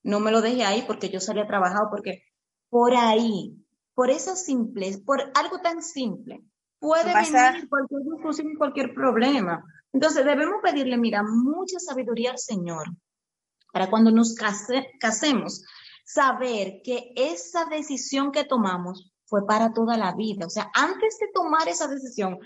no 0.04 0.20
me 0.20 0.32
lo 0.32 0.42
dejé 0.42 0.66
ahí 0.66 0.84
porque 0.86 1.10
yo 1.10 1.20
salía 1.20 1.48
trabajado, 1.48 1.90
porque 1.90 2.24
por 2.70 2.94
ahí, 2.94 3.58
por 3.94 4.10
esas 4.10 4.44
simples, 4.44 5.00
por 5.00 5.22
algo 5.34 5.60
tan 5.62 5.82
simple, 5.82 6.44
puede 6.80 7.14
venir 7.14 7.70
cualquier 7.70 8.02
discusión 8.04 8.52
y 8.52 8.56
cualquier 8.56 8.94
problema. 8.94 9.64
Entonces 9.94 10.26
debemos 10.26 10.62
pedirle, 10.62 10.98
mira, 10.98 11.24
mucha 11.24 11.80
sabiduría 11.80 12.32
al 12.32 12.38
Señor 12.38 12.88
para 13.74 13.90
cuando 13.90 14.12
nos 14.12 14.36
casemos, 14.36 15.64
saber 16.06 16.82
que 16.84 17.12
esa 17.16 17.66
decisión 17.66 18.32
que 18.32 18.44
tomamos 18.44 19.12
fue 19.26 19.48
para 19.48 19.74
toda 19.74 19.98
la 19.98 20.14
vida. 20.14 20.46
O 20.46 20.50
sea, 20.50 20.70
antes 20.76 21.18
de 21.20 21.28
tomar 21.34 21.68
esa 21.68 21.88
decisión, 21.88 22.38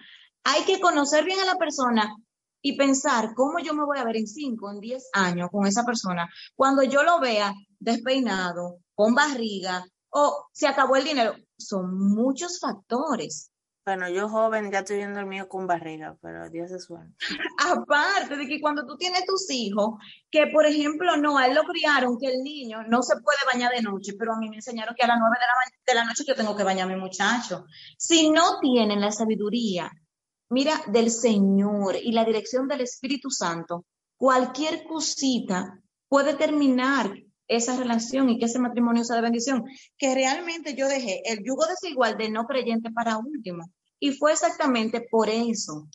hay 0.45 0.63
que 0.63 0.79
conocer 0.79 1.25
bien 1.25 1.41
a 1.41 1.45
la 1.45 1.55
persona 1.55 2.15
y 2.61 2.77
pensar 2.77 3.33
cómo 3.35 3.59
yo 3.59 3.73
me 3.73 3.83
voy 3.83 3.99
a 3.99 4.05
ver 4.05 4.15
en 4.15 4.25
5, 4.25 4.71
en 4.71 4.79
10 4.79 5.09
años 5.13 5.49
con 5.51 5.67
esa 5.67 5.83
persona, 5.83 6.29
cuando 6.55 6.81
yo 6.83 7.03
lo 7.03 7.19
vea 7.19 7.53
despeinado, 7.77 8.79
con 8.95 9.13
barriga, 9.13 9.85
o 10.09 10.47
se 10.53 10.65
acabó 10.65 10.95
el 10.95 11.03
dinero. 11.03 11.35
Son 11.57 11.93
muchos 12.15 12.57
factores. 12.61 13.51
Bueno, 13.87 14.09
yo 14.09 14.27
joven 14.27 14.69
ya 14.69 14.79
estoy 14.79 14.97
viendo 14.97 15.21
el 15.21 15.27
mío 15.27 15.47
con 15.47 15.65
barriga, 15.65 16.17
pero 16.21 16.49
Dios 16.49 16.71
es 16.71 16.89
bueno. 16.89 17.09
Aparte 17.57 18.35
de 18.35 18.45
que 18.45 18.59
cuando 18.59 18.85
tú 18.85 18.97
tienes 18.97 19.25
tus 19.25 19.49
hijos, 19.49 19.91
que 20.29 20.47
por 20.47 20.65
ejemplo, 20.65 21.15
no, 21.15 21.37
a 21.37 21.47
él 21.47 21.55
lo 21.55 21.63
criaron, 21.63 22.17
que 22.19 22.27
el 22.27 22.43
niño 22.43 22.83
no 22.83 23.01
se 23.01 23.15
puede 23.21 23.37
bañar 23.49 23.71
de 23.71 23.81
noche, 23.81 24.11
pero 24.19 24.33
a 24.33 24.37
mí 24.39 24.49
me 24.49 24.57
enseñaron 24.57 24.93
que 24.93 25.05
a 25.05 25.07
las 25.07 25.17
9 25.17 25.37
de 25.39 25.45
la, 25.45 25.93
de 25.93 25.95
la 26.01 26.05
noche 26.05 26.25
yo 26.27 26.35
tengo 26.35 26.53
que 26.57 26.65
bañar 26.65 26.91
a 26.91 26.93
mi 26.93 26.99
muchacho. 26.99 27.63
Si 27.97 28.29
no 28.29 28.59
tienen 28.59 28.99
la 28.99 29.13
sabiduría 29.13 29.89
mira, 30.49 30.81
del 30.87 31.09
Señor 31.09 31.95
y 31.95 32.11
la 32.11 32.25
dirección 32.25 32.67
del 32.67 32.81
Espíritu 32.81 33.29
Santo, 33.29 33.85
cualquier 34.17 34.83
cosita 34.83 35.81
puede 36.09 36.33
terminar 36.33 37.13
esa 37.47 37.77
relación 37.77 38.29
y 38.29 38.37
que 38.37 38.45
ese 38.45 38.59
matrimonio 38.59 39.03
sea 39.03 39.15
de 39.15 39.21
bendición. 39.21 39.63
Que 39.97 40.13
realmente 40.13 40.75
yo 40.75 40.87
dejé 40.87 41.21
el 41.25 41.39
yugo 41.45 41.65
desigual 41.67 42.17
de 42.17 42.29
no 42.29 42.45
creyente 42.45 42.91
para 42.91 43.17
último. 43.17 43.63
Y 43.99 44.11
fue 44.13 44.33
exactamente 44.33 45.01
por 45.09 45.29
eso. 45.29 45.87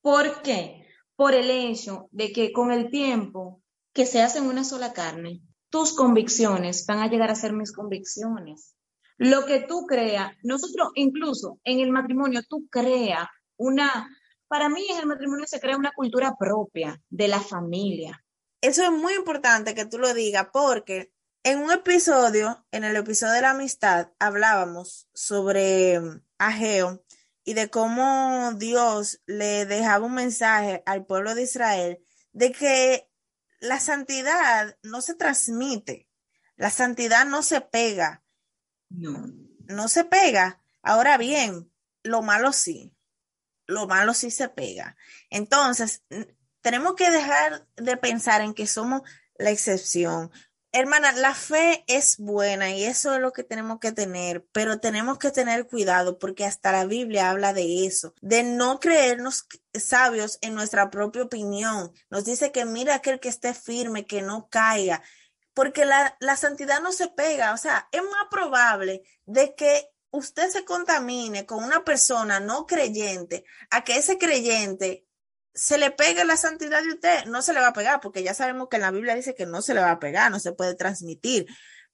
¿Por 0.00 0.42
qué? 0.42 0.86
Por 1.16 1.34
el 1.34 1.50
hecho 1.50 2.08
de 2.12 2.32
que 2.32 2.52
con 2.52 2.72
el 2.72 2.90
tiempo 2.90 3.62
que 3.92 4.06
se 4.06 4.22
hacen 4.22 4.44
una 4.46 4.64
sola 4.64 4.92
carne, 4.92 5.42
tus 5.68 5.92
convicciones 5.92 6.86
van 6.86 7.00
a 7.00 7.08
llegar 7.08 7.30
a 7.30 7.34
ser 7.34 7.52
mis 7.52 7.72
convicciones. 7.72 8.74
Lo 9.16 9.44
que 9.44 9.60
tú 9.60 9.86
creas, 9.86 10.32
nosotros 10.42 10.88
incluso 10.94 11.58
en 11.64 11.80
el 11.80 11.90
matrimonio, 11.90 12.40
tú 12.48 12.66
creas 12.70 13.28
una, 13.56 14.08
para 14.48 14.68
mí 14.68 14.86
en 14.90 14.98
el 14.98 15.06
matrimonio 15.06 15.46
se 15.46 15.60
crea 15.60 15.76
una 15.76 15.92
cultura 15.92 16.36
propia 16.38 17.00
de 17.10 17.28
la 17.28 17.40
familia. 17.40 18.24
Eso 18.62 18.82
es 18.82 18.90
muy 18.90 19.14
importante 19.14 19.74
que 19.74 19.86
tú 19.86 19.98
lo 19.98 20.14
digas 20.14 20.48
porque 20.52 21.12
en 21.42 21.60
un 21.60 21.70
episodio, 21.70 22.66
en 22.70 22.84
el 22.84 22.96
episodio 22.96 23.32
de 23.34 23.42
la 23.42 23.50
amistad, 23.50 24.08
hablábamos 24.18 25.08
sobre 25.14 25.98
mm, 26.00 26.22
Ageo 26.38 27.02
y 27.50 27.54
de 27.54 27.68
cómo 27.68 28.52
Dios 28.54 29.20
le 29.26 29.66
dejaba 29.66 30.06
un 30.06 30.14
mensaje 30.14 30.84
al 30.86 31.04
pueblo 31.04 31.34
de 31.34 31.42
Israel 31.42 31.98
de 32.32 32.52
que 32.52 33.10
la 33.58 33.80
santidad 33.80 34.78
no 34.84 35.00
se 35.00 35.14
transmite, 35.14 36.08
la 36.54 36.70
santidad 36.70 37.26
no 37.26 37.42
se 37.42 37.60
pega. 37.60 38.22
No. 38.88 39.26
No 39.66 39.88
se 39.88 40.04
pega. 40.04 40.62
Ahora 40.80 41.18
bien, 41.18 41.72
lo 42.04 42.22
malo 42.22 42.52
sí 42.52 42.94
lo 43.66 43.86
malo 43.86 44.12
sí 44.14 44.30
se 44.30 44.48
pega. 44.48 44.96
Entonces, 45.30 46.02
tenemos 46.60 46.94
que 46.94 47.10
dejar 47.10 47.66
de 47.76 47.96
pensar 47.96 48.42
en 48.42 48.52
que 48.52 48.66
somos 48.66 49.02
la 49.38 49.50
excepción. 49.50 50.30
Hermana, 50.72 51.10
la 51.12 51.34
fe 51.34 51.84
es 51.88 52.16
buena 52.18 52.70
y 52.70 52.84
eso 52.84 53.14
es 53.14 53.20
lo 53.20 53.32
que 53.32 53.42
tenemos 53.42 53.80
que 53.80 53.90
tener, 53.90 54.46
pero 54.52 54.78
tenemos 54.78 55.18
que 55.18 55.32
tener 55.32 55.66
cuidado 55.66 56.18
porque 56.20 56.44
hasta 56.44 56.70
la 56.70 56.84
Biblia 56.84 57.30
habla 57.30 57.52
de 57.52 57.86
eso, 57.86 58.14
de 58.20 58.44
no 58.44 58.78
creernos 58.78 59.48
sabios 59.74 60.38
en 60.42 60.54
nuestra 60.54 60.88
propia 60.90 61.24
opinión. 61.24 61.92
Nos 62.08 62.24
dice 62.24 62.52
que 62.52 62.64
mira 62.66 62.94
aquel 62.94 63.18
que 63.18 63.28
esté 63.28 63.52
firme, 63.52 64.06
que 64.06 64.22
no 64.22 64.48
caiga, 64.48 65.02
porque 65.54 65.84
la, 65.84 66.16
la 66.20 66.36
santidad 66.36 66.80
no 66.80 66.92
se 66.92 67.08
pega. 67.08 67.52
O 67.52 67.56
sea, 67.56 67.88
es 67.90 68.02
más 68.02 68.28
probable 68.30 69.02
de 69.26 69.56
que 69.56 69.90
usted 70.10 70.50
se 70.50 70.64
contamine 70.64 71.46
con 71.46 71.64
una 71.64 71.84
persona 71.84 72.38
no 72.38 72.66
creyente 72.66 73.44
a 73.70 73.82
que 73.82 73.96
ese 73.96 74.18
creyente 74.18 75.04
se 75.60 75.76
le 75.76 75.90
pegue 75.90 76.24
la 76.24 76.38
santidad 76.38 76.82
de 76.82 76.88
usted, 76.88 77.26
no 77.26 77.42
se 77.42 77.52
le 77.52 77.60
va 77.60 77.66
a 77.68 77.72
pegar, 77.74 78.00
porque 78.00 78.22
ya 78.22 78.32
sabemos 78.32 78.68
que 78.70 78.76
en 78.76 78.82
la 78.82 78.90
Biblia 78.90 79.14
dice 79.14 79.34
que 79.34 79.44
no 79.44 79.60
se 79.60 79.74
le 79.74 79.82
va 79.82 79.90
a 79.90 79.98
pegar, 79.98 80.30
no 80.30 80.40
se 80.40 80.52
puede 80.52 80.74
transmitir. 80.74 81.46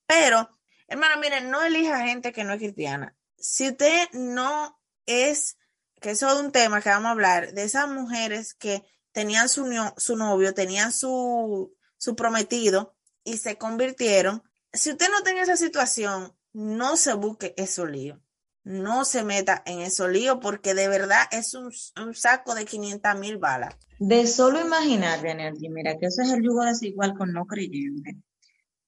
Pero, 0.06 0.56
hermano, 0.86 1.20
miren, 1.20 1.50
no 1.50 1.60
elija 1.64 2.06
gente 2.06 2.32
que 2.32 2.44
no 2.44 2.52
es 2.52 2.60
cristiana. 2.60 3.16
Si 3.36 3.70
usted 3.70 4.08
no 4.12 4.80
es, 5.04 5.58
que 6.00 6.10
eso 6.10 6.32
es 6.32 6.38
un 6.38 6.52
tema 6.52 6.80
que 6.80 6.90
vamos 6.90 7.08
a 7.08 7.10
hablar, 7.10 7.54
de 7.54 7.64
esas 7.64 7.88
mujeres 7.88 8.54
que 8.54 8.84
tenían 9.10 9.48
su, 9.48 9.66
novio, 9.66 10.54
tenían 10.54 10.92
su, 10.92 11.74
su 11.98 12.14
prometido 12.14 12.94
y 13.24 13.38
se 13.38 13.58
convirtieron, 13.58 14.44
si 14.72 14.92
usted 14.92 15.10
no 15.10 15.24
tiene 15.24 15.40
esa 15.40 15.56
situación, 15.56 16.38
no 16.52 16.96
se 16.96 17.14
busque 17.14 17.52
eso 17.56 17.84
lío 17.84 18.22
no 18.66 19.04
se 19.04 19.22
meta 19.22 19.62
en 19.64 19.78
ese 19.78 20.08
lío 20.08 20.40
porque 20.40 20.74
de 20.74 20.88
verdad 20.88 21.22
es 21.30 21.54
un, 21.54 21.70
saco 22.14 22.52
de 22.56 22.64
500 22.64 23.16
mil 23.16 23.38
balas. 23.38 23.76
De 24.00 24.26
solo 24.26 24.60
imaginar, 24.60 25.22
Daniel, 25.22 25.54
mira 25.70 25.96
que 25.96 26.06
ese 26.06 26.24
es 26.24 26.32
el 26.32 26.42
yugo 26.42 26.64
desigual 26.64 27.16
con 27.16 27.32
no 27.32 27.46
creyente. 27.46 28.16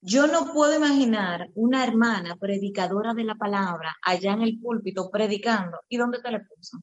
Yo 0.01 0.27
no 0.27 0.53
puedo 0.53 0.75
imaginar 0.75 1.51
una 1.55 1.85
hermana 1.85 2.35
predicadora 2.35 3.15
de 3.15 3.23
la 3.23 3.37
palabra 3.37 3.97
allá 4.03 4.33
en 4.33 4.43
el 4.43 4.59
púlpito 4.59 5.11
predicando. 5.13 5.79
¿Y 5.89 5.97
dónde 5.97 6.21
te 6.21 6.33
le 6.33 6.41
puso? 6.41 6.79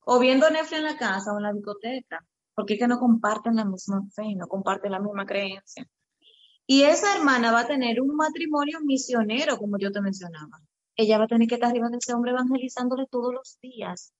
O 0.00 0.18
viendo 0.18 0.50
Netflix 0.50 0.78
en 0.78 0.84
la 0.84 0.96
casa 0.96 1.32
o 1.32 1.36
en 1.36 1.44
la 1.44 1.52
discoteca. 1.52 2.26
Porque 2.56 2.74
es 2.74 2.80
que 2.80 2.88
no 2.88 2.98
comparten 2.98 3.54
la 3.54 3.64
misma 3.64 4.02
fe, 4.12 4.34
no 4.34 4.48
comparten 4.48 4.90
la 4.90 4.98
misma 4.98 5.24
creencia. 5.26 5.86
Y 6.66 6.82
esa 6.82 7.14
hermana 7.14 7.52
va 7.52 7.60
a 7.60 7.66
tener 7.68 8.00
un 8.00 8.16
matrimonio 8.16 8.80
misionero, 8.84 9.56
como 9.58 9.78
yo 9.78 9.92
te 9.92 10.00
mencionaba 10.00 10.60
ella 11.00 11.18
va 11.18 11.24
a 11.24 11.28
tener 11.28 11.48
que 11.48 11.56
estar 11.56 11.70
arriba 11.70 11.88
de 11.88 11.98
ese 11.98 12.14
hombre 12.14 12.32
evangelizándole 12.32 13.06
todos 13.10 13.32
los 13.34 13.58
días, 13.60 14.12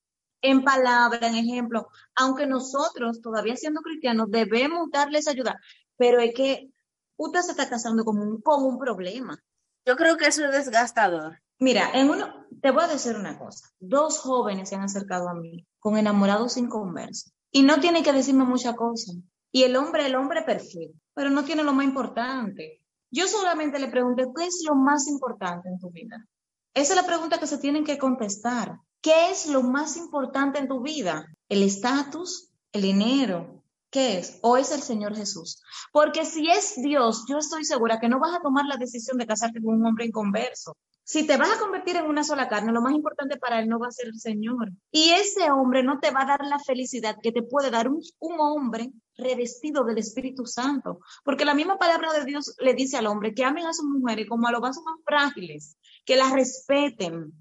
en 0.43 0.64
palabra, 0.64 1.27
en 1.27 1.37
ejemplo, 1.37 1.88
aunque 2.14 2.47
nosotros, 2.47 3.21
todavía 3.21 3.57
siendo 3.57 3.83
cristianos, 3.83 4.31
debemos 4.31 4.90
darles 4.90 5.29
ayuda, 5.29 5.61
pero 5.97 6.21
es 6.21 6.33
que 6.35 6.71
usted 7.16 7.40
se 7.40 7.51
está 7.53 7.69
casando 7.69 8.05
con 8.05 8.19
un, 8.19 8.40
con 8.40 8.64
un 8.64 8.79
problema. 8.79 9.38
Yo 9.85 9.97
creo 9.97 10.16
que 10.16 10.27
eso 10.27 10.45
es 10.45 10.53
desgastador. 10.53 11.40
Mira, 11.59 11.90
en 11.93 12.09
uno, 12.09 12.47
te 12.62 12.71
voy 12.71 12.85
a 12.85 12.88
decir 12.88 13.16
una 13.16 13.38
cosa. 13.38 13.69
Dos 13.79 14.19
jóvenes 14.19 14.69
se 14.69 14.77
han 14.77 14.83
acercado 14.83 15.29
a 15.29 15.35
mí 15.35 15.66
con 15.79 15.99
enamorados 15.99 16.55
sin 16.55 16.69
converso 16.69 17.31
y 17.51 17.62
no 17.62 17.81
tienen 17.81 18.03
que 18.03 18.12
decirme 18.12 18.45
muchas 18.45 18.75
cosas. 18.77 19.16
Y 19.53 19.64
el 19.64 19.77
hombre, 19.77 20.07
el 20.07 20.14
hombre 20.14 20.43
perfecto, 20.43 20.99
pero 21.14 21.29
no 21.31 21.45
tiene 21.45 21.64
lo 21.64 21.75
más 21.75 21.85
importante. 21.85 22.81
Yo 23.11 23.27
solamente 23.27 23.79
le 23.79 23.88
pregunté, 23.88 24.25
¿qué 24.35 24.47
es 24.47 24.62
lo 24.66 24.75
más 24.77 25.09
importante 25.09 25.69
en 25.69 25.79
tu 25.79 25.90
vida? 25.90 26.25
Esa 26.74 26.92
es 26.94 27.00
la 27.00 27.06
pregunta 27.06 27.38
que 27.38 27.46
se 27.46 27.59
tienen 27.59 27.85
que 27.85 27.98
contestar. 27.98 28.78
¿Qué 29.00 29.30
es 29.30 29.46
lo 29.46 29.62
más 29.62 29.96
importante 29.96 30.59
en 30.59 30.68
tu 30.68 30.80
vida? 30.83 31.26
¿El 31.48 31.62
estatus? 31.62 32.50
¿El 32.72 32.83
dinero? 32.83 33.64
¿Qué 33.90 34.18
es? 34.18 34.38
¿O 34.42 34.56
es 34.56 34.70
el 34.70 34.83
Señor 34.83 35.16
Jesús? 35.16 35.61
Porque 35.92 36.24
si 36.24 36.48
es 36.48 36.74
Dios, 36.76 37.24
yo 37.28 37.38
estoy 37.38 37.64
segura 37.64 37.98
que 37.98 38.09
no 38.09 38.20
vas 38.20 38.37
a 38.37 38.40
tomar 38.40 38.66
la 38.66 38.76
decisión 38.76 39.18
de 39.18 39.26
casarte 39.26 39.61
con 39.61 39.74
un 39.74 39.87
hombre 39.87 40.06
inconverso. 40.06 40.76
Si 41.11 41.27
te 41.27 41.37
vas 41.37 41.51
a 41.51 41.59
convertir 41.59 41.96
en 41.96 42.07
una 42.07 42.23
sola 42.23 42.49
carne, 42.49 42.70
lo 42.70 42.83
más 42.83 42.92
importante 42.92 43.37
para 43.37 43.59
él 43.59 43.68
no 43.68 43.81
va 43.81 43.88
a 43.88 43.90
ser 43.90 44.07
el 44.07 44.20
Señor. 44.20 44.70
Y 44.92 45.11
ese 45.11 45.51
hombre 45.51 45.83
no 45.83 45.99
te 45.99 46.12
va 46.12 46.23
a 46.23 46.27
dar 46.27 46.44
la 46.44 46.61
felicidad 46.61 47.16
que 47.20 47.33
te 47.33 47.42
puede 47.42 47.68
dar 47.68 47.88
un, 47.88 48.01
un 48.20 48.38
hombre 48.38 48.92
revestido 49.16 49.83
del 49.83 49.99
Espíritu 49.99 50.46
Santo. 50.46 51.01
Porque 51.25 51.44
la 51.44 51.55
misma 51.55 51.79
palabra 51.79 52.12
de 52.12 52.25
Dios 52.25 52.55
le 52.61 52.75
dice 52.75 52.96
al 52.96 53.09
hombre 53.09 53.35
que 53.35 53.44
amen 53.44 53.66
a 53.66 53.73
su 53.73 53.83
mujer 53.88 54.20
y 54.20 54.29
como 54.29 54.46
a 54.46 54.53
los 54.53 54.61
vasos 54.61 54.85
más 54.85 55.01
frágiles, 55.05 55.77
que 56.05 56.14
las 56.14 56.31
respeten. 56.31 57.33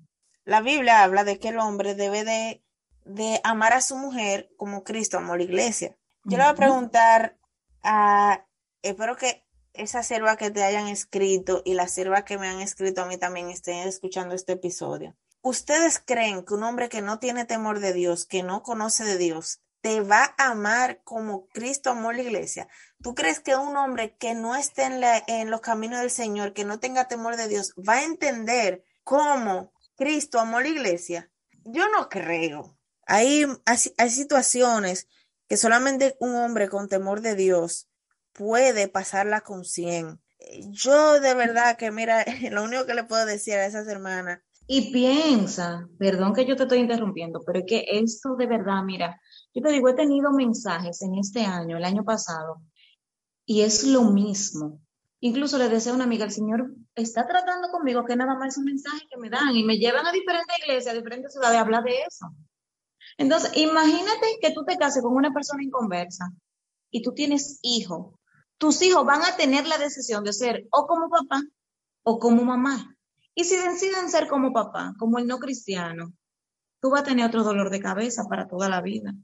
La 0.46 0.62
Biblia 0.62 1.04
habla 1.04 1.24
de 1.24 1.38
que 1.38 1.50
el 1.50 1.60
hombre 1.60 1.94
debe 1.94 2.24
de, 2.24 2.64
de 3.06 3.40
amar 3.44 3.74
a 3.74 3.82
su 3.82 3.96
mujer 3.96 4.50
como 4.58 4.84
Cristo 4.84 5.20
amó 5.20 5.34
a 5.34 5.38
la 5.38 5.44
iglesia. 5.44 5.96
Yo 6.24 6.38
le 6.38 6.44
voy 6.44 6.54
a 6.54 6.56
preguntar 6.56 7.38
a, 7.84 8.48
espero 8.82 9.16
que 9.16 9.46
esa 9.74 10.04
sierva 10.04 10.38
que 10.38 10.52
te 10.52 10.64
hayan 10.64 10.88
escrito 10.88 11.62
y 11.66 11.74
la 11.74 11.88
sierva 11.88 12.26
que 12.26 12.38
me 12.38 12.48
han 12.48 12.62
escrito 12.62 13.02
a 13.02 13.06
mí 13.06 13.18
también 13.18 13.50
estén 13.50 13.88
escuchando 13.88 14.36
este 14.36 14.54
episodio. 14.54 15.16
¿Ustedes 15.42 16.02
creen 16.04 16.44
que 16.44 16.54
un 16.54 16.64
hombre 16.64 16.90
que 16.90 17.02
no 17.02 17.20
tiene 17.20 17.46
temor 17.46 17.80
de 17.80 17.94
Dios, 17.94 18.26
que 18.26 18.44
no 18.44 18.62
conoce 18.62 19.06
de 19.06 19.18
Dios, 19.18 19.62
te 19.82 20.02
va 20.02 20.36
a 20.38 20.52
amar 20.52 21.02
como 21.04 21.48
Cristo 21.48 21.92
amó 21.92 22.12
la 22.12 22.22
iglesia. 22.22 22.68
¿Tú 23.02 23.16
crees 23.16 23.40
que 23.40 23.56
un 23.56 23.78
hombre 23.78 24.16
que 24.18 24.34
no 24.34 24.56
esté 24.56 24.84
en, 24.84 25.02
en, 25.28 25.50
los 25.50 25.62
caminos 25.62 26.02
del 26.02 26.12
Señor, 26.12 26.54
que 26.54 26.66
no 26.66 26.80
tenga 26.80 27.08
temor 27.08 27.38
de 27.38 27.48
Dios, 27.48 27.74
va 27.78 27.96
a 27.96 28.04
entender 28.04 28.84
cómo 29.04 29.74
Cristo 29.96 30.40
amó 30.40 30.60
la 30.60 30.68
iglesia? 30.68 31.32
Yo 31.64 31.88
no 31.90 32.10
creo. 32.10 32.78
Hay, 33.06 33.46
hay 33.66 34.10
situaciones 34.10 35.08
que 35.48 35.58
solamente 35.58 36.16
un 36.20 36.36
hombre 36.36 36.70
con 36.70 36.90
temor 36.90 37.22
de 37.22 37.36
Dios 37.36 37.89
puede 38.34 38.88
pasarla 38.88 39.42
con 39.42 39.66
100. 39.66 40.20
Yo 40.70 41.20
de 41.20 41.34
verdad 41.34 41.78
que, 41.78 41.92
mira, 41.92 42.26
lo 42.52 42.64
único 42.64 42.86
que 42.86 42.94
le 42.94 43.04
puedo 43.04 43.26
decir 43.26 43.56
a 43.56 43.66
esas 43.66 43.88
hermanas. 43.88 44.42
Y 44.68 44.92
piensa, 44.92 45.90
perdón 45.98 46.34
que 46.34 46.46
yo 46.46 46.56
te 46.56 46.64
estoy 46.64 46.80
interrumpiendo, 46.80 47.42
pero 47.44 47.60
es 47.60 47.66
que 47.68 47.86
esto 47.88 48.36
de 48.36 48.46
verdad, 48.46 48.84
mira, 48.84 49.20
yo 49.54 49.64
te 49.64 49.72
digo, 49.72 49.90
he 49.90 49.96
tenido 49.96 50.32
mensajes 50.32 51.02
en 51.02 51.16
este 51.16 51.42
año, 51.42 51.78
el 51.78 51.84
año 51.84 52.04
pasado, 52.04 52.62
y 53.46 53.62
es 53.62 53.84
lo 53.84 54.04
mismo. 54.04 54.80
Incluso 55.22 55.58
le 55.58 55.70
decía 55.70 55.92
a 55.92 55.96
una 55.96 56.04
amiga, 56.04 56.24
el 56.24 56.32
Señor 56.32 56.72
está 56.94 57.26
tratando 57.26 57.70
conmigo 57.70 58.06
que 58.06 58.16
nada 58.16 58.36
más 58.36 58.50
es 58.50 58.58
un 58.60 58.66
mensaje 58.66 59.08
que 59.10 59.18
me 59.18 59.30
dan 59.30 59.56
y 59.56 59.64
me 59.64 59.78
llevan 59.78 60.06
a 60.06 60.12
diferentes 60.12 60.56
iglesias, 60.60 60.94
a 60.94 60.98
diferentes 60.98 61.34
ciudades 61.34 61.58
a 61.58 61.62
hablar 61.62 61.84
de 61.84 62.04
eso. 62.08 62.28
Entonces, 63.18 63.52
imagínate 63.58 64.38
que 64.40 64.52
tú 64.52 64.64
te 64.66 64.78
cases 64.78 65.02
con 65.02 65.14
una 65.14 65.34
persona 65.34 65.64
inconversa 65.64 66.32
y 66.92 67.02
tú 67.02 67.14
tienes 67.14 67.60
hijos. 67.64 68.14
Tus 68.60 68.84
hijos 68.84 69.04
van 69.06 69.24
a 69.24 69.36
tener 69.36 69.66
la 69.66 69.80
decisión 69.80 70.24
de 70.24 70.34
ser 70.34 70.68
o 70.70 70.86
como 70.86 71.10
papá 71.10 71.42
o 72.04 72.20
como 72.20 72.44
mamá. 72.44 72.96
Y 73.34 73.46
si 73.46 73.56
deciden 73.56 74.10
ser 74.10 74.28
como 74.28 74.54
papá, 74.54 74.94
como 75.00 75.18
el 75.18 75.26
no 75.26 75.40
cristiano, 75.40 76.14
tú 76.80 76.92
vas 76.92 77.02
a 77.02 77.06
tener 77.06 77.26
otro 77.26 77.44
dolor 77.44 77.72
de 77.72 77.80
cabeza 77.80 78.26
para 78.30 78.48
toda 78.48 78.70
la 78.70 78.82
vida 78.82 79.16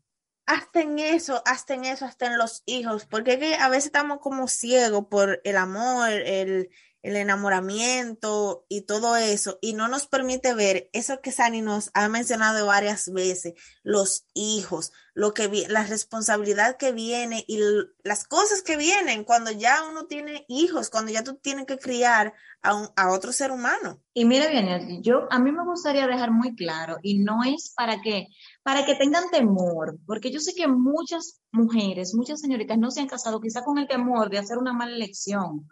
hasta 0.46 0.82
en 0.82 1.00
eso, 1.00 1.42
hasta 1.46 1.74
en 1.74 1.86
eso, 1.86 2.06
hasta 2.06 2.28
en 2.28 2.38
los 2.38 2.62
hijos, 2.66 3.06
porque 3.06 3.56
a 3.60 3.70
veces 3.70 3.88
estamos 3.88 4.20
como 4.20 4.48
ciegos 4.48 5.06
por 5.10 5.42
el 5.44 5.58
amor, 5.58 6.10
el, 6.10 6.70
el 7.06 7.16
enamoramiento 7.18 8.66
y 8.68 8.82
todo 8.82 9.16
eso, 9.16 9.60
y 9.62 9.74
no 9.74 9.88
nos 9.88 10.08
permite 10.08 10.56
ver 10.56 10.90
eso 10.92 11.22
que 11.22 11.32
Sani 11.32 11.62
nos 11.62 11.92
ha 11.94 12.10
mencionado 12.10 12.66
varias 12.66 13.14
veces, 13.14 13.54
los 13.84 14.26
hijos, 14.34 14.92
lo 15.14 15.34
que 15.34 15.68
la 15.70 15.84
responsabilidad 15.84 16.78
que 16.78 16.92
viene 16.92 17.46
y 17.48 17.60
las 18.04 18.28
cosas 18.28 18.64
que 18.64 18.76
vienen 18.76 19.24
cuando 19.24 19.52
ya 19.52 19.88
uno 19.88 20.08
tiene 20.08 20.46
hijos, 20.48 20.90
cuando 20.90 21.12
ya 21.12 21.24
tú 21.24 21.36
tienes 21.36 21.68
que 21.68 21.78
criar 21.78 22.34
a, 22.64 22.90
a 22.96 23.12
otro 23.12 23.32
ser 23.32 23.52
humano. 23.52 24.02
Y 24.14 24.26
mira 24.26 24.48
bien, 24.48 25.04
yo 25.04 25.28
a 25.30 25.38
mí 25.38 25.52
me 25.52 25.64
gustaría 25.64 26.08
dejar 26.08 26.32
muy 26.32 26.56
claro, 26.56 26.98
y 27.04 27.20
no 27.20 27.44
es 27.44 27.72
para 27.76 28.02
que 28.02 28.30
para 28.64 28.84
que 28.84 28.96
tengan 28.96 29.30
temor, 29.30 30.00
porque 30.08 30.32
yo 30.32 30.40
sé 30.40 30.56
que 30.56 30.68
muchas 30.68 31.40
mujeres, 31.52 32.16
muchas 32.16 32.42
señoritas 32.42 32.80
no 32.80 32.90
se 32.90 33.02
han 33.02 33.08
casado 33.08 33.40
quizá 33.40 33.64
con 33.64 33.78
el 33.78 33.88
temor 33.88 34.32
de 34.32 34.40
hacer 34.40 34.58
una 34.58 34.74
mala 34.74 34.96
elección, 34.96 35.70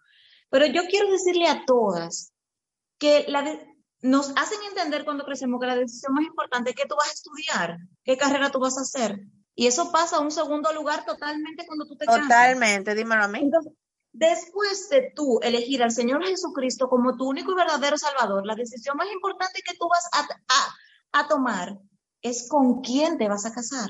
pero 0.54 0.68
yo 0.68 0.84
quiero 0.88 1.10
decirle 1.10 1.48
a 1.48 1.66
todas 1.66 2.32
que 3.00 3.26
nos 4.02 4.30
hacen 4.36 4.60
entender 4.70 5.04
cuando 5.04 5.26
crecemos 5.26 5.60
que 5.60 5.66
la 5.66 5.76
decisión 5.76 6.13
más 6.13 6.26
importante 6.26 6.70
es 6.70 6.76
qué 6.76 6.86
tú 6.88 6.96
vas 6.96 7.10
a 7.10 7.12
estudiar, 7.12 7.78
qué 8.04 8.18
carrera 8.18 8.52
tú 8.52 8.60
vas 8.60 8.78
a 8.78 8.82
hacer. 8.82 9.20
Y 9.56 9.66
eso 9.66 9.92
pasa 9.92 10.18
a 10.18 10.20
un 10.20 10.30
segundo 10.30 10.72
lugar 10.72 11.06
totalmente 11.06 11.66
cuando 11.66 11.88
tú 11.88 11.96
te 11.96 12.06
casas. 12.06 12.22
Totalmente, 12.22 12.94
dímelo 12.94 13.24
a 13.24 13.28
mí. 13.30 13.39
Entonces, 13.39 13.74
después 14.12 14.89
de 14.89 15.12
tú 15.16 15.39
elegir 15.42 15.82
al 15.82 15.89
Señor 15.89 16.24
Jesucristo 16.24 16.88
como 16.88 17.18
tu 17.18 17.28
único 17.28 17.54
y 17.54 17.56
verdadero 17.56 17.98
Salvador, 17.98 18.46
la 18.46 18.54
decisión 18.54 18.96
más 18.96 19.12
importante 19.12 19.63
que 19.68 19.76
tú 19.76 19.88
vas 19.89 20.08
a, 20.13 21.20
a 21.20 21.28
tomar 21.28 21.80
es 22.22 22.48
con 22.48 22.82
quién 22.82 23.18
te 23.18 23.28
vas 23.28 23.48
a 23.48 23.54
casar. 23.54 23.89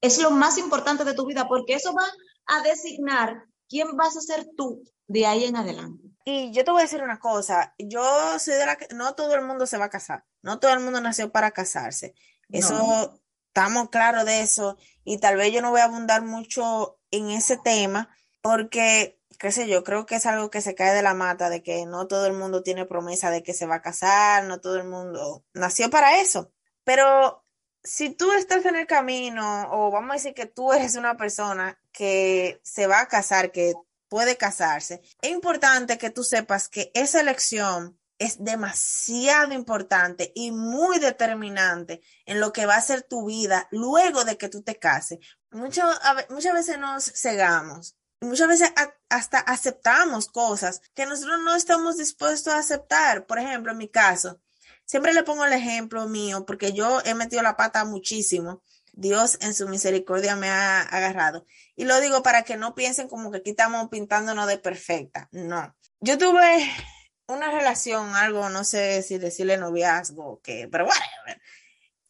Es 0.00 0.22
lo 0.22 0.30
más 0.30 0.56
importante 0.56 1.04
de 1.04 1.14
tu 1.14 1.26
vida 1.26 1.48
porque 1.48 1.74
eso 1.74 1.92
va 1.92 2.06
a 2.46 2.62
designar 2.62 3.42
quién 3.68 3.96
vas 3.96 4.16
a 4.16 4.20
ser 4.20 4.46
tú 4.56 4.84
de 5.10 5.26
ahí 5.26 5.44
en 5.44 5.56
adelante. 5.56 6.08
Y 6.24 6.52
yo 6.52 6.64
te 6.64 6.70
voy 6.70 6.80
a 6.80 6.84
decir 6.84 7.02
una 7.02 7.18
cosa, 7.18 7.74
yo 7.78 8.38
soy 8.38 8.54
de 8.54 8.66
la 8.66 8.76
que 8.76 8.86
no 8.94 9.14
todo 9.16 9.34
el 9.34 9.42
mundo 9.42 9.66
se 9.66 9.76
va 9.76 9.86
a 9.86 9.90
casar, 9.90 10.24
no 10.40 10.60
todo 10.60 10.72
el 10.72 10.78
mundo 10.78 11.00
nació 11.00 11.32
para 11.32 11.50
casarse. 11.50 12.14
Eso 12.48 13.20
estamos 13.48 13.90
claros 13.90 14.24
de 14.24 14.42
eso 14.42 14.76
y 15.02 15.18
tal 15.18 15.36
vez 15.36 15.52
yo 15.52 15.62
no 15.62 15.70
voy 15.70 15.80
a 15.80 15.84
abundar 15.84 16.22
mucho 16.22 17.00
en 17.10 17.30
ese 17.30 17.56
tema 17.56 18.08
porque, 18.40 19.20
qué 19.40 19.50
sé 19.50 19.66
yo, 19.66 19.82
creo 19.82 20.06
que 20.06 20.14
es 20.14 20.26
algo 20.26 20.48
que 20.48 20.60
se 20.60 20.76
cae 20.76 20.94
de 20.94 21.02
la 21.02 21.14
mata, 21.14 21.50
de 21.50 21.62
que 21.64 21.86
no 21.86 22.06
todo 22.06 22.26
el 22.26 22.34
mundo 22.34 22.62
tiene 22.62 22.86
promesa 22.86 23.30
de 23.30 23.42
que 23.42 23.52
se 23.52 23.66
va 23.66 23.76
a 23.76 23.82
casar, 23.82 24.44
no 24.44 24.60
todo 24.60 24.76
el 24.76 24.84
mundo 24.84 25.44
nació 25.54 25.90
para 25.90 26.20
eso. 26.20 26.52
Pero 26.84 27.44
si 27.82 28.10
tú 28.10 28.30
estás 28.32 28.64
en 28.64 28.76
el 28.76 28.86
camino 28.86 29.68
o 29.72 29.90
vamos 29.90 30.10
a 30.10 30.14
decir 30.14 30.34
que 30.34 30.46
tú 30.46 30.72
eres 30.72 30.94
una 30.94 31.16
persona 31.16 31.80
que 31.92 32.60
se 32.62 32.86
va 32.86 33.00
a 33.00 33.08
casar, 33.08 33.50
que 33.50 33.74
puede 34.10 34.36
casarse, 34.36 35.00
es 35.22 35.30
importante 35.30 35.96
que 35.96 36.10
tú 36.10 36.22
sepas 36.24 36.68
que 36.68 36.90
esa 36.94 37.20
elección 37.20 37.98
es 38.18 38.44
demasiado 38.44 39.54
importante 39.54 40.30
y 40.34 40.50
muy 40.50 40.98
determinante 40.98 42.02
en 42.26 42.38
lo 42.38 42.52
que 42.52 42.66
va 42.66 42.76
a 42.76 42.82
ser 42.82 43.00
tu 43.02 43.26
vida 43.26 43.66
luego 43.70 44.24
de 44.24 44.36
que 44.36 44.50
tú 44.50 44.62
te 44.62 44.78
cases. 44.78 45.18
muchas 45.50 46.52
veces 46.52 46.78
nos 46.78 47.04
cegamos, 47.14 47.96
muchas 48.20 48.48
veces 48.48 48.72
hasta 49.08 49.38
aceptamos 49.38 50.28
cosas 50.28 50.82
que 50.94 51.06
nosotros 51.06 51.40
no 51.42 51.54
estamos 51.54 51.96
dispuestos 51.96 52.52
a 52.52 52.58
aceptar. 52.58 53.24
Por 53.24 53.38
ejemplo, 53.38 53.72
en 53.72 53.78
mi 53.78 53.88
caso, 53.88 54.38
siempre 54.84 55.14
le 55.14 55.22
pongo 55.22 55.46
el 55.46 55.54
ejemplo 55.54 56.06
mío 56.06 56.44
porque 56.44 56.72
yo 56.72 57.00
he 57.06 57.14
metido 57.14 57.42
la 57.42 57.56
pata 57.56 57.84
muchísimo. 57.86 58.62
Dios 58.92 59.38
en 59.40 59.54
su 59.54 59.68
misericordia 59.68 60.36
me 60.36 60.48
ha 60.48 60.82
agarrado. 60.82 61.46
Y 61.76 61.84
lo 61.84 62.00
digo 62.00 62.22
para 62.22 62.42
que 62.42 62.56
no 62.56 62.74
piensen 62.74 63.08
como 63.08 63.30
que 63.30 63.38
aquí 63.38 63.50
estamos 63.50 63.88
pintándonos 63.88 64.46
de 64.46 64.58
perfecta. 64.58 65.28
No. 65.32 65.74
Yo 66.00 66.18
tuve 66.18 66.70
una 67.26 67.50
relación, 67.50 68.14
algo, 68.14 68.48
no 68.48 68.64
sé 68.64 69.02
si 69.02 69.18
decirle 69.18 69.56
noviazgo, 69.56 70.40
que, 70.42 70.68
pero 70.70 70.86
bueno, 70.86 71.40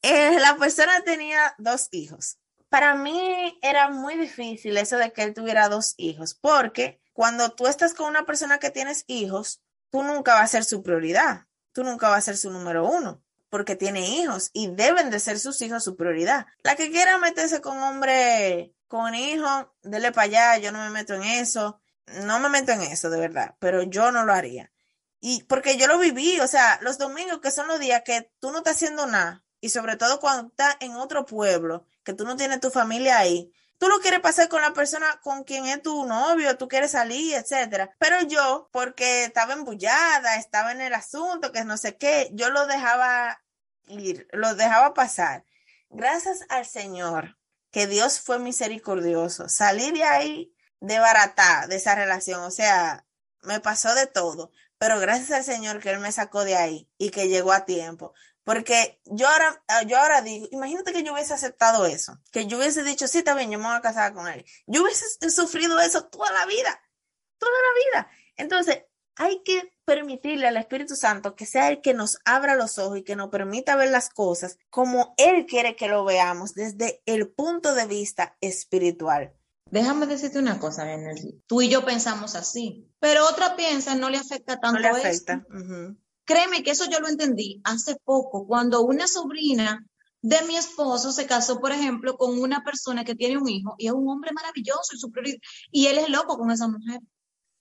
eh, 0.02 0.38
la 0.40 0.56
persona 0.56 1.02
tenía 1.04 1.54
dos 1.58 1.88
hijos. 1.92 2.38
Para 2.68 2.94
mí 2.94 3.58
era 3.62 3.90
muy 3.90 4.16
difícil 4.16 4.76
eso 4.76 4.96
de 4.96 5.12
que 5.12 5.22
él 5.22 5.34
tuviera 5.34 5.68
dos 5.68 5.94
hijos, 5.96 6.34
porque 6.34 7.00
cuando 7.12 7.52
tú 7.52 7.66
estás 7.66 7.94
con 7.94 8.08
una 8.08 8.24
persona 8.24 8.58
que 8.58 8.70
tienes 8.70 9.04
hijos, 9.08 9.62
tú 9.90 10.02
nunca 10.02 10.34
vas 10.34 10.44
a 10.44 10.46
ser 10.48 10.64
su 10.64 10.82
prioridad, 10.82 11.46
tú 11.72 11.84
nunca 11.84 12.08
vas 12.08 12.18
a 12.18 12.22
ser 12.22 12.36
su 12.36 12.50
número 12.50 12.88
uno, 12.88 13.22
porque 13.50 13.76
tiene 13.76 14.08
hijos 14.08 14.50
y 14.52 14.68
deben 14.68 15.10
de 15.10 15.20
ser 15.20 15.38
sus 15.38 15.60
hijos 15.60 15.84
su 15.84 15.96
prioridad. 15.96 16.46
La 16.62 16.76
que 16.76 16.90
quiera 16.90 17.18
meterse 17.18 17.60
con 17.60 17.76
hombre, 17.82 18.74
con 18.88 19.14
hijos, 19.14 19.66
dele 19.82 20.12
para 20.12 20.24
allá, 20.24 20.58
yo 20.58 20.72
no 20.72 20.78
me 20.78 20.90
meto 20.90 21.14
en 21.14 21.22
eso, 21.22 21.80
no 22.24 22.40
me 22.40 22.48
meto 22.48 22.72
en 22.72 22.82
eso 22.82 23.10
de 23.10 23.20
verdad, 23.20 23.56
pero 23.58 23.82
yo 23.82 24.10
no 24.12 24.24
lo 24.24 24.32
haría. 24.32 24.72
Y 25.20 25.42
porque 25.44 25.76
yo 25.76 25.86
lo 25.86 25.98
viví, 25.98 26.40
o 26.40 26.46
sea, 26.46 26.78
los 26.80 26.96
domingos 26.96 27.40
que 27.40 27.50
son 27.50 27.68
los 27.68 27.78
días 27.78 28.02
que 28.04 28.32
tú 28.40 28.50
no 28.50 28.58
estás 28.58 28.76
haciendo 28.76 29.06
nada, 29.06 29.44
y 29.60 29.68
sobre 29.68 29.96
todo 29.96 30.20
cuando 30.20 30.48
estás 30.48 30.76
en 30.80 30.96
otro 30.96 31.26
pueblo, 31.26 31.84
que 32.02 32.14
tú 32.14 32.24
no 32.24 32.36
tienes 32.36 32.60
tu 32.60 32.70
familia 32.70 33.18
ahí, 33.18 33.52
tú 33.80 33.88
lo 33.88 33.98
quieres 34.00 34.20
pasar 34.20 34.48
con 34.50 34.60
la 34.60 34.74
persona 34.74 35.18
con 35.22 35.42
quien 35.42 35.64
es 35.64 35.82
tu 35.82 36.04
novio, 36.04 36.58
tú 36.58 36.68
quieres 36.68 36.90
salir, 36.90 37.34
etcétera. 37.34 37.96
Pero 37.98 38.20
yo, 38.22 38.68
porque 38.72 39.24
estaba 39.24 39.54
embullada, 39.54 40.36
estaba 40.36 40.72
en 40.72 40.82
el 40.82 40.92
asunto, 40.92 41.50
que 41.50 41.64
no 41.64 41.78
sé 41.78 41.96
qué, 41.96 42.28
yo 42.34 42.50
lo 42.50 42.66
dejaba 42.66 43.42
ir, 43.88 44.28
lo 44.32 44.54
dejaba 44.54 44.92
pasar. 44.92 45.46
Gracias 45.88 46.44
al 46.50 46.66
Señor, 46.66 47.38
que 47.70 47.86
Dios 47.86 48.20
fue 48.20 48.38
misericordioso, 48.38 49.48
salí 49.48 49.90
de 49.92 50.04
ahí 50.04 50.54
de 50.80 50.98
barata 50.98 51.66
de 51.66 51.76
esa 51.76 51.94
relación, 51.94 52.42
o 52.42 52.50
sea, 52.50 53.06
me 53.42 53.60
pasó 53.60 53.94
de 53.94 54.06
todo, 54.06 54.52
pero 54.76 55.00
gracias 55.00 55.30
al 55.30 55.44
Señor 55.44 55.80
que 55.80 55.90
Él 55.90 56.00
me 56.00 56.12
sacó 56.12 56.44
de 56.44 56.56
ahí 56.56 56.90
y 56.98 57.10
que 57.10 57.28
llegó 57.28 57.52
a 57.52 57.64
tiempo. 57.64 58.12
Porque 58.50 59.00
yo 59.04 59.28
ahora, 59.28 59.62
ah, 59.68 59.84
yo 59.84 59.96
ahora 59.96 60.22
digo, 60.22 60.48
imagínate 60.50 60.92
que 60.92 61.04
yo 61.04 61.12
hubiese 61.12 61.32
aceptado 61.32 61.86
eso, 61.86 62.18
que 62.32 62.46
yo 62.48 62.58
hubiese 62.58 62.82
dicho, 62.82 63.06
sí, 63.06 63.18
está 63.18 63.32
bien, 63.36 63.52
yo 63.52 63.60
me 63.60 63.66
voy 63.66 63.76
a 63.76 63.80
casar 63.80 64.12
con 64.12 64.26
él. 64.26 64.44
Yo 64.66 64.82
hubiese 64.82 65.30
sufrido 65.30 65.78
eso 65.78 66.06
toda 66.06 66.32
la 66.32 66.46
vida, 66.46 66.80
toda 67.38 67.52
la 67.52 68.00
vida. 68.00 68.10
Entonces, 68.36 68.82
hay 69.14 69.40
que 69.44 69.72
permitirle 69.84 70.48
al 70.48 70.56
Espíritu 70.56 70.96
Santo 70.96 71.36
que 71.36 71.46
sea 71.46 71.68
el 71.68 71.80
que 71.80 71.94
nos 71.94 72.18
abra 72.24 72.56
los 72.56 72.76
ojos 72.80 72.98
y 72.98 73.04
que 73.04 73.14
nos 73.14 73.28
permita 73.28 73.76
ver 73.76 73.90
las 73.90 74.10
cosas 74.10 74.58
como 74.68 75.14
Él 75.16 75.46
quiere 75.46 75.76
que 75.76 75.86
lo 75.86 76.04
veamos 76.04 76.52
desde 76.54 77.04
el 77.06 77.28
punto 77.28 77.76
de 77.76 77.86
vista 77.86 78.36
espiritual. 78.40 79.32
Déjame 79.66 80.06
decirte 80.06 80.40
una 80.40 80.58
cosa, 80.58 80.88
Tú 81.46 81.62
y 81.62 81.68
yo 81.68 81.84
pensamos 81.84 82.34
así, 82.34 82.90
pero 82.98 83.28
otra 83.28 83.54
piensa 83.54 83.94
no 83.94 84.10
le 84.10 84.18
afecta 84.18 84.58
tanto 84.58 84.80
no 84.80 84.80
le 84.80 84.88
afecta. 84.88 85.46
Créeme 86.30 86.62
que 86.62 86.70
eso 86.70 86.88
yo 86.88 87.00
lo 87.00 87.08
entendí 87.08 87.60
hace 87.64 87.96
poco, 88.04 88.46
cuando 88.46 88.82
una 88.82 89.08
sobrina 89.08 89.84
de 90.22 90.40
mi 90.42 90.54
esposo 90.54 91.10
se 91.10 91.26
casó, 91.26 91.58
por 91.60 91.72
ejemplo, 91.72 92.16
con 92.16 92.38
una 92.38 92.62
persona 92.62 93.04
que 93.04 93.16
tiene 93.16 93.36
un 93.36 93.48
hijo 93.48 93.74
y 93.78 93.88
es 93.88 93.92
un 93.92 94.08
hombre 94.08 94.30
maravilloso 94.32 94.94
y, 94.94 94.98
su 95.00 95.10
y 95.72 95.88
él 95.88 95.98
es 95.98 96.08
loco 96.08 96.38
con 96.38 96.52
esa 96.52 96.68
mujer. 96.68 97.00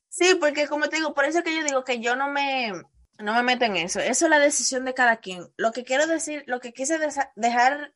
Sí, 0.09 0.35
porque 0.39 0.67
como 0.67 0.87
te 0.87 0.97
digo, 0.97 1.15
por 1.15 1.25
eso 1.25 1.41
que 1.41 1.55
yo 1.55 1.63
digo 1.63 1.83
que 1.83 1.99
yo 1.99 2.15
no 2.15 2.29
me, 2.29 2.71
no 3.17 3.33
me 3.33 3.41
meto 3.41 3.65
en 3.65 3.75
eso. 3.75 4.01
Eso 4.01 4.25
es 4.25 4.29
la 4.29 4.37
decisión 4.37 4.85
de 4.85 4.93
cada 4.93 5.17
quien. 5.17 5.47
Lo 5.57 5.71
que 5.71 5.83
quiero 5.83 6.05
decir, 6.05 6.43
lo 6.45 6.59
que 6.59 6.71
quise 6.71 6.99
dejar 7.35 7.95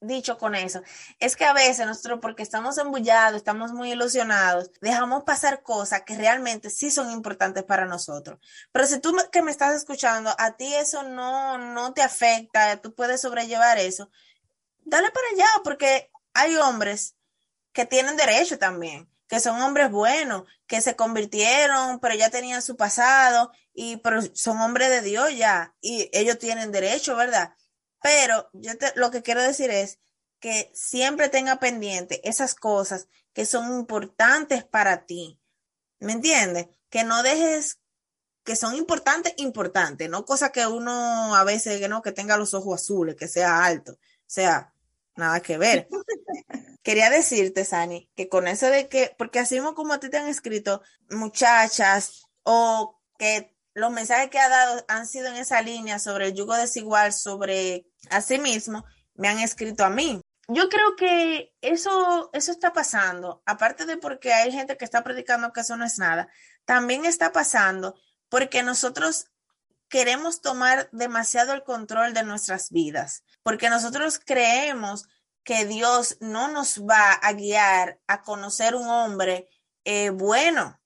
dicho 0.00 0.38
con 0.38 0.54
eso 0.54 0.82
es 1.18 1.36
que 1.36 1.44
a 1.44 1.52
veces 1.52 1.86
nosotros, 1.86 2.20
porque 2.20 2.42
estamos 2.42 2.78
embullados, 2.78 3.36
estamos 3.36 3.72
muy 3.72 3.92
ilusionados, 3.92 4.70
dejamos 4.80 5.24
pasar 5.24 5.62
cosas 5.62 6.02
que 6.02 6.16
realmente 6.16 6.70
sí 6.70 6.90
son 6.90 7.10
importantes 7.10 7.64
para 7.64 7.86
nosotros. 7.86 8.38
Pero 8.72 8.86
si 8.86 9.00
tú 9.00 9.16
que 9.32 9.42
me 9.42 9.50
estás 9.50 9.74
escuchando, 9.74 10.34
a 10.38 10.56
ti 10.56 10.74
eso 10.74 11.02
no, 11.02 11.58
no 11.58 11.92
te 11.92 12.02
afecta, 12.02 12.80
tú 12.80 12.94
puedes 12.94 13.20
sobrellevar 13.20 13.78
eso, 13.78 14.10
dale 14.84 15.10
para 15.10 15.26
allá, 15.34 15.48
porque 15.64 16.10
hay 16.34 16.56
hombres 16.56 17.16
que 17.72 17.84
tienen 17.84 18.16
derecho 18.16 18.58
también, 18.58 19.08
que 19.28 19.40
son 19.40 19.60
hombres 19.60 19.90
buenos, 19.90 20.44
que 20.66 20.80
se 20.80 20.96
convirtieron, 20.96 22.00
pero 22.00 22.14
ya 22.14 22.30
tenían 22.30 22.62
su 22.62 22.76
pasado, 22.76 23.52
y 23.74 23.98
pero 23.98 24.20
son 24.34 24.60
hombres 24.60 24.90
de 24.90 25.02
Dios 25.02 25.36
ya, 25.36 25.74
y 25.80 26.08
ellos 26.12 26.38
tienen 26.38 26.72
derecho, 26.72 27.16
¿verdad? 27.16 27.54
Pero 28.00 28.48
yo 28.52 28.72
lo 28.94 29.10
que 29.10 29.22
quiero 29.22 29.42
decir 29.42 29.70
es 29.70 29.98
que 30.40 30.70
siempre 30.72 31.28
tenga 31.28 31.58
pendiente 31.58 32.26
esas 32.28 32.54
cosas 32.54 33.08
que 33.32 33.44
son 33.44 33.72
importantes 33.72 34.64
para 34.64 35.04
ti. 35.06 35.40
¿Me 35.98 36.12
entiendes? 36.12 36.68
Que 36.90 37.04
no 37.04 37.22
dejes 37.22 37.80
que 38.44 38.56
son 38.56 38.74
importantes, 38.76 39.34
importantes, 39.36 40.08
no 40.08 40.24
cosas 40.24 40.52
que 40.52 40.66
uno 40.66 41.36
a 41.36 41.44
veces 41.44 41.78
que 41.78 41.88
no, 41.88 42.00
que 42.00 42.12
tenga 42.12 42.38
los 42.38 42.54
ojos 42.54 42.80
azules, 42.80 43.14
que 43.14 43.28
sea 43.28 43.62
alto, 43.62 43.92
o 43.92 43.98
sea, 44.26 44.72
nada 45.16 45.40
que 45.40 45.58
ver. 45.58 45.86
Quería 46.82 47.10
decirte, 47.10 47.66
Sani, 47.66 48.10
que 48.16 48.30
con 48.30 48.48
eso 48.48 48.70
de 48.70 48.88
que, 48.88 49.14
porque 49.18 49.40
así 49.40 49.60
como 49.74 49.92
a 49.92 50.00
ti 50.00 50.08
te 50.08 50.16
han 50.16 50.28
escrito 50.28 50.80
muchachas 51.10 52.22
o 52.42 52.98
que 53.18 53.54
los 53.74 53.92
mensajes 53.92 54.30
que 54.30 54.38
ha 54.38 54.48
dado 54.48 54.82
han 54.88 55.06
sido 55.06 55.26
en 55.26 55.36
esa 55.36 55.60
línea 55.60 55.98
sobre 55.98 56.28
el 56.28 56.34
yugo 56.34 56.54
desigual, 56.54 57.12
sobre 57.12 57.86
asimismo, 58.10 58.84
me 59.14 59.28
han 59.28 59.38
escrito 59.38 59.84
a 59.84 59.90
mí. 59.90 60.20
Yo 60.48 60.68
creo 60.70 60.96
que 60.96 61.52
eso, 61.60 62.30
eso 62.32 62.52
está 62.52 62.72
pasando, 62.72 63.42
aparte 63.44 63.84
de 63.84 63.98
porque 63.98 64.32
hay 64.32 64.50
gente 64.50 64.78
que 64.78 64.84
está 64.84 65.04
predicando 65.04 65.52
que 65.52 65.60
eso 65.60 65.76
no 65.76 65.84
es 65.84 65.98
nada, 65.98 66.28
también 66.64 67.04
está 67.04 67.32
pasando 67.32 67.96
porque 68.30 68.62
nosotros 68.62 69.26
queremos 69.88 70.40
tomar 70.40 70.88
demasiado 70.92 71.52
el 71.52 71.64
control 71.64 72.14
de 72.14 72.22
nuestras 72.22 72.70
vidas, 72.70 73.24
porque 73.42 73.68
nosotros 73.68 74.20
creemos 74.24 75.06
que 75.44 75.66
Dios 75.66 76.16
no 76.20 76.48
nos 76.48 76.80
va 76.80 77.12
a 77.12 77.32
guiar 77.32 78.00
a 78.06 78.22
conocer 78.22 78.74
un 78.74 78.88
hombre 78.88 79.48
eh, 79.84 80.10
bueno, 80.10 80.78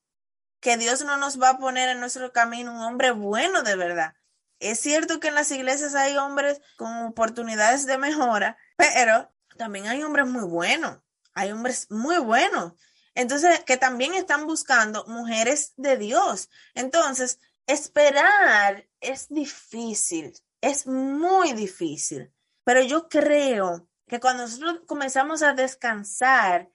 que 0.61 0.77
Dios 0.77 1.05
no 1.05 1.17
nos 1.17 1.41
va 1.41 1.51
a 1.51 1.59
poner 1.59 1.89
en 1.89 1.99
nuestro 1.99 2.33
camino 2.33 2.73
un 2.73 2.81
hombre 2.81 3.11
bueno 3.11 3.63
de 3.63 3.75
verdad. 3.75 4.15
Es 4.63 4.79
cierto 4.79 5.19
que 5.19 5.27
en 5.27 5.35
las 5.35 5.51
iglesias 5.51 5.97
hay 5.97 6.17
hombres 6.17 6.61
con 6.77 7.07
oportunidades 7.07 7.85
de 7.85 7.99
mejora, 7.99 8.57
pero 8.77 9.29
también 9.57 9.89
hay 9.89 10.05
hombres 10.05 10.27
muy 10.29 10.45
buenos, 10.45 11.01
hay 11.35 11.51
hombres 11.51 11.91
muy 11.91 12.19
buenos. 12.19 12.75
Entonces, 13.17 13.59
que 13.65 13.77
también 13.77 14.15
están 14.15 14.47
buscando 14.47 15.05
mujeres 15.09 15.73
de 15.77 15.97
Dios. 15.97 16.49
Entonces, 16.75 17.41
esperar 17.67 18.87
es 19.01 19.29
difícil, 19.31 20.33
es 20.61 20.87
muy 20.87 21.55
difícil, 21.55 22.33
pero 22.63 22.83
yo 22.83 23.09
creo 23.09 23.89
que 24.07 24.21
cuando 24.21 24.45
nosotros 24.45 24.83
comenzamos 24.87 25.43
a 25.43 25.55
descansar 25.55 26.71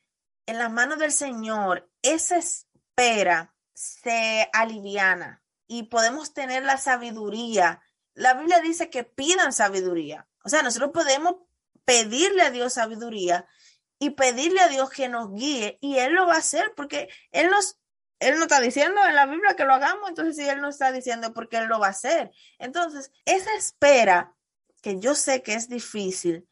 en 0.46 0.58
las 0.58 0.72
manos 0.74 1.00
del 1.00 1.14
Señor, 1.14 1.90
esa 2.02 2.36
espera 2.36 3.56
se 3.74 4.50
aliviana 4.52 5.42
y 5.68 5.84
podemos 5.84 6.34
tener 6.34 6.63
la 6.63 6.78
sabiduría. 6.78 7.82
La 8.13 8.34
Biblia 8.34 8.59
dice 8.61 8.89
que 8.89 9.03
pidan 9.03 9.53
sabiduría. 9.53 10.28
O 10.43 10.49
sea, 10.49 10.63
nosotros 10.63 10.91
podemos 10.93 11.36
pedirle 11.86 12.41
a 12.41 12.51
Dios 12.51 12.74
sabiduría 12.74 13.47
y 13.99 14.11
pedirle 14.11 14.61
a 14.61 14.70
Dios 14.70 14.89
que 14.89 15.09
nos 15.09 15.34
guíe 15.34 15.78
y 15.82 15.97
Él 15.97 16.13
lo 16.13 16.28
va 16.28 16.36
a 16.36 16.39
hacer 16.39 16.74
porque 16.76 17.09
Él 17.32 17.49
nos, 17.49 17.80
Él 18.20 18.38
no 18.38 18.43
está 18.43 18.59
diciendo 18.59 19.01
en 19.05 19.15
la 19.15 19.26
Biblia 19.26 19.55
que 19.55 19.65
lo 19.65 19.74
hagamos, 19.74 20.09
entonces 20.09 20.36
si 20.36 20.47
Él 20.47 20.61
no 20.61 20.70
está 20.70 20.91
diciendo 20.91 21.34
porque 21.34 21.57
Él 21.57 21.68
lo 21.68 21.80
va 21.80 21.88
a 21.88 21.91
hacer. 21.91 22.32
Entonces, 22.59 23.11
esa 23.26 23.53
espera 23.55 24.34
que 24.82 24.99
yo 24.99 25.15
sé 25.15 25.41
que 25.41 25.53
es 25.53 25.68
difícil, 25.68 26.47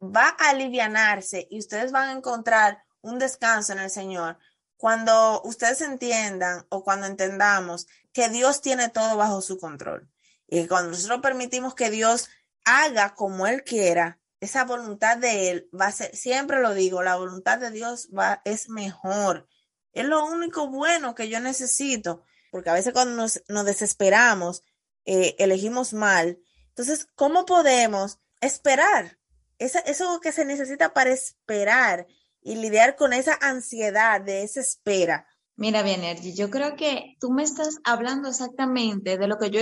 va 0.00 0.36
a 0.38 0.50
alivianarse 0.50 1.46
y 1.50 1.58
ustedes 1.58 1.90
van 1.90 2.08
a 2.10 2.12
encontrar 2.12 2.84
un 3.00 3.18
descanso 3.18 3.72
en 3.72 3.78
el 3.78 3.90
Señor 3.90 4.38
cuando 4.76 5.40
ustedes 5.42 5.80
entiendan 5.80 6.66
o 6.68 6.84
cuando 6.84 7.06
entendamos 7.06 7.86
que 8.16 8.30
Dios 8.30 8.62
tiene 8.62 8.88
todo 8.88 9.18
bajo 9.18 9.42
su 9.42 9.58
control. 9.58 10.08
Y 10.48 10.66
cuando 10.68 10.92
nosotros 10.92 11.20
permitimos 11.20 11.74
que 11.74 11.90
Dios 11.90 12.30
haga 12.64 13.14
como 13.14 13.46
Él 13.46 13.62
quiera, 13.62 14.18
esa 14.40 14.64
voluntad 14.64 15.18
de 15.18 15.50
Él 15.50 15.68
va 15.78 15.88
a 15.88 15.92
ser, 15.92 16.16
siempre 16.16 16.62
lo 16.62 16.72
digo, 16.72 17.02
la 17.02 17.16
voluntad 17.16 17.58
de 17.58 17.70
Dios 17.70 18.08
va, 18.16 18.40
es 18.46 18.70
mejor. 18.70 19.46
Es 19.92 20.06
lo 20.06 20.24
único 20.24 20.66
bueno 20.68 21.14
que 21.14 21.28
yo 21.28 21.40
necesito, 21.40 22.22
porque 22.50 22.70
a 22.70 22.72
veces 22.72 22.94
cuando 22.94 23.16
nos, 23.16 23.66
desesperamos, 23.66 24.62
eh, 25.04 25.36
elegimos 25.38 25.92
mal. 25.92 26.38
Entonces, 26.68 27.08
¿cómo 27.16 27.44
podemos 27.44 28.18
esperar? 28.40 29.18
Eso 29.58 30.20
que 30.22 30.32
se 30.32 30.46
necesita 30.46 30.94
para 30.94 31.10
esperar 31.10 32.06
y 32.40 32.54
lidiar 32.54 32.96
con 32.96 33.12
esa 33.12 33.36
ansiedad 33.42 34.22
de 34.22 34.42
esa 34.42 34.60
espera. 34.60 35.26
Mira, 35.56 35.82
bien, 35.82 36.02
yo 36.34 36.50
creo 36.50 36.76
que 36.76 37.16
tú 37.18 37.30
me 37.30 37.42
estás 37.42 37.78
hablando 37.84 38.28
exactamente 38.28 39.16
de 39.16 39.26
lo 39.26 39.38
que 39.38 39.50
yo 39.50 39.60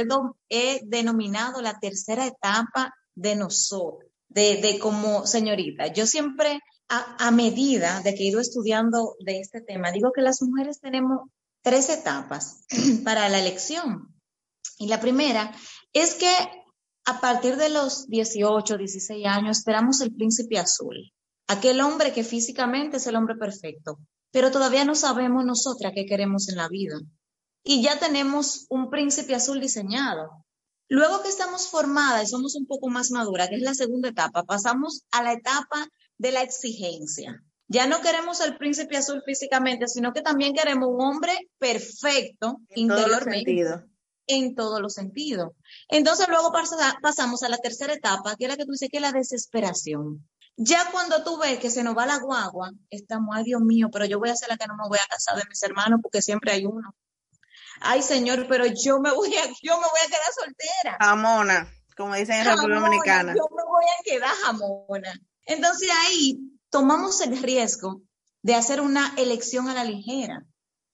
he, 0.48 0.80
denominado 0.84 1.62
la 1.62 1.78
tercera 1.78 2.26
etapa 2.26 2.92
de 3.14 3.36
nosotros, 3.36 4.10
de, 4.28 4.78
como 4.80 5.24
señorita. 5.24 5.86
Yo 5.92 6.06
siempre, 6.06 6.58
a, 6.88 7.16
a, 7.24 7.30
medida 7.30 8.00
de 8.00 8.14
que 8.14 8.24
he 8.24 8.28
ido 8.28 8.40
estudiando 8.40 9.14
de 9.24 9.38
este 9.38 9.60
tema, 9.60 9.92
digo 9.92 10.10
que 10.12 10.22
las 10.22 10.42
mujeres 10.42 10.80
tenemos 10.80 11.28
tres 11.62 11.88
etapas 11.88 12.64
para 13.04 13.28
la 13.28 13.38
elección. 13.38 14.12
Y 14.78 14.88
la 14.88 15.00
primera 15.00 15.54
es 15.92 16.14
que 16.14 16.34
a 17.06 17.20
partir 17.20 17.56
de 17.56 17.68
los 17.68 18.08
18, 18.08 18.76
16 18.76 19.26
años 19.26 19.58
esperamos 19.58 20.00
el 20.00 20.12
príncipe 20.12 20.58
azul 20.58 21.12
aquel 21.46 21.80
hombre 21.80 22.12
que 22.12 22.24
físicamente 22.24 22.96
es 22.96 23.06
el 23.06 23.16
hombre 23.16 23.36
perfecto, 23.36 23.98
pero 24.34 24.50
todavía 24.50 24.84
no 24.84 24.96
sabemos 24.96 25.44
nosotras 25.44 25.92
qué 25.94 26.06
queremos 26.06 26.48
en 26.48 26.56
la 26.56 26.68
vida. 26.68 26.96
Y 27.62 27.84
ya 27.84 28.00
tenemos 28.00 28.66
un 28.68 28.90
príncipe 28.90 29.32
azul 29.32 29.60
diseñado. 29.60 30.44
Luego 30.88 31.22
que 31.22 31.28
estamos 31.28 31.68
formadas 31.68 32.24
y 32.24 32.26
somos 32.26 32.56
un 32.56 32.66
poco 32.66 32.88
más 32.88 33.12
maduras, 33.12 33.48
que 33.48 33.54
es 33.54 33.62
la 33.62 33.74
segunda 33.74 34.08
etapa, 34.08 34.42
pasamos 34.42 35.04
a 35.12 35.22
la 35.22 35.34
etapa 35.34 35.86
de 36.18 36.32
la 36.32 36.42
exigencia. 36.42 37.44
Ya 37.68 37.86
no 37.86 38.00
queremos 38.00 38.40
el 38.40 38.58
príncipe 38.58 38.96
azul 38.96 39.22
físicamente, 39.24 39.86
sino 39.86 40.12
que 40.12 40.20
también 40.20 40.52
queremos 40.52 40.88
un 40.92 41.00
hombre 41.00 41.32
perfecto 41.58 42.56
interiormente. 42.74 43.84
en 44.26 44.56
todos 44.56 44.80
los 44.80 44.94
sentidos. 44.94 45.52
Entonces 45.88 46.26
luego 46.28 46.52
pasamos 47.00 47.44
a 47.44 47.48
la 47.48 47.58
tercera 47.58 47.92
etapa, 47.92 48.34
que 48.34 48.46
es 48.46 48.50
la 48.50 48.56
que 48.56 48.64
tú 48.64 48.72
dices 48.72 48.88
que 48.90 48.96
es 48.96 49.02
la 49.02 49.12
desesperación. 49.12 50.26
Ya 50.56 50.88
cuando 50.92 51.24
tú 51.24 51.38
ves 51.38 51.58
que 51.58 51.70
se 51.70 51.82
nos 51.82 51.96
va 51.96 52.06
la 52.06 52.18
guagua, 52.18 52.70
estamos, 52.90 53.34
ay 53.34 53.44
Dios 53.44 53.60
mío, 53.60 53.88
pero 53.92 54.04
yo 54.04 54.20
voy 54.20 54.30
a 54.30 54.36
ser 54.36 54.48
la 54.48 54.56
que 54.56 54.66
no 54.66 54.76
me 54.76 54.86
voy 54.88 54.98
a 54.98 55.08
casar 55.08 55.36
de 55.36 55.42
mis 55.48 55.62
hermanos 55.62 56.00
porque 56.02 56.22
siempre 56.22 56.52
hay 56.52 56.64
uno. 56.64 56.94
Ay 57.80 58.02
Señor, 58.02 58.46
pero 58.48 58.64
yo 58.66 59.00
me 59.00 59.10
voy 59.12 59.34
a, 59.34 59.42
yo 59.62 59.76
me 59.80 59.86
voy 59.86 60.00
a 60.04 60.06
quedar 60.06 60.32
soltera. 60.32 60.98
Jamona, 61.00 61.68
como 61.96 62.14
dicen 62.14 62.36
en 62.36 62.46
República 62.46 62.80
Dominicana. 62.80 63.34
Yo 63.34 63.48
me 63.54 63.64
voy 63.64 63.84
a 63.84 64.02
quedar 64.04 64.30
jamona. 64.44 65.20
Entonces 65.46 65.90
ahí 66.06 66.38
tomamos 66.70 67.20
el 67.20 67.42
riesgo 67.42 68.02
de 68.42 68.54
hacer 68.54 68.80
una 68.80 69.12
elección 69.16 69.68
a 69.68 69.74
la 69.74 69.84
ligera 69.84 70.44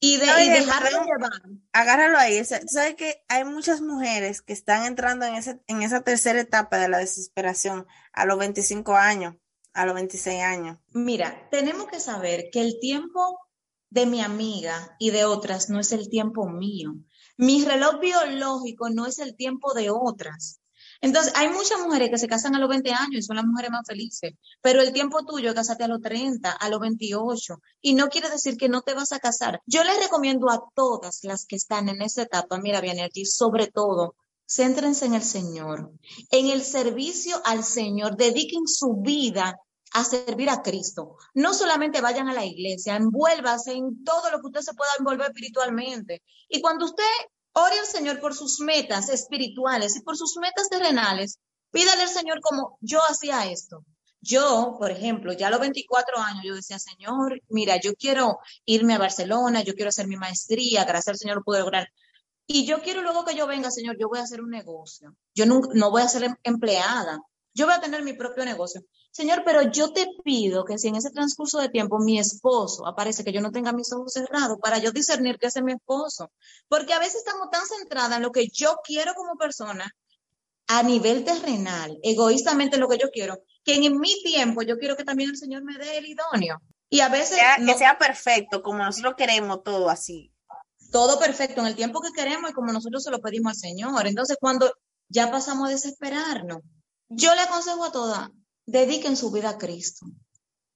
y 0.00 0.16
de 0.16 0.26
dejarlo 0.26 1.04
llevar. 1.04 1.42
Agárralo 1.72 2.18
ahí. 2.18 2.42
sabes 2.44 2.94
que 2.96 3.22
hay 3.28 3.44
muchas 3.44 3.82
mujeres 3.82 4.40
que 4.40 4.54
están 4.54 4.86
entrando 4.86 5.26
en, 5.26 5.34
ese, 5.34 5.60
en 5.66 5.82
esa 5.82 6.00
tercera 6.00 6.40
etapa 6.40 6.78
de 6.78 6.88
la 6.88 6.98
desesperación 6.98 7.86
a 8.12 8.24
los 8.24 8.38
25 8.38 8.96
años 8.96 9.34
a 9.72 9.86
los 9.86 9.94
26 9.94 10.42
años? 10.42 10.78
Mira, 10.92 11.48
tenemos 11.50 11.86
que 11.86 12.00
saber 12.00 12.50
que 12.50 12.60
el 12.60 12.78
tiempo 12.80 13.38
de 13.90 14.06
mi 14.06 14.20
amiga 14.20 14.96
y 14.98 15.10
de 15.10 15.24
otras 15.24 15.68
no 15.68 15.80
es 15.80 15.92
el 15.92 16.08
tiempo 16.08 16.48
mío. 16.48 16.94
Mi 17.36 17.64
reloj 17.64 18.00
biológico 18.00 18.90
no 18.90 19.06
es 19.06 19.18
el 19.18 19.34
tiempo 19.34 19.74
de 19.74 19.90
otras. 19.90 20.60
Entonces, 21.02 21.32
hay 21.34 21.48
muchas 21.48 21.80
mujeres 21.80 22.10
que 22.10 22.18
se 22.18 22.28
casan 22.28 22.54
a 22.54 22.58
los 22.58 22.68
20 22.68 22.90
años 22.92 23.14
y 23.14 23.22
son 23.22 23.36
las 23.36 23.46
mujeres 23.46 23.70
más 23.70 23.86
felices, 23.86 24.34
pero 24.60 24.82
el 24.82 24.92
tiempo 24.92 25.24
tuyo 25.24 25.50
es 25.50 25.70
a 25.70 25.88
los 25.88 26.00
30, 26.02 26.52
a 26.52 26.68
los 26.68 26.78
28, 26.78 27.60
y 27.80 27.94
no 27.94 28.08
quiere 28.08 28.28
decir 28.28 28.58
que 28.58 28.68
no 28.68 28.82
te 28.82 28.92
vas 28.92 29.12
a 29.12 29.18
casar. 29.18 29.62
Yo 29.66 29.82
les 29.82 29.98
recomiendo 29.98 30.50
a 30.50 30.62
todas 30.74 31.20
las 31.24 31.46
que 31.46 31.56
están 31.56 31.88
en 31.88 32.02
esa 32.02 32.22
etapa, 32.22 32.58
mira, 32.58 32.82
bien, 32.82 32.98
sobre 33.24 33.68
todo, 33.68 34.14
Céntrense 34.50 35.06
en 35.06 35.14
el 35.14 35.22
Señor, 35.22 35.92
en 36.32 36.48
el 36.48 36.64
servicio 36.64 37.40
al 37.44 37.62
Señor, 37.62 38.16
dediquen 38.16 38.66
su 38.66 38.96
vida 38.96 39.56
a 39.92 40.02
servir 40.02 40.50
a 40.50 40.60
Cristo. 40.60 41.18
No 41.34 41.54
solamente 41.54 42.00
vayan 42.00 42.28
a 42.28 42.34
la 42.34 42.44
iglesia, 42.44 42.96
envuélvase 42.96 43.74
en 43.74 44.02
todo 44.02 44.28
lo 44.32 44.40
que 44.40 44.48
usted 44.48 44.62
se 44.62 44.74
pueda 44.74 44.90
envolver 44.98 45.28
espiritualmente. 45.28 46.24
Y 46.48 46.60
cuando 46.60 46.86
usted 46.86 47.04
ore 47.52 47.78
al 47.78 47.86
Señor 47.86 48.18
por 48.18 48.34
sus 48.34 48.58
metas 48.58 49.08
espirituales 49.08 49.94
y 49.96 50.02
por 50.02 50.16
sus 50.16 50.36
metas 50.38 50.68
terrenales, 50.68 51.38
pídale 51.70 52.02
al 52.02 52.08
Señor 52.08 52.40
como 52.40 52.76
yo 52.80 52.98
hacía 53.08 53.48
esto. 53.48 53.84
Yo, 54.20 54.74
por 54.80 54.90
ejemplo, 54.90 55.32
ya 55.32 55.46
a 55.46 55.50
los 55.50 55.60
24 55.60 56.18
años, 56.18 56.42
yo 56.44 56.56
decía, 56.56 56.80
Señor, 56.80 57.40
mira, 57.48 57.80
yo 57.80 57.94
quiero 57.94 58.40
irme 58.64 58.94
a 58.94 58.98
Barcelona, 58.98 59.62
yo 59.62 59.74
quiero 59.74 59.90
hacer 59.90 60.08
mi 60.08 60.16
maestría, 60.16 60.84
gracias 60.84 61.08
al 61.14 61.18
Señor 61.18 61.36
lo 61.36 61.44
pude 61.44 61.60
lograr. 61.60 61.86
Y 62.52 62.66
yo 62.66 62.82
quiero 62.82 63.02
luego 63.02 63.24
que 63.24 63.36
yo 63.36 63.46
venga, 63.46 63.70
Señor, 63.70 63.96
yo 63.96 64.08
voy 64.08 64.18
a 64.18 64.22
hacer 64.22 64.40
un 64.40 64.50
negocio. 64.50 65.14
Yo 65.36 65.46
no, 65.46 65.60
no 65.72 65.92
voy 65.92 66.02
a 66.02 66.08
ser 66.08 66.24
em, 66.24 66.34
empleada. 66.42 67.20
Yo 67.54 67.66
voy 67.66 67.76
a 67.76 67.80
tener 67.80 68.02
mi 68.02 68.12
propio 68.12 68.44
negocio. 68.44 68.82
Señor, 69.12 69.42
pero 69.44 69.70
yo 69.70 69.92
te 69.92 70.08
pido 70.24 70.64
que 70.64 70.76
si 70.76 70.88
en 70.88 70.96
ese 70.96 71.10
transcurso 71.10 71.60
de 71.60 71.68
tiempo 71.68 72.00
mi 72.00 72.18
esposo 72.18 72.88
aparece, 72.88 73.22
que 73.22 73.32
yo 73.32 73.40
no 73.40 73.52
tenga 73.52 73.72
mis 73.72 73.92
ojos 73.92 74.14
cerrados 74.14 74.58
para 74.60 74.78
yo 74.78 74.90
discernir 74.90 75.38
qué 75.38 75.46
es 75.46 75.62
mi 75.62 75.74
esposo. 75.74 76.32
Porque 76.66 76.92
a 76.92 76.98
veces 76.98 77.18
estamos 77.24 77.50
tan 77.50 77.62
centradas 77.66 78.16
en 78.16 78.22
lo 78.22 78.32
que 78.32 78.48
yo 78.48 78.78
quiero 78.82 79.14
como 79.14 79.36
persona 79.36 79.94
a 80.66 80.82
nivel 80.82 81.24
terrenal, 81.24 82.00
egoístamente 82.02 82.78
lo 82.78 82.88
que 82.88 82.98
yo 82.98 83.10
quiero, 83.12 83.44
que 83.62 83.76
en 83.76 84.00
mi 84.00 84.20
tiempo 84.24 84.62
yo 84.62 84.76
quiero 84.76 84.96
que 84.96 85.04
también 85.04 85.30
el 85.30 85.36
Señor 85.36 85.62
me 85.62 85.78
dé 85.78 85.98
el 85.98 86.06
idóneo. 86.06 86.60
Y 86.88 86.98
a 86.98 87.08
veces... 87.08 87.38
Que 87.64 87.74
sea 87.74 87.96
perfecto, 87.96 88.60
como 88.60 88.78
nosotros 88.78 89.14
queremos 89.16 89.62
todo 89.62 89.88
así 89.88 90.32
todo 90.90 91.18
perfecto 91.18 91.60
en 91.60 91.68
el 91.68 91.76
tiempo 91.76 92.00
que 92.00 92.12
queremos 92.12 92.50
y 92.50 92.54
como 92.54 92.72
nosotros 92.72 93.02
se 93.02 93.10
lo 93.10 93.20
pedimos 93.20 93.52
al 93.52 93.58
Señor. 93.58 94.06
Entonces, 94.06 94.36
cuando 94.40 94.72
ya 95.08 95.30
pasamos 95.30 95.68
a 95.68 95.72
desesperarnos, 95.72 96.58
yo 97.08 97.34
le 97.34 97.40
aconsejo 97.42 97.84
a 97.84 97.92
todas, 97.92 98.30
dediquen 98.66 99.16
su 99.16 99.30
vida 99.30 99.50
a 99.50 99.58
Cristo, 99.58 100.06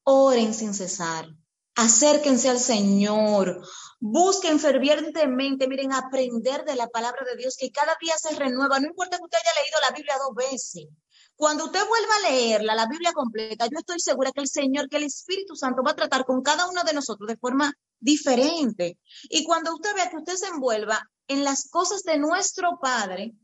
oren 0.03 0.55
sin 0.55 0.75
cesar, 0.75 1.29
acérquense 1.77 2.49
al 2.49 2.59
Señor, 2.59 3.67
busquen 4.01 4.59
fervientemente, 4.59 5.69
miren, 5.69 5.93
aprender 5.93 6.65
de 6.65 6.77
la 6.77 6.89
palabra 6.89 7.25
de 7.25 7.37
Dios 7.37 7.57
que 7.57 7.71
cada 7.71 7.97
día 8.01 8.15
se 8.19 8.35
renueva, 8.35 8.81
no 8.81 8.87
importa 8.87 9.17
que 9.17 9.25
usted 9.25 9.39
haya 9.39 9.63
leído 9.63 9.79
la 9.81 9.97
Biblia 9.97 10.15
dos 10.19 10.35
veces. 10.35 10.89
Cuando 11.37 11.65
usted 11.65 11.81
vuelva 11.89 12.15
a 12.15 12.31
leerla, 12.31 12.75
la 12.75 12.87
Biblia 12.87 13.13
completa, 13.13 13.67
yo 13.67 13.79
estoy 13.79 13.99
segura 13.99 14.31
que 14.33 14.41
el 14.41 14.49
Señor, 14.49 14.89
que 14.89 14.99
el 14.99 15.05
Espíritu 15.05 15.57
Santo 15.57 15.83
va 15.83 15.91
a 15.91 15.97
tratar 15.97 16.25
con 16.25 16.43
cada 16.43 16.69
uno 16.69 16.85
de 16.85 16.93
nosotros 16.93 17.27
de 17.27 17.37
forma 17.37 17.73
diferente. 17.99 18.99
Y 19.25 19.45
cuando 19.45 19.75
usted 19.75 19.95
vea 19.95 20.11
que 20.11 20.19
usted 20.19 20.35
se 20.35 20.47
envuelva 20.47 21.11
en 21.27 21.43
las 21.43 21.69
cosas 21.69 22.03
de 22.05 22.19
nuestro 22.19 22.79
Padre, 22.81 23.35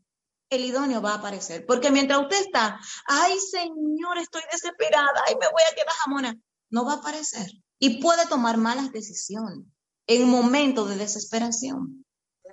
el 0.51 0.65
idóneo 0.65 1.01
va 1.01 1.13
a 1.13 1.17
aparecer. 1.17 1.67
Porque 1.67 1.91
mientras 1.91 2.21
usted 2.21 2.41
está, 2.41 2.79
ay 3.07 3.39
Señor, 3.39 4.19
estoy 4.19 4.43
desesperada, 4.53 5.25
ay 5.27 5.35
me 5.35 5.47
voy 5.49 5.63
a 5.71 5.75
quedar 5.75 5.95
jamona, 6.05 6.37
no 6.71 6.85
va 6.85 6.95
a 6.95 6.97
aparecer. 6.97 7.51
Y 7.79 8.01
puede 8.01 8.27
tomar 8.27 8.57
malas 8.59 8.93
decisiones 8.93 9.67
en 10.07 10.29
momentos 10.29 10.89
de 10.89 10.97
desesperación. 10.97 12.00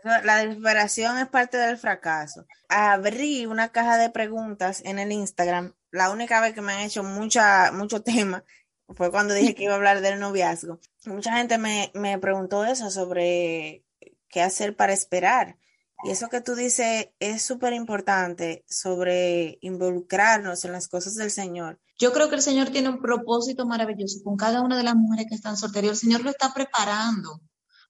La 0.04 0.38
desesperación 0.38 1.18
es 1.18 1.28
parte 1.28 1.58
del 1.58 1.78
fracaso. 1.78 2.45
Abrí 2.70 3.45
una 3.45 3.70
caja 3.70 3.98
de 3.98 4.10
preguntas 4.10 4.82
en 4.86 5.00
el 5.00 5.12
Instagram. 5.12 5.74
La 5.91 6.10
única 6.10 6.41
vez 6.41 6.54
que 6.54 6.62
me 6.62 6.74
han 6.74 6.82
hecho 6.82 7.04
mucha, 7.04 7.72
mucho 7.72 8.02
tema 8.04 8.43
fue 8.89 9.12
cuando 9.12 9.34
dije 9.34 9.56
que 9.56 9.64
iba 9.64 9.74
a 9.74 9.78
hablar 9.78 10.02
del 10.02 10.20
noviazgo. 10.20 10.80
Mucha 11.06 11.36
gente 11.36 11.58
me, 11.58 11.91
me 11.93 12.18
preguntó 12.20 12.66
eso 12.66 12.89
sobre 12.89 13.84
qué 14.30 14.41
hacer 14.41 14.76
para 14.76 14.93
esperar. 14.93 15.58
Y 16.04 16.12
eso 16.12 16.30
que 16.30 16.41
tú 16.41 16.56
dices 16.56 17.10
es 17.20 17.41
súper 17.41 17.74
importante 17.74 18.64
sobre 18.68 19.58
involucrarnos 19.62 20.64
en 20.64 20.72
las 20.72 20.88
cosas 20.88 21.16
del 21.16 21.32
Señor. 21.32 21.80
Yo 21.98 22.14
creo 22.14 22.30
que 22.30 22.36
el 22.36 22.41
Señor 22.41 22.70
tiene 22.70 22.89
un 22.89 23.02
propósito 23.02 23.66
maravilloso 23.66 24.20
con 24.24 24.38
cada 24.38 24.62
una 24.62 24.78
de 24.78 24.84
las 24.84 24.95
mujeres 24.95 25.26
que 25.28 25.36
están 25.36 25.58
solteras. 25.58 25.91
El 25.91 25.98
Señor 25.98 26.22
lo 26.22 26.30
está 26.30 26.54
preparando 26.54 27.41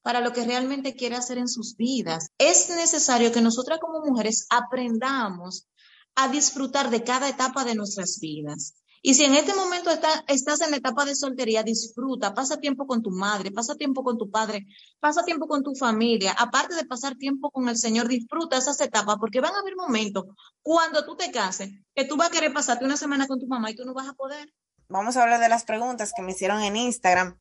para 0.08 0.22
lo 0.22 0.32
que 0.32 0.46
realmente 0.46 0.96
quiere 0.96 1.18
hacer 1.18 1.38
en 1.38 1.50
sus 1.50 1.76
vidas. 1.76 2.30
Es 2.38 2.70
necesario 2.70 3.34
que 3.34 3.42
nosotras 3.42 3.78
como 3.82 4.00
mujeres 4.00 4.48
aprendamos 4.50 5.68
a 6.16 6.30
disfrutar 6.30 6.90
de 6.90 7.04
cada 7.04 7.28
etapa 7.28 7.66
de 7.66 7.76
nuestras 7.76 8.18
vidas. 8.22 8.76
Y 9.02 9.16
si 9.16 9.26
en 9.26 9.36
este 9.36 9.54
momento 9.54 9.90
estás 10.28 10.62
en 10.62 10.72
la 10.72 10.78
etapa 10.78 11.04
de 11.04 11.14
soltería, 11.14 11.62
disfruta, 11.62 12.34
pasa 12.34 12.56
tiempo 12.56 12.88
con 12.88 13.02
tu 13.02 13.12
madre, 13.12 13.52
pasa 13.52 13.76
tiempo 13.76 14.02
con 14.02 14.18
tu 14.18 14.32
padre, 14.32 14.66
pasa 15.02 15.26
tiempo 15.26 15.46
con 15.46 15.62
tu 15.62 15.76
familia. 15.76 16.32
Aparte 16.40 16.76
de 16.76 16.86
pasar 16.86 17.18
tiempo 17.18 17.52
con 17.52 17.68
el 17.68 17.76
Señor, 17.76 18.08
disfruta 18.08 18.56
esas 18.56 18.80
etapas 18.80 19.18
porque 19.20 19.42
van 19.42 19.56
a 19.56 19.60
haber 19.60 19.76
momentos 19.76 20.24
cuando 20.62 21.04
tú 21.06 21.18
te 21.18 21.32
cases 21.32 21.70
que 21.94 22.06
tú 22.06 22.16
vas 22.16 22.30
a 22.30 22.32
querer 22.32 22.54
pasarte 22.54 22.86
una 22.86 22.96
semana 22.96 23.28
con 23.28 23.42
tu 23.42 23.48
mamá 23.48 23.72
y 23.72 23.76
tú 23.76 23.84
no 23.84 23.94
vas 23.94 24.08
a 24.08 24.14
poder. 24.14 24.54
vamos 24.88 25.18
a 25.18 25.24
hablar 25.24 25.42
de 25.42 25.50
las 25.50 25.66
preguntas 25.66 26.14
que 26.16 26.22
me 26.22 26.32
hicieron 26.32 26.62
en 26.62 26.78
Instagram. 26.78 27.38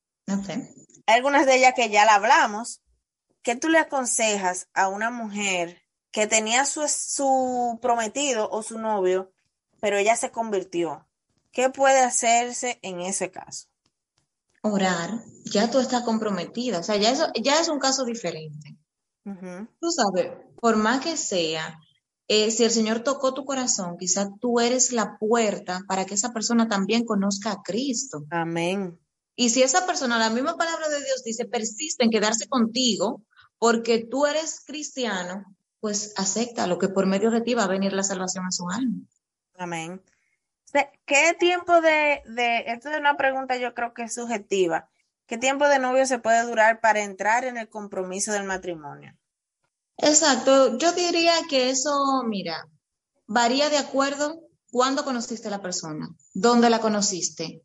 Algunas 1.07 1.47
de 1.47 1.57
ellas 1.57 1.74
que 1.74 1.91
ya 1.91 2.05
la 2.05 2.16
hablamos. 2.16 2.83
¿Qué 3.43 3.55
tú 3.55 3.68
le 3.68 3.79
aconsejas 3.79 4.68
a 4.74 4.89
una 4.89 5.11
mujer 5.11 5.81
que 6.11 6.27
tenía 6.27 6.64
su, 6.64 6.87
su 6.89 7.79
prometido 7.81 8.49
o 8.51 8.62
su 8.62 8.79
novio, 8.79 9.33
pero 9.81 9.99
ella 9.99 10.16
se 10.16 10.33
convirtió? 10.33 11.07
¿Qué 11.53 11.70
puede 11.70 12.01
hacerse 12.01 12.79
en 12.83 13.01
ese 13.01 13.31
caso? 13.31 13.68
Orar, 14.62 15.22
ya 15.45 15.70
tú 15.70 15.79
estás 15.79 16.03
comprometida, 16.03 16.81
o 16.81 16.83
sea, 16.83 16.97
ya, 16.97 17.11
eso, 17.11 17.29
ya 17.41 17.61
es 17.61 17.68
un 17.68 17.79
caso 17.79 18.05
diferente. 18.05 18.77
Tú 19.81 19.91
sabes, 19.91 20.33
por 20.61 20.77
más 20.77 21.01
que 21.01 21.16
sea, 21.16 21.81
eh, 22.29 22.51
si 22.51 22.64
el 22.64 22.70
Señor 22.70 23.01
tocó 23.01 23.33
tu 23.33 23.45
corazón, 23.45 23.97
quizás 23.99 24.29
tú 24.41 24.59
eres 24.59 24.93
la 24.93 25.18
puerta 25.18 25.83
para 25.87 26.05
que 26.05 26.14
esa 26.14 26.33
persona 26.33 26.68
también 26.68 27.05
conozca 27.05 27.53
a 27.53 27.62
Cristo. 27.62 28.24
Amén. 28.31 28.99
Y 29.37 29.51
si 29.51 29.62
esa 29.62 29.87
persona, 29.87 30.18
la 30.18 30.30
misma 30.30 30.57
palabra 30.57 30.89
de 30.89 31.05
Dios 31.05 31.22
dice, 31.22 31.45
persiste 31.45 32.05
en 32.05 32.11
quedarse 32.11 32.49
contigo 32.49 33.22
porque 33.59 34.07
tú 34.11 34.26
eres 34.26 34.64
cristiano, 34.66 35.45
pues 35.80 36.14
acepta 36.16 36.66
lo 36.66 36.78
que 36.78 36.89
por 36.89 37.07
medio 37.07 37.30
de 37.30 37.43
ti 37.43 37.55
va 37.55 37.64
a 37.64 37.68
venir 37.68 37.93
la 37.93 38.03
salvación 38.03 38.47
a 38.47 38.51
su 38.51 38.68
alma. 38.68 39.03
Amén. 39.55 40.03
¿Qué 41.07 41.37
tiempo 41.39 41.80
de, 41.80 42.22
de, 42.26 42.64
esto 42.66 42.91
es 42.91 42.99
una 42.99 43.16
pregunta 43.16 43.57
yo 43.57 43.72
creo 43.74 43.95
que 43.95 44.03
es 44.05 44.14
subjetiva, 44.14 44.91
¿qué 45.26 45.39
tiempo 45.39 45.68
de 45.68 45.78
novio 45.78 46.05
se 46.07 46.18
puede 46.18 46.43
durar 46.45 46.80
para 46.80 47.03
entrar 47.03 47.45
en 47.45 47.57
el 47.57 47.68
compromiso 47.68 48.32
del 48.32 48.45
matrimonio? 48.45 49.16
Exacto, 49.99 50.76
yo 50.76 50.93
diría 50.93 51.32
que 51.49 51.70
eso, 51.70 52.22
mira, 52.26 52.68
varía 53.26 53.70
de 53.70 53.78
acuerdo 53.78 54.43
cuándo 54.70 55.05
conociste 55.05 55.49
a 55.49 55.53
la 55.53 55.62
persona, 55.62 56.09
dónde 56.34 56.68
la 56.68 56.80
conociste, 56.80 57.62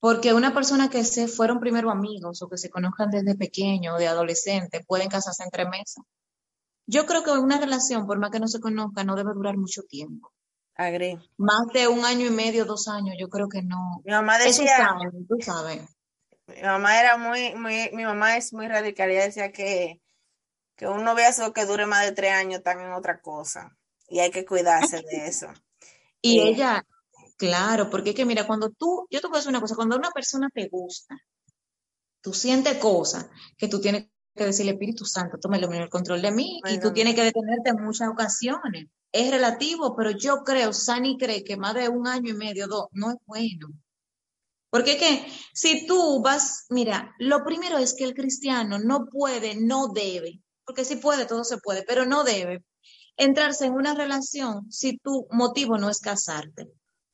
porque 0.00 0.34
una 0.34 0.52
persona 0.52 0.90
que 0.90 1.04
se 1.04 1.28
fueron 1.28 1.60
primero 1.60 1.90
amigos 1.90 2.42
o 2.42 2.48
que 2.48 2.58
se 2.58 2.70
conozcan 2.70 3.10
desde 3.10 3.36
pequeño 3.36 3.94
o 3.94 3.98
de 3.98 4.08
adolescente 4.08 4.84
pueden 4.86 5.08
casarse 5.08 5.44
entre 5.44 5.66
meses. 5.66 6.02
Yo 6.86 7.06
creo 7.06 7.22
que 7.22 7.30
una 7.30 7.60
relación, 7.60 8.06
por 8.06 8.18
más 8.18 8.30
que 8.30 8.40
no 8.40 8.48
se 8.48 8.60
conozca, 8.60 9.04
no 9.04 9.14
debe 9.14 9.32
durar 9.34 9.56
mucho 9.56 9.82
tiempo. 9.82 10.32
Agree. 10.74 11.18
Más 11.36 11.66
de 11.72 11.86
un 11.86 12.04
año 12.04 12.26
y 12.26 12.30
medio, 12.30 12.64
dos 12.64 12.88
años, 12.88 13.14
yo 13.18 13.28
creo 13.28 13.48
que 13.48 13.62
no. 13.62 14.00
Mi 14.04 14.12
mamá 14.12 14.38
decía, 14.38 14.96
tú 15.28 15.36
sabes. 15.40 15.82
Mi 16.46 16.62
mamá 16.62 16.98
era 16.98 17.16
muy, 17.16 17.54
muy, 17.54 17.90
mi 17.92 18.04
mamá 18.04 18.36
es 18.36 18.52
muy 18.52 18.66
radical, 18.66 19.10
ella 19.10 19.24
decía 19.24 19.52
que 19.52 20.00
que 20.80 20.88
un 20.88 21.04
noviazgo 21.04 21.52
que 21.52 21.66
dure 21.66 21.84
más 21.84 22.06
de 22.06 22.12
tres 22.12 22.32
años 22.32 22.60
están 22.60 22.80
en 22.80 22.94
otra 22.94 23.20
cosa 23.20 23.76
y 24.08 24.20
hay 24.20 24.30
que 24.30 24.46
cuidarse 24.46 25.02
de 25.02 25.26
eso. 25.26 25.48
y 26.22 26.40
eh, 26.40 26.48
ella, 26.48 26.86
claro, 27.40 27.90
porque 27.90 28.10
es 28.10 28.16
que 28.16 28.24
mira, 28.24 28.46
cuando 28.46 28.70
tú, 28.70 29.06
yo 29.10 29.20
te 29.20 29.26
voy 29.26 29.36
a 29.36 29.38
decir 29.38 29.50
una 29.50 29.60
cosa, 29.60 29.74
cuando 29.74 29.96
una 29.96 30.10
persona 30.12 30.48
te 30.54 30.68
gusta, 30.68 31.16
tú 32.20 32.32
sientes 32.32 32.76
cosas 32.78 33.26
que 33.56 33.66
tú 33.66 33.80
tienes 33.80 34.08
que 34.36 34.44
decirle, 34.44 34.72
Espíritu 34.72 35.04
Santo, 35.04 35.38
tómelo 35.40 35.66
en 35.72 35.82
el 35.82 35.88
control 35.88 36.22
de 36.22 36.30
mí 36.30 36.60
y 36.70 36.78
tú 36.78 36.92
tienes 36.92 37.14
que 37.14 37.24
detenerte 37.24 37.70
en 37.70 37.82
muchas 37.82 38.08
ocasiones. 38.08 38.86
Es 39.10 39.30
relativo, 39.30 39.96
pero 39.96 40.12
yo 40.12 40.44
creo, 40.44 40.72
Sani 40.72 41.16
cree 41.18 41.42
que 41.42 41.56
más 41.56 41.74
de 41.74 41.88
un 41.88 42.06
año 42.06 42.30
y 42.30 42.36
medio, 42.36 42.68
dos, 42.68 42.86
no 42.92 43.10
es 43.10 43.16
bueno. 43.26 43.68
Porque 44.70 44.98
que 44.98 45.26
si 45.52 45.84
tú 45.86 46.22
vas, 46.22 46.66
mira, 46.68 47.12
lo 47.18 47.42
primero 47.42 47.78
es 47.78 47.94
que 47.94 48.04
el 48.04 48.14
cristiano 48.14 48.78
no 48.78 49.06
puede, 49.06 49.56
no 49.56 49.88
debe 49.88 50.40
porque 50.70 50.84
si 50.84 50.94
puede, 50.94 51.26
todo 51.26 51.42
se 51.42 51.58
puede, 51.58 51.82
pero 51.82 52.06
no 52.06 52.22
debe 52.22 52.62
entrarse 53.16 53.66
en 53.66 53.72
una 53.72 53.92
relación 53.92 54.70
si 54.70 54.98
tu 54.98 55.26
motivo 55.32 55.78
no 55.78 55.90
es 55.90 55.98
casarte. 55.98 56.68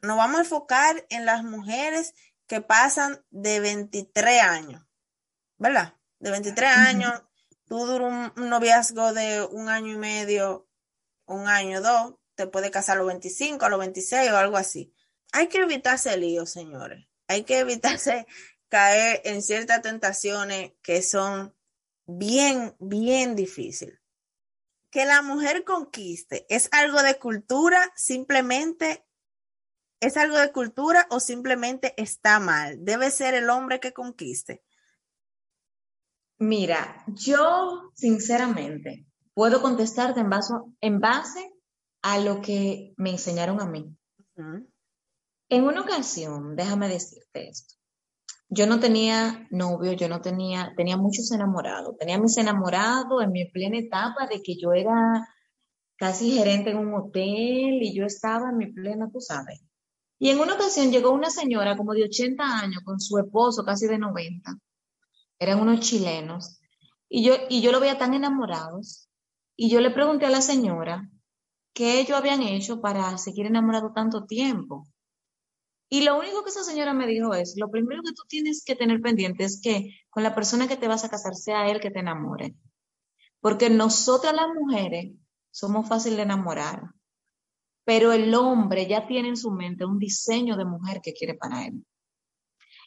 Nos 0.07 0.17
vamos 0.17 0.39
a 0.39 0.43
enfocar 0.43 1.05
en 1.11 1.27
las 1.27 1.43
mujeres 1.43 2.15
que 2.47 2.61
pasan 2.61 3.25
de 3.31 3.61
23 3.61 4.43
años, 4.43 4.83
¿verdad? 5.59 5.95
De 6.21 6.31
23 6.31 6.71
años, 6.71 7.23
tú 7.67 7.85
duras 7.87 8.33
un, 8.37 8.49
noviazgo 8.49 9.13
de 9.13 9.45
un 9.45 9.69
año 9.69 9.93
y 9.93 9.99
medio, 9.99 10.69
un 11.27 11.49
año, 11.49 11.81
dos, 11.83 12.15
te 12.37 12.47
puede 12.47 12.71
casar 12.71 12.97
a 12.97 12.99
los 12.99 13.09
25, 13.09 13.65
a 13.65 13.69
los 13.69 13.81
26 13.81 14.31
o 14.31 14.37
algo 14.37 14.57
así. 14.57 14.95
Hay 15.33 15.49
que 15.49 15.59
evitarse 15.59 16.15
el 16.15 16.21
lío, 16.21 16.47
señores. 16.47 17.07
Hay 17.27 17.43
que 17.43 17.59
evitarse 17.59 18.27
caer 18.69 19.23
en 19.25 19.43
ciertas 19.43 19.83
tentaciones 19.83 20.73
que 20.83 21.03
son 21.03 21.55
bien, 22.07 22.77
bien 22.79 23.35
difícil. 23.35 24.01
Que 24.91 25.05
la 25.05 25.21
mujer 25.23 25.65
conquiste, 25.65 26.47
¿es 26.49 26.69
algo 26.71 27.03
de 27.03 27.19
cultura? 27.19 27.93
Simplemente, 27.97 29.06
¿es 30.01 30.17
algo 30.17 30.39
de 30.39 30.53
cultura 30.53 31.07
o 31.11 31.21
simplemente 31.21 31.95
está 31.97 32.39
mal? 32.41 32.85
Debe 32.85 33.11
ser 33.11 33.35
el 33.35 33.51
hombre 33.51 33.81
que 33.81 33.93
conquiste. 33.93 34.63
Mira, 36.39 37.05
yo 37.07 37.93
sinceramente 37.95 39.07
puedo 39.33 39.63
contestarte 39.63 40.21
en 40.21 40.31
base, 40.31 40.55
en 40.81 41.01
base 41.01 41.51
a 42.03 42.19
lo 42.19 42.41
que 42.41 42.95
me 42.97 43.11
enseñaron 43.11 43.61
a 43.61 43.67
mí. 43.67 43.97
En 45.49 45.65
una 45.65 45.81
ocasión, 45.81 46.57
déjame 46.57 46.89
decirte 46.89 47.49
esto. 47.49 47.75
Yo 48.49 48.67
no 48.67 48.79
tenía 48.79 49.49
novio, 49.51 49.93
yo 49.93 50.09
no 50.09 50.21
tenía, 50.21 50.73
tenía 50.77 50.97
muchos 50.97 51.33
enamorados. 51.33 51.97
Tenía 51.99 52.19
mis 52.19 52.37
enamorados 52.37 53.23
en 53.23 53.33
mi 53.33 53.47
plena 53.51 53.79
etapa 53.79 54.27
de 54.27 54.43
que 54.43 54.57
yo 54.57 54.73
era 54.73 55.27
casi 55.97 56.31
gerente 56.31 56.71
en 56.71 56.79
un 56.79 56.95
hotel 56.95 57.83
y 57.83 57.95
yo 57.95 58.05
estaba 58.05 58.51
en 58.51 58.59
mi 58.59 58.73
plena, 58.73 59.11
tú 59.11 59.21
sabes. 59.21 59.66
Y 60.19 60.31
en 60.31 60.41
una 60.41 60.55
ocasión 60.55 60.91
llegó 60.91 61.11
una 61.11 61.31
señora 61.31 61.77
como 61.77 61.93
de 61.93 62.05
80 62.05 62.43
años 62.43 62.83
con 62.85 63.01
su 63.01 63.19
esposo 63.19 63.65
casi 63.65 63.87
de 63.87 63.99
90. 63.99 64.57
Eran 65.39 65.61
unos 65.61 65.81
chilenos. 65.81 66.59
Y 67.09 67.25
yo, 67.25 67.35
y 67.49 67.61
yo 67.61 67.73
lo 67.73 67.81
veía 67.81 67.99
tan 67.99 68.15
enamorados. 68.15 69.09
Y 69.57 69.71
yo 69.71 69.81
le 69.81 69.91
pregunté 69.91 70.27
a 70.27 70.31
la 70.31 70.41
señora 70.41 71.09
qué 71.75 72.01
ellos 72.01 72.17
habían 72.17 72.43
hecho 72.43 72.81
para 72.81 73.19
seguir 73.19 73.47
enamorados 73.47 73.93
tanto 73.95 74.25
tiempo. 74.25 74.87
Y 75.89 76.03
lo 76.03 76.19
único 76.19 76.43
que 76.43 76.51
esa 76.51 76.65
señora 76.65 76.95
me 76.95 77.07
dijo 77.07 77.35
es, 77.35 77.55
lo 77.57 77.71
primero 77.71 78.03
que 78.03 78.13
tú 78.13 78.23
tienes 78.27 78.65
que 78.65 78.75
tener 78.75 79.01
pendiente 79.01 79.45
es 79.45 79.61
que 79.63 80.01
con 80.11 80.23
la 80.23 80.35
persona 80.35 80.67
que 80.67 80.77
te 80.77 80.89
vas 80.89 81.05
a 81.05 81.09
casar 81.09 81.35
sea 81.35 81.71
él 81.71 81.81
que 81.81 81.91
te 81.91 82.01
enamore. 82.01 82.57
Porque 83.41 83.71
nosotras 83.71 84.35
las 84.35 84.49
mujeres 84.49 85.13
somos 85.51 85.89
fáciles 85.89 86.17
de 86.17 86.25
enamorar, 86.25 86.83
pero 87.87 88.13
el 88.13 88.35
hombre 88.35 88.89
ya 88.89 89.07
tiene 89.07 89.29
en 89.29 89.37
su 89.37 89.53
mente 89.53 89.85
un 89.85 90.01
diseño 90.01 90.57
de 90.57 90.65
mujer 90.65 91.01
que 91.01 91.13
quiere 91.13 91.35
para 91.35 91.67
él. 91.67 91.87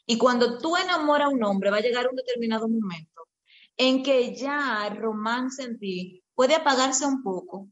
Y 0.06 0.18
cuando 0.18 0.58
tú 0.58 0.76
enamoras 0.76 1.28
a 1.28 1.30
un 1.30 1.42
hombre, 1.42 1.72
va 1.72 1.78
a 1.78 1.82
llegar 1.82 2.10
un 2.10 2.18
determinado 2.18 2.68
momento 2.68 3.22
en 3.78 4.04
que 4.04 4.36
ya 4.36 4.86
el 4.88 4.98
romance 4.98 5.64
en 5.64 5.80
ti 5.80 6.22
puede 6.36 6.56
apagarse 6.56 7.06
un 7.06 7.24
poco 7.24 7.70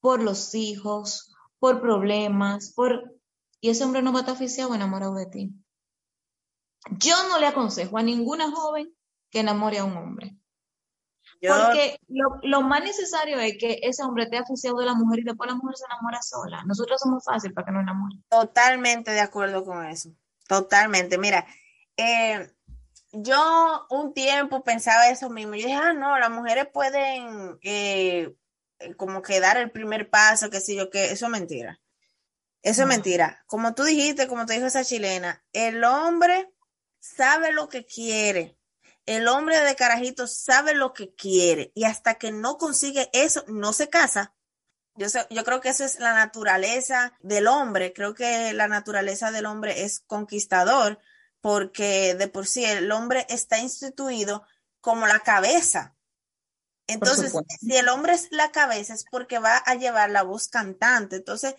por 0.00 0.22
los 0.22 0.54
hijos, 0.54 1.34
por 1.58 1.82
problemas, 1.82 2.72
por 2.72 3.20
y 3.60 3.68
ese 3.68 3.84
hombre 3.84 4.00
no 4.00 4.12
va 4.12 4.20
a 4.20 4.22
estar 4.22 4.34
oficiado 4.34 4.70
o 4.70 4.74
enamorado 4.74 5.14
de 5.14 5.26
ti. 5.26 5.52
Yo 6.98 7.14
no 7.28 7.38
le 7.38 7.48
aconsejo 7.48 7.98
a 7.98 8.02
ninguna 8.02 8.50
joven 8.50 8.92
que 9.30 9.40
enamore 9.40 9.78
a 9.78 9.84
un 9.84 9.96
hombre. 9.96 10.38
Porque 11.48 11.98
lo, 12.42 12.62
más 12.62 12.82
necesario 12.84 13.38
es 13.40 13.56
que 13.58 13.80
ese 13.82 14.04
hombre 14.04 14.24
esté 14.24 14.38
aficiado 14.38 14.78
de 14.78 14.86
la 14.86 14.94
mujer 14.94 15.20
y 15.20 15.24
después 15.24 15.50
la 15.50 15.56
mujer 15.56 15.76
se 15.76 15.84
enamora 15.86 16.22
sola. 16.22 16.62
Nosotros 16.66 17.00
somos 17.00 17.24
fácil 17.24 17.52
para 17.52 17.66
que 17.66 17.72
no 17.72 17.80
enamore. 17.80 18.16
Totalmente 18.28 19.10
de 19.10 19.20
acuerdo 19.20 19.64
con 19.64 19.84
eso. 19.84 20.10
Totalmente. 20.46 21.18
Mira, 21.18 21.44
eh, 21.96 22.48
yo 23.12 23.86
un 23.90 24.14
tiempo 24.14 24.62
pensaba 24.62 25.08
eso 25.08 25.30
mismo. 25.30 25.54
Yo 25.54 25.66
dije, 25.66 25.74
ah, 25.74 25.92
no, 25.92 26.16
las 26.18 26.30
mujeres 26.30 26.68
pueden 26.72 27.58
eh, 27.62 28.32
como 28.96 29.22
que 29.22 29.40
dar 29.40 29.56
el 29.56 29.70
primer 29.70 30.10
paso, 30.10 30.48
que 30.48 30.60
sé 30.60 30.76
yo, 30.76 30.90
que 30.90 31.06
eso 31.06 31.26
es 31.26 31.32
mentira. 31.32 31.80
Eso 32.62 32.82
es 32.82 32.88
mentira. 32.88 33.42
Como 33.46 33.74
tú 33.74 33.82
dijiste, 33.82 34.28
como 34.28 34.46
te 34.46 34.54
dijo 34.54 34.66
esa 34.66 34.84
chilena, 34.84 35.44
el 35.52 35.82
hombre 35.82 36.52
sabe 37.00 37.52
lo 37.52 37.68
que 37.68 37.84
quiere. 37.84 38.56
El 39.06 39.26
hombre 39.28 39.60
de 39.60 39.74
carajito 39.74 40.26
sabe 40.26 40.74
lo 40.74 40.92
que 40.92 41.14
quiere 41.14 41.72
y 41.74 41.84
hasta 41.84 42.14
que 42.14 42.30
no 42.30 42.56
consigue 42.56 43.10
eso, 43.12 43.44
no 43.48 43.72
se 43.72 43.88
casa. 43.88 44.34
Yo, 44.94 45.06
yo 45.30 45.44
creo 45.44 45.60
que 45.60 45.70
eso 45.70 45.84
es 45.84 45.98
la 45.98 46.14
naturaleza 46.14 47.12
del 47.20 47.46
hombre. 47.46 47.92
Creo 47.92 48.14
que 48.14 48.52
la 48.52 48.68
naturaleza 48.68 49.30
del 49.32 49.46
hombre 49.46 49.84
es 49.84 50.00
conquistador 50.00 51.00
porque 51.40 52.14
de 52.14 52.28
por 52.28 52.46
sí 52.46 52.64
el 52.64 52.90
hombre 52.92 53.26
está 53.28 53.58
instituido 53.58 54.46
como 54.80 55.06
la 55.06 55.20
cabeza. 55.20 55.96
Entonces, 56.86 57.32
si 57.60 57.76
el 57.76 57.88
hombre 57.88 58.12
es 58.12 58.28
la 58.30 58.50
cabeza 58.52 58.94
es 58.94 59.04
porque 59.10 59.38
va 59.38 59.56
a 59.56 59.74
llevar 59.74 60.10
la 60.10 60.22
voz 60.22 60.48
cantante. 60.48 61.16
Entonces, 61.16 61.54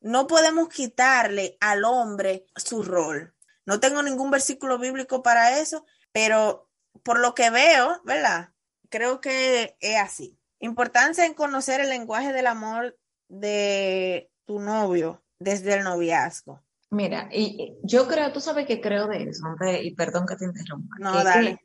no 0.00 0.26
podemos 0.26 0.68
quitarle 0.68 1.56
al 1.60 1.84
hombre 1.84 2.46
su 2.56 2.82
rol. 2.82 3.34
No 3.66 3.80
tengo 3.80 4.02
ningún 4.02 4.30
versículo 4.30 4.78
bíblico 4.78 5.22
para 5.22 5.58
eso, 5.58 5.86
pero 6.12 6.63
por 7.02 7.20
lo 7.20 7.34
que 7.34 7.50
veo, 7.50 8.00
¿verdad? 8.04 8.50
Creo 8.88 9.20
que 9.20 9.76
es 9.80 9.98
así. 9.98 10.38
Importancia 10.60 11.26
en 11.26 11.34
conocer 11.34 11.80
el 11.80 11.88
lenguaje 11.88 12.32
del 12.32 12.46
amor 12.46 12.96
de 13.28 14.30
tu 14.44 14.60
novio 14.60 15.22
desde 15.38 15.74
el 15.74 15.84
noviazgo. 15.84 16.62
Mira, 16.90 17.28
y 17.32 17.76
yo 17.82 18.06
creo, 18.06 18.32
tú 18.32 18.40
sabes 18.40 18.66
que 18.66 18.80
creo 18.80 19.08
de 19.08 19.24
eso, 19.24 19.44
y 19.82 19.94
perdón 19.94 20.26
que 20.26 20.36
te 20.36 20.44
interrumpa. 20.44 20.96
No, 21.00 21.24
dale. 21.24 21.58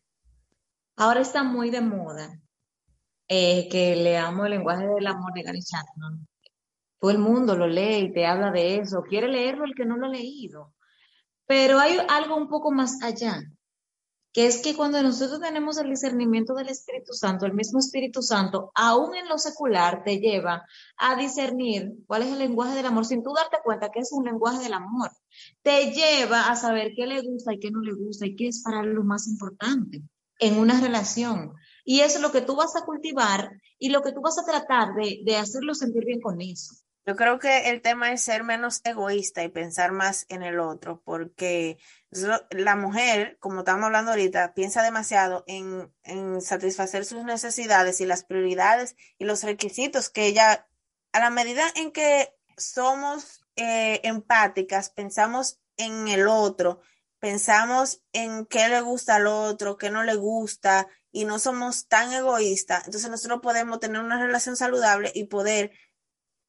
ahora 0.96 1.22
está 1.22 1.44
muy 1.44 1.70
de 1.70 1.82
moda 1.82 2.40
eh, 3.28 3.70
que 3.70 3.96
leamos 3.96 4.46
el 4.46 4.52
lenguaje 4.52 4.88
del 4.88 5.06
amor 5.06 5.32
de 5.34 5.44
Gary 5.44 5.62
Chapman. 5.62 6.28
Todo 7.00 7.12
el 7.12 7.20
mundo 7.20 7.56
lo 7.56 7.68
lee 7.68 8.06
y 8.06 8.12
te 8.12 8.26
habla 8.26 8.52
de 8.52 8.78
eso. 8.78 9.04
Quiere 9.04 9.28
leerlo 9.28 9.66
el 9.66 9.76
que 9.76 9.86
no 9.86 9.98
lo 9.98 10.08
ha 10.08 10.10
leído. 10.10 10.74
Pero 11.46 11.80
hay 11.80 11.98
algo 12.10 12.36
un 12.36 12.50
poco 12.50 12.72
más 12.72 13.02
allá, 13.04 13.42
que 14.32 14.46
es 14.46 14.62
que 14.62 14.76
cuando 14.76 15.02
nosotros 15.02 15.40
tenemos 15.40 15.78
el 15.78 15.90
discernimiento 15.90 16.54
del 16.54 16.70
Espíritu 16.70 17.14
Santo, 17.14 17.46
el 17.46 17.54
mismo 17.54 17.80
Espíritu 17.80 18.22
Santo, 18.22 18.72
aún 18.76 19.16
en 19.16 19.28
lo 19.28 19.38
secular, 19.38 20.04
te 20.04 20.20
lleva 20.20 20.66
a 20.98 21.16
discernir 21.16 21.94
cuál 22.06 22.24
es 22.24 22.32
el 22.34 22.40
lenguaje 22.40 22.76
del 22.76 22.86
amor, 22.86 23.06
sin 23.06 23.24
tú 23.24 23.34
darte 23.34 23.58
cuenta 23.64 23.90
que 23.90 24.00
es 24.00 24.12
un 24.12 24.26
lenguaje 24.26 24.60
del 24.60 24.74
amor. 24.74 25.10
Te 25.64 25.92
lleva 25.92 26.50
a 26.50 26.56
saber 26.56 26.94
qué 26.96 27.08
le 27.08 27.22
gusta 27.22 27.54
y 27.54 27.60
qué 27.60 27.72
no 27.72 27.82
le 27.82 27.94
gusta 27.94 28.28
y 28.28 28.36
qué 28.36 28.48
es 28.48 28.62
para 28.64 28.84
lo 28.84 29.04
más 29.04 29.28
importante 29.28 30.04
en 30.40 30.58
una 30.58 30.80
relación. 30.80 31.54
Y 31.84 32.02
eso 32.02 32.18
es 32.18 32.22
lo 32.22 32.32
que 32.32 32.42
tú 32.42 32.56
vas 32.56 32.76
a 32.76 32.86
cultivar 32.86 33.52
y 33.80 33.90
lo 33.90 34.02
que 34.04 34.12
tú 34.12 34.22
vas 34.22 34.38
a 34.38 34.46
tratar 34.46 34.94
de, 34.94 35.22
de 35.26 35.38
hacerlo 35.38 35.74
sentir 35.74 36.06
bien 36.06 36.22
con 36.22 36.40
eso. 36.40 36.76
Yo 37.10 37.16
creo 37.16 37.40
que 37.40 37.72
el 37.72 37.82
tema 37.82 38.12
es 38.12 38.22
ser 38.22 38.44
menos 38.44 38.82
egoísta 38.84 39.44
y 39.44 39.50
pensar 39.50 39.92
más 39.92 40.28
en 40.30 40.44
el 40.44 40.60
otro, 40.60 41.02
porque 41.04 41.80
la 42.52 42.76
mujer, 42.76 43.40
como 43.40 43.62
estamos 43.62 43.86
hablando 43.86 44.12
ahorita, 44.12 44.54
piensa 44.54 44.84
demasiado 44.84 45.44
en, 45.48 45.92
satisfacer 46.40 47.06
sus 47.06 47.24
necesidades 47.24 48.00
y 48.00 48.06
las 48.06 48.24
prioridades 48.26 48.96
y 49.18 49.26
los 49.26 49.42
requisitos 49.42 50.12
que 50.12 50.28
ella, 50.28 50.68
a 51.12 51.20
la 51.20 51.32
medida 51.32 51.64
en 51.78 51.92
que 51.92 52.32
somos 52.58 53.44
eh, 53.56 54.02
empáticas, 54.04 54.92
pensamos 54.92 55.60
en 55.78 56.10
el 56.10 56.28
otro, 56.28 56.80
pensamos 57.18 58.04
en 58.14 58.46
qué 58.46 58.70
le 58.70 58.82
gusta 58.82 59.16
al 59.16 59.26
otro, 59.26 59.78
qué 59.78 59.90
no 59.90 60.04
le 60.04 60.14
gusta, 60.14 60.88
y 61.12 61.26
no 61.26 61.40
somos 61.40 61.88
tan 61.88 62.14
egoístas, 62.14 62.86
entonces 62.86 63.10
nosotros 63.10 63.40
podemos 63.42 63.80
tener 63.80 64.00
una 64.00 64.22
relación 64.22 64.56
saludable 64.56 65.12
y 65.16 65.24
poder 65.24 65.72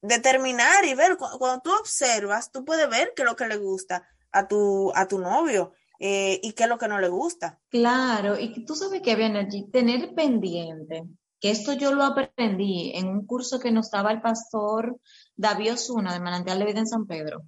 determinar 0.03 0.84
y 0.84 0.94
ver, 0.94 1.16
cuando 1.16 1.61
tú 1.62 1.70
observas, 1.78 2.51
tú 2.51 2.64
puedes 2.64 2.88
ver 2.88 3.12
qué 3.14 3.22
es 3.22 3.28
lo 3.28 3.36
que 3.36 3.46
le 3.46 3.57
gusta 3.57 4.07
a 4.32 4.48
tu, 4.48 4.92
a 4.94 5.07
tu 5.07 5.18
novio 5.18 5.72
eh, 5.98 6.40
y 6.42 6.53
qué 6.53 6.64
es 6.64 6.68
lo 6.68 6.78
que 6.78 6.88
no 6.88 6.98
le 6.98 7.09
gusta. 7.09 7.61
Claro, 7.68 8.38
y 8.38 8.64
tú 8.64 8.74
sabes 8.74 9.03
que 9.03 9.16
viene 9.16 9.40
allí, 9.40 9.70
tener 9.70 10.14
pendiente, 10.14 11.05
que 11.40 11.51
esto 11.51 11.72
yo 11.72 11.94
lo 11.94 12.05
aprendí 12.05 12.92
en 12.94 13.09
un 13.09 13.26
curso 13.26 13.61
que 13.61 13.70
nos 13.70 13.90
daba 13.90 14.12
el 14.12 14.20
pastor 14.20 14.98
David 15.36 15.74
Osuna 15.74 16.12
de 16.12 16.20
Manantial 16.20 16.59
de 16.59 16.64
Vida 16.66 16.80
en 16.80 16.86
San 16.86 17.07
Pedro, 17.07 17.42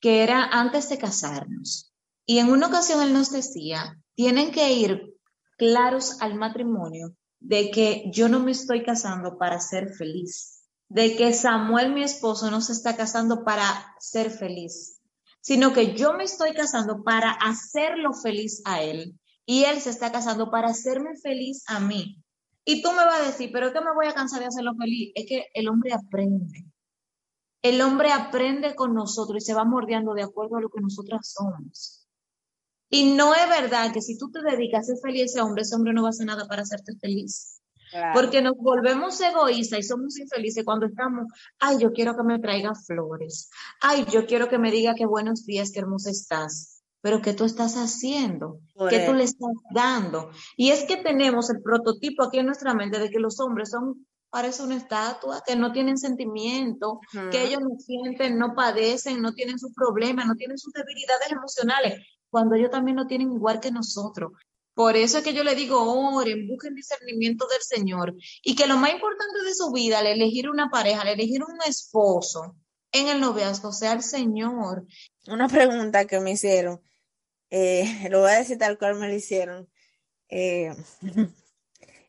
que 0.00 0.22
era 0.22 0.44
antes 0.44 0.88
de 0.88 0.98
casarnos. 0.98 1.92
Y 2.26 2.38
en 2.38 2.50
una 2.50 2.68
ocasión 2.68 3.02
él 3.02 3.12
nos 3.12 3.30
decía, 3.30 3.98
tienen 4.14 4.50
que 4.50 4.72
ir 4.72 5.14
claros 5.56 6.20
al 6.20 6.34
matrimonio 6.34 7.14
de 7.40 7.70
que 7.70 8.10
yo 8.12 8.28
no 8.28 8.40
me 8.40 8.52
estoy 8.52 8.82
casando 8.82 9.36
para 9.36 9.60
ser 9.60 9.92
feliz 9.92 10.53
de 10.94 11.16
que 11.16 11.32
Samuel, 11.32 11.92
mi 11.92 12.04
esposo, 12.04 12.52
no 12.52 12.60
se 12.60 12.70
está 12.70 12.96
casando 12.96 13.42
para 13.42 13.64
ser 13.98 14.30
feliz, 14.30 15.00
sino 15.40 15.72
que 15.72 15.96
yo 15.96 16.12
me 16.12 16.22
estoy 16.22 16.52
casando 16.54 17.02
para 17.02 17.32
hacerlo 17.32 18.12
feliz 18.12 18.62
a 18.64 18.80
él 18.80 19.18
y 19.44 19.64
él 19.64 19.80
se 19.80 19.90
está 19.90 20.12
casando 20.12 20.52
para 20.52 20.68
hacerme 20.68 21.16
feliz 21.20 21.64
a 21.66 21.80
mí. 21.80 22.22
Y 22.64 22.80
tú 22.80 22.92
me 22.92 23.04
vas 23.04 23.22
a 23.22 23.26
decir, 23.26 23.50
pero 23.52 23.72
que 23.72 23.80
me 23.80 23.92
voy 23.92 24.06
a 24.06 24.14
cansar 24.14 24.38
de 24.38 24.46
hacerlo 24.46 24.76
feliz. 24.78 25.10
Es 25.16 25.26
que 25.28 25.48
el 25.52 25.68
hombre 25.68 25.92
aprende. 25.92 26.64
El 27.60 27.80
hombre 27.82 28.12
aprende 28.12 28.76
con 28.76 28.94
nosotros 28.94 29.42
y 29.42 29.46
se 29.46 29.52
va 29.52 29.64
mordiendo 29.64 30.14
de 30.14 30.22
acuerdo 30.22 30.58
a 30.58 30.60
lo 30.60 30.68
que 30.68 30.80
nosotras 30.80 31.28
somos. 31.28 32.06
Y 32.88 33.14
no 33.14 33.34
es 33.34 33.48
verdad 33.48 33.92
que 33.92 34.00
si 34.00 34.16
tú 34.16 34.30
te 34.30 34.42
dedicas 34.42 34.82
a 34.82 34.94
ser 34.94 34.98
feliz 35.02 35.22
a 35.22 35.24
ese 35.24 35.40
hombre, 35.40 35.62
ese 35.62 35.74
hombre 35.74 35.92
no 35.92 36.02
va 36.02 36.08
a 36.08 36.10
hacer 36.10 36.26
nada 36.26 36.46
para 36.46 36.62
hacerte 36.62 36.92
feliz. 37.00 37.63
Porque 38.12 38.42
nos 38.42 38.56
volvemos 38.56 39.20
egoístas 39.20 39.78
y 39.78 39.82
somos 39.82 40.18
infelices 40.18 40.64
cuando 40.64 40.86
estamos, 40.86 41.26
ay, 41.58 41.78
yo 41.78 41.92
quiero 41.92 42.16
que 42.16 42.22
me 42.24 42.38
traiga 42.38 42.74
flores, 42.74 43.50
ay, 43.80 44.04
yo 44.10 44.26
quiero 44.26 44.48
que 44.48 44.58
me 44.58 44.70
diga 44.70 44.94
qué 44.94 45.06
buenos 45.06 45.46
días, 45.46 45.70
qué 45.70 45.80
hermosa 45.80 46.10
estás, 46.10 46.82
pero 47.00 47.20
¿qué 47.20 47.34
tú 47.34 47.44
estás 47.44 47.74
haciendo? 47.74 48.60
¿Qué 48.88 49.00
tú 49.06 49.12
le 49.12 49.24
estás 49.24 49.52
dando? 49.72 50.30
Y 50.56 50.70
es 50.70 50.84
que 50.84 50.96
tenemos 50.96 51.50
el 51.50 51.62
prototipo 51.62 52.24
aquí 52.24 52.38
en 52.38 52.46
nuestra 52.46 52.74
mente 52.74 52.98
de 52.98 53.10
que 53.10 53.20
los 53.20 53.38
hombres 53.40 53.70
son 53.70 54.06
parece 54.34 54.64
una 54.64 54.74
estatua, 54.74 55.42
que 55.46 55.54
no 55.54 55.70
tienen 55.70 55.96
sentimiento, 55.96 56.98
que 57.30 57.44
ellos 57.44 57.60
no 57.60 57.78
sienten, 57.78 58.36
no 58.36 58.52
padecen, 58.56 59.22
no 59.22 59.32
tienen 59.32 59.60
sus 59.60 59.72
problemas, 59.72 60.26
no 60.26 60.34
tienen 60.34 60.58
sus 60.58 60.72
debilidades 60.72 61.30
emocionales, 61.30 62.04
cuando 62.30 62.56
ellos 62.56 62.72
también 62.72 62.96
lo 62.96 63.06
tienen 63.06 63.30
igual 63.30 63.60
que 63.60 63.70
nosotros. 63.70 64.32
Por 64.74 64.96
eso 64.96 65.18
es 65.18 65.24
que 65.24 65.34
yo 65.34 65.44
le 65.44 65.54
digo, 65.54 65.80
oren, 65.80 66.48
busquen 66.48 66.74
discernimiento 66.74 67.46
del 67.46 67.62
Señor. 67.62 68.16
Y 68.42 68.56
que 68.56 68.66
lo 68.66 68.76
más 68.76 68.92
importante 68.92 69.44
de 69.44 69.54
su 69.54 69.70
vida, 69.72 70.00
al 70.00 70.08
elegir 70.08 70.50
una 70.50 70.68
pareja, 70.68 71.02
al 71.02 71.08
elegir 71.08 71.44
un 71.44 71.56
esposo 71.66 72.56
en 72.90 73.06
el 73.08 73.20
noviazgo, 73.20 73.72
sea 73.72 73.92
el 73.92 74.02
Señor. 74.02 74.84
Una 75.28 75.48
pregunta 75.48 76.06
que 76.06 76.18
me 76.18 76.32
hicieron, 76.32 76.82
eh, 77.50 77.84
lo 78.10 78.20
voy 78.20 78.30
a 78.30 78.38
decir 78.38 78.58
tal 78.58 78.78
cual 78.78 78.96
me 78.96 79.08
lo 79.08 79.14
hicieron. 79.14 79.68
Eh, 80.28 80.74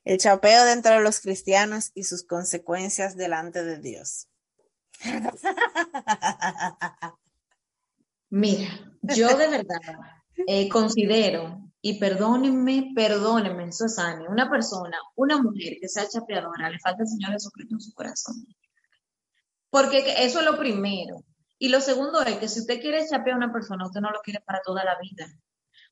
el 0.04 0.18
chapeo 0.18 0.66
dentro 0.66 0.94
de 0.94 1.02
los 1.02 1.20
cristianos 1.20 1.92
y 1.94 2.06
sus 2.06 2.24
consecuencias 2.24 3.16
delante 3.16 3.64
de 3.64 3.80
Dios. 3.80 4.28
Mira, 8.30 8.70
yo 9.02 9.38
de 9.38 9.48
verdad 9.48 9.80
eh, 10.48 10.70
considero 10.70 11.65
y 11.88 12.00
perdónenme, 12.00 12.94
perdónenme, 12.96 13.72
Susana, 13.72 14.28
una 14.28 14.50
persona, 14.50 14.98
una 15.14 15.40
mujer 15.40 15.78
que 15.80 15.88
sea 15.88 16.10
chapeadora, 16.10 16.68
le 16.68 16.80
falta 16.80 17.04
el 17.04 17.08
Señor 17.08 17.34
Jesucristo 17.34 17.76
en 17.76 17.80
su 17.80 17.94
corazón. 17.94 18.48
Porque 19.70 20.00
eso 20.18 20.40
es 20.40 20.46
lo 20.46 20.58
primero. 20.58 21.24
Y 21.60 21.70
lo 21.70 21.80
segundo 21.82 22.24
es 22.24 22.38
que 22.38 22.48
si 22.48 22.62
usted 22.62 22.82
quiere 22.82 23.08
chapear 23.08 23.36
a 23.36 23.38
una 23.38 23.54
persona, 23.54 23.86
usted 23.86 24.02
no 24.02 24.10
lo 24.10 24.20
quiere 24.22 24.40
para 24.40 24.62
toda 24.66 24.84
la 24.84 24.98
vida. 25.00 25.28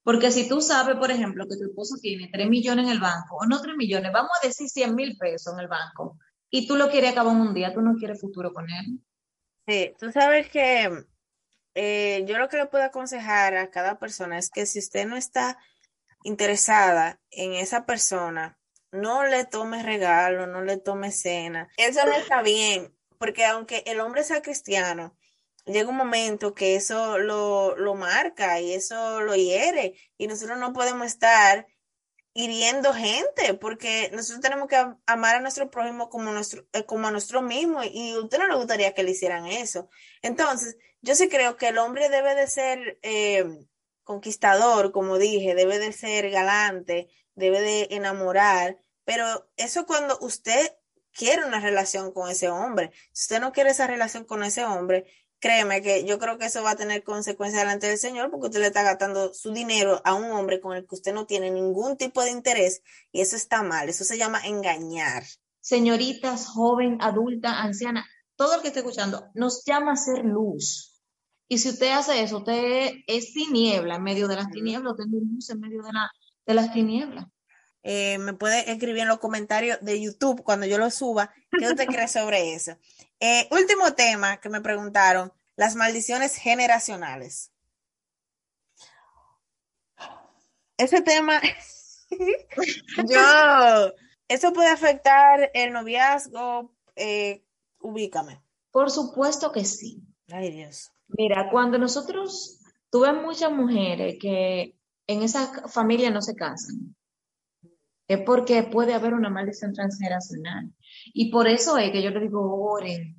Porque 0.01 0.31
si 0.31 0.49
tú 0.49 0.61
sabes, 0.61 0.95
por 0.95 1.11
ejemplo, 1.11 1.45
que 1.47 1.57
tu 1.57 1.65
esposo 1.65 1.97
tiene 2.01 2.27
3 2.33 2.49
millones 2.49 2.87
en 2.87 2.91
el 2.91 2.99
banco, 2.99 3.35
o 3.35 3.45
no 3.45 3.61
3 3.61 3.75
millones, 3.75 4.11
vamos 4.11 4.31
a 4.41 4.47
decir 4.47 4.67
100 4.67 4.95
mil 4.95 5.15
pesos 5.15 5.53
en 5.53 5.59
el 5.59 5.67
banco, 5.67 6.17
y 6.49 6.65
tú 6.65 6.75
lo 6.75 6.89
quieres 6.89 7.11
acabar 7.11 7.35
en 7.35 7.41
un 7.41 7.53
día, 7.53 7.71
tú 7.71 7.81
no 7.81 7.93
quieres 7.97 8.19
futuro 8.19 8.51
con 8.51 8.67
él. 8.67 8.99
Sí, 9.67 9.93
tú 9.99 10.11
sabes 10.11 10.49
que 10.49 11.05
eh, 11.75 12.25
yo 12.27 12.39
lo 12.39 12.49
que 12.49 12.57
le 12.57 12.65
puedo 12.65 12.83
aconsejar 12.83 13.57
a 13.57 13.69
cada 13.69 13.99
persona 13.99 14.39
es 14.39 14.49
que 14.49 14.65
si 14.65 14.79
usted 14.79 15.05
no 15.05 15.17
está 15.17 15.59
interesada 16.23 17.19
en 17.29 17.53
esa 17.53 17.85
persona, 17.85 18.59
no 18.91 19.25
le 19.25 19.45
tome 19.45 19.83
regalo, 19.83 20.47
no 20.47 20.61
le 20.61 20.77
tome 20.77 21.11
cena. 21.11 21.69
Eso 21.77 22.05
no 22.05 22.13
está 22.13 22.41
bien, 22.41 22.95
porque 23.17 23.45
aunque 23.45 23.83
el 23.85 23.99
hombre 23.99 24.23
sea 24.23 24.41
cristiano, 24.41 25.15
llega 25.65 25.89
un 25.89 25.97
momento 25.97 26.53
que 26.53 26.75
eso 26.75 27.17
lo, 27.17 27.75
lo 27.77 27.95
marca 27.95 28.59
y 28.59 28.73
eso 28.73 29.21
lo 29.21 29.35
hiere 29.35 29.93
y 30.17 30.27
nosotros 30.27 30.57
no 30.57 30.73
podemos 30.73 31.07
estar 31.07 31.67
hiriendo 32.33 32.93
gente, 32.93 33.53
porque 33.53 34.09
nosotros 34.11 34.41
tenemos 34.41 34.67
que 34.67 34.83
amar 35.05 35.35
a 35.35 35.39
nuestro 35.39 35.69
prójimo 35.69 36.09
como, 36.09 36.31
nuestro, 36.31 36.65
eh, 36.73 36.83
como 36.83 37.07
a 37.07 37.11
nuestro 37.11 37.41
mismo, 37.41 37.83
y 37.83 38.13
a 38.13 38.19
usted 38.19 38.39
no 38.39 38.47
le 38.47 38.55
gustaría 38.55 38.93
que 38.93 39.03
le 39.03 39.11
hicieran 39.11 39.45
eso. 39.45 39.89
Entonces, 40.21 40.77
yo 41.01 41.15
sí 41.15 41.29
creo 41.29 41.57
que 41.57 41.67
el 41.67 41.77
hombre 41.77 42.09
debe 42.09 42.33
de 42.33 42.47
ser 42.47 42.97
eh, 43.03 43.45
conquistador, 44.03 44.91
como 44.91 45.17
dije, 45.17 45.55
debe 45.55 45.79
de 45.79 45.91
ser 45.91 46.29
galante, 46.29 47.09
debe 47.35 47.61
de 47.61 47.87
enamorar, 47.91 48.79
pero 49.05 49.49
eso 49.57 49.85
cuando 49.85 50.17
usted 50.21 50.73
quiere 51.13 51.45
una 51.45 51.59
relación 51.59 52.11
con 52.11 52.29
ese 52.29 52.49
hombre. 52.49 52.91
Si 53.11 53.23
usted 53.25 53.39
no 53.39 53.51
quiere 53.51 53.71
esa 53.71 53.87
relación 53.87 54.25
con 54.25 54.43
ese 54.43 54.65
hombre, 54.65 55.05
créeme 55.39 55.81
que 55.81 56.05
yo 56.05 56.19
creo 56.19 56.37
que 56.37 56.45
eso 56.45 56.63
va 56.63 56.71
a 56.71 56.75
tener 56.75 57.03
consecuencias 57.03 57.61
delante 57.61 57.87
del 57.87 57.97
Señor 57.97 58.31
porque 58.31 58.47
usted 58.47 58.61
le 58.61 58.67
está 58.67 58.83
gastando 58.83 59.33
su 59.33 59.51
dinero 59.51 60.01
a 60.05 60.13
un 60.13 60.31
hombre 60.31 60.59
con 60.59 60.75
el 60.75 60.87
que 60.87 60.95
usted 60.95 61.13
no 61.13 61.25
tiene 61.25 61.51
ningún 61.51 61.97
tipo 61.97 62.23
de 62.23 62.31
interés 62.31 62.81
y 63.11 63.21
eso 63.21 63.35
está 63.35 63.61
mal, 63.61 63.89
eso 63.89 64.03
se 64.03 64.17
llama 64.17 64.45
engañar. 64.45 65.23
Señoritas, 65.59 66.47
joven, 66.47 66.97
adulta, 67.01 67.61
anciana, 67.61 68.05
todo 68.35 68.55
el 68.55 68.61
que 68.61 68.69
esté 68.69 68.79
escuchando, 68.79 69.29
nos 69.33 69.63
llama 69.65 69.93
a 69.93 69.97
ser 69.97 70.25
luz. 70.25 70.92
Y 71.53 71.59
si 71.59 71.69
usted 71.69 71.91
hace 71.91 72.23
eso, 72.23 72.39
usted 72.39 72.93
es 73.05 73.31
tiniebla 73.31 73.97
en 73.97 74.01
medio 74.01 74.27
de 74.27 74.35
las 74.35 74.49
tinieblas, 74.49 74.93
usted 74.93 75.03
es 75.03 75.11
luz 75.11 75.49
en 75.51 75.59
medio 75.59 75.83
de, 75.83 75.91
de 76.47 76.53
las 76.55 76.73
tinieblas. 76.73 77.27
Eh, 77.83 78.17
me 78.17 78.33
puede 78.33 78.71
escribir 78.71 79.03
en 79.03 79.07
los 79.07 79.19
comentarios 79.19 79.77
de 79.81 80.01
YouTube 80.01 80.41
cuando 80.41 80.65
yo 80.65 80.79
lo 80.79 80.89
suba, 80.89 81.31
¿qué 81.51 81.67
usted 81.67 81.85
cree 81.95 82.07
sobre 82.07 82.55
eso? 82.55 82.75
Eh, 83.19 83.47
último 83.51 83.93
tema 83.93 84.37
que 84.37 84.49
me 84.49 84.61
preguntaron, 84.61 85.31
las 85.55 85.75
maldiciones 85.75 86.37
generacionales. 86.37 87.51
Ese 90.75 91.01
tema, 91.01 91.39
yo, 93.07 93.93
¿eso 94.27 94.53
puede 94.53 94.69
afectar 94.69 95.51
el 95.53 95.71
noviazgo? 95.71 96.73
Eh, 96.95 97.45
ubícame. 97.79 98.41
Por 98.71 98.89
supuesto 98.89 99.51
que 99.51 99.63
sí. 99.65 100.01
Ay, 100.31 100.49
Dios. 100.49 100.89
Mira, 101.17 101.49
cuando 101.51 101.77
nosotros 101.77 102.59
tuve 102.89 103.13
muchas 103.13 103.51
mujeres 103.51 104.17
que 104.19 104.75
en 105.07 105.21
esa 105.21 105.67
familia 105.67 106.09
no 106.11 106.21
se 106.21 106.35
casan. 106.35 106.95
Es 108.07 108.21
porque 108.25 108.63
puede 108.63 108.93
haber 108.93 109.13
una 109.13 109.29
maldición 109.29 109.73
transgeneracional. 109.73 110.73
Y 111.13 111.31
por 111.31 111.47
eso 111.47 111.77
es 111.77 111.91
que 111.91 112.03
yo 112.03 112.09
le 112.09 112.19
digo, 112.19 112.41
oren, 112.69 113.15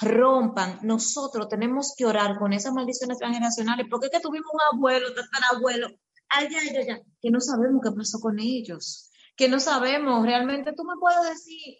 rompan. 0.00 0.78
Nosotros 0.82 1.48
tenemos 1.48 1.94
que 1.96 2.06
orar 2.06 2.38
con 2.38 2.52
esas 2.52 2.72
maldiciones 2.72 3.18
transgeneracionales, 3.18 3.86
porque 3.90 4.06
es 4.06 4.12
que 4.12 4.20
tuvimos 4.20 4.50
un 4.52 4.76
abuelo, 4.76 5.08
tatarabuelo, 5.14 5.88
allá, 6.28 6.58
allá, 6.60 6.80
allá, 6.80 7.02
que 7.20 7.30
no 7.30 7.40
sabemos 7.40 7.80
qué 7.82 7.90
pasó 7.90 8.20
con 8.20 8.38
ellos, 8.38 9.10
que 9.36 9.48
no 9.48 9.58
sabemos, 9.60 10.24
realmente 10.24 10.72
tú 10.72 10.84
me 10.84 10.94
puedes 11.00 11.28
decir, 11.28 11.78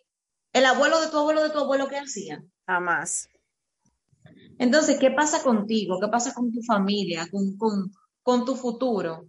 el 0.53 0.65
abuelo 0.67 1.01
de 1.01 1.09
tu 1.09 1.19
abuelo 1.19 1.43
de 1.43 1.51
tu 1.51 1.59
abuelo, 1.59 1.89
¿qué 1.89 1.99
hacía? 1.99 2.43
Jamás. 2.67 3.29
Entonces, 4.59 4.99
¿qué 4.99 5.11
pasa 5.11 5.43
contigo? 5.43 5.99
¿Qué 6.01 6.09
pasa 6.09 6.35
con 6.35 6.53
tu 6.53 6.63
familia, 6.63 7.29
con, 7.31 7.57
con, 7.57 7.93
con 8.23 8.45
tu 8.45 8.57
futuro? 8.57 9.27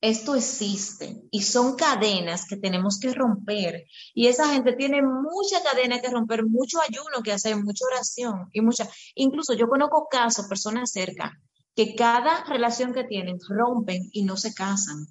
Esto 0.00 0.36
existe 0.36 1.22
y 1.32 1.42
son 1.42 1.74
cadenas 1.74 2.46
que 2.48 2.56
tenemos 2.56 3.00
que 3.00 3.12
romper. 3.12 3.84
Y 4.14 4.28
esa 4.28 4.52
gente 4.52 4.74
tiene 4.74 5.02
mucha 5.02 5.62
cadena 5.62 6.00
que 6.00 6.10
romper, 6.10 6.46
mucho 6.46 6.78
ayuno 6.80 7.22
que 7.24 7.32
hacer, 7.32 7.56
mucha 7.56 7.84
oración 7.86 8.48
y 8.52 8.60
mucha. 8.60 8.88
Incluso 9.16 9.54
yo 9.54 9.68
conozco 9.68 10.06
casos, 10.08 10.46
personas 10.46 10.92
cerca, 10.92 11.32
que 11.74 11.96
cada 11.96 12.44
relación 12.44 12.92
que 12.92 13.04
tienen 13.04 13.38
rompen 13.48 14.08
y 14.12 14.24
no 14.24 14.36
se 14.36 14.54
casan. 14.54 15.06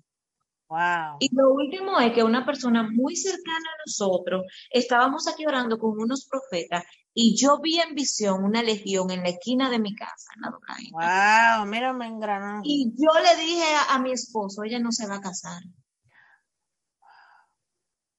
Y 1.20 1.30
lo 1.34 1.54
último 1.54 2.00
es 2.00 2.14
que 2.14 2.24
una 2.24 2.46
persona 2.46 2.90
muy 2.92 3.16
cercana 3.16 3.70
a 3.70 3.82
nosotros, 3.86 4.46
estábamos 4.70 5.28
aquí 5.28 5.46
orando 5.46 5.78
con 5.80 5.98
unos 5.98 6.28
profetas 6.30 6.84
y 7.20 7.36
yo 7.36 7.58
vi 7.60 7.80
en 7.80 7.96
visión 7.96 8.44
una 8.44 8.62
legión 8.62 9.10
en 9.10 9.24
la 9.24 9.30
esquina 9.30 9.72
de 9.72 9.80
mi 9.80 9.96
casa, 9.96 10.30
en 10.36 10.92
Wow, 10.92 11.66
mírame 11.66 12.06
en 12.06 12.20
Granada. 12.20 12.62
Y 12.64 12.94
yo 12.96 13.10
le 13.20 13.44
dije 13.44 13.66
a, 13.90 13.98
mi 13.98 14.12
esposo, 14.12 14.64
ella 14.64 14.78
no 14.78 14.92
se 14.92 15.08
va 15.08 15.16
a 15.16 15.22
casar. 15.22 15.64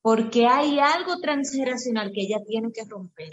Porque 0.02 0.48
hay 0.48 0.80
algo 0.80 1.20
transgeneracional 1.20 2.10
que 2.12 2.22
ella 2.22 2.38
tiene 2.44 2.72
que 2.72 2.86
romper. 2.86 3.30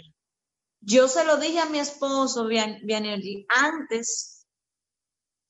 Yo 0.82 1.08
se 1.08 1.24
lo 1.24 1.36
dije 1.36 1.58
a 1.58 1.68
mi 1.68 1.80
esposo, 1.80 2.46
Vianelli, 2.46 3.44
antes 3.48 4.46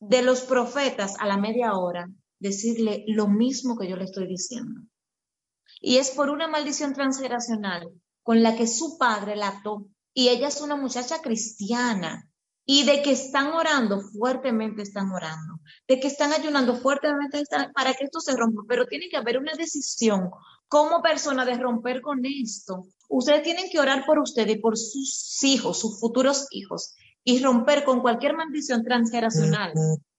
de 0.00 0.22
los 0.22 0.40
profetas 0.44 1.16
a 1.18 1.26
la 1.26 1.36
media 1.36 1.74
hora, 1.74 2.08
decirle 2.38 3.04
lo 3.08 3.28
mismo 3.28 3.76
que 3.76 3.86
yo 3.86 3.96
le 3.96 4.04
estoy 4.04 4.26
diciendo. 4.26 4.80
Y 5.78 5.98
es 5.98 6.12
por 6.12 6.30
una 6.30 6.48
maldición 6.48 6.94
transgeneracional 6.94 7.92
con 8.22 8.42
la 8.42 8.56
que 8.56 8.66
su 8.66 8.96
padre 8.96 9.36
la 9.36 9.48
ató. 9.48 9.90
Y 10.16 10.30
ella 10.30 10.48
es 10.48 10.62
una 10.62 10.76
muchacha 10.76 11.20
cristiana. 11.20 12.26
Y 12.64 12.84
de 12.84 13.02
que 13.02 13.12
están 13.12 13.48
orando, 13.48 14.00
fuertemente 14.00 14.80
están 14.80 15.12
orando. 15.12 15.60
De 15.86 16.00
que 16.00 16.06
están 16.06 16.32
ayunando, 16.32 16.78
fuertemente 16.78 17.38
están, 17.38 17.70
para 17.74 17.92
que 17.92 18.04
esto 18.04 18.20
se 18.20 18.34
rompa. 18.34 18.62
Pero 18.66 18.86
tiene 18.86 19.10
que 19.10 19.18
haber 19.18 19.36
una 19.36 19.52
decisión 19.52 20.30
como 20.68 21.02
persona 21.02 21.44
de 21.44 21.58
romper 21.58 22.00
con 22.00 22.24
esto. 22.24 22.86
Ustedes 23.10 23.42
tienen 23.42 23.68
que 23.70 23.78
orar 23.78 24.06
por 24.06 24.18
ustedes 24.18 24.56
y 24.56 24.58
por 24.58 24.78
sus 24.78 25.44
hijos, 25.44 25.78
sus 25.78 26.00
futuros 26.00 26.46
hijos. 26.50 26.94
Y 27.22 27.42
romper 27.42 27.84
con 27.84 28.00
cualquier 28.00 28.34
maldición 28.34 28.84
transgeneracional 28.84 29.74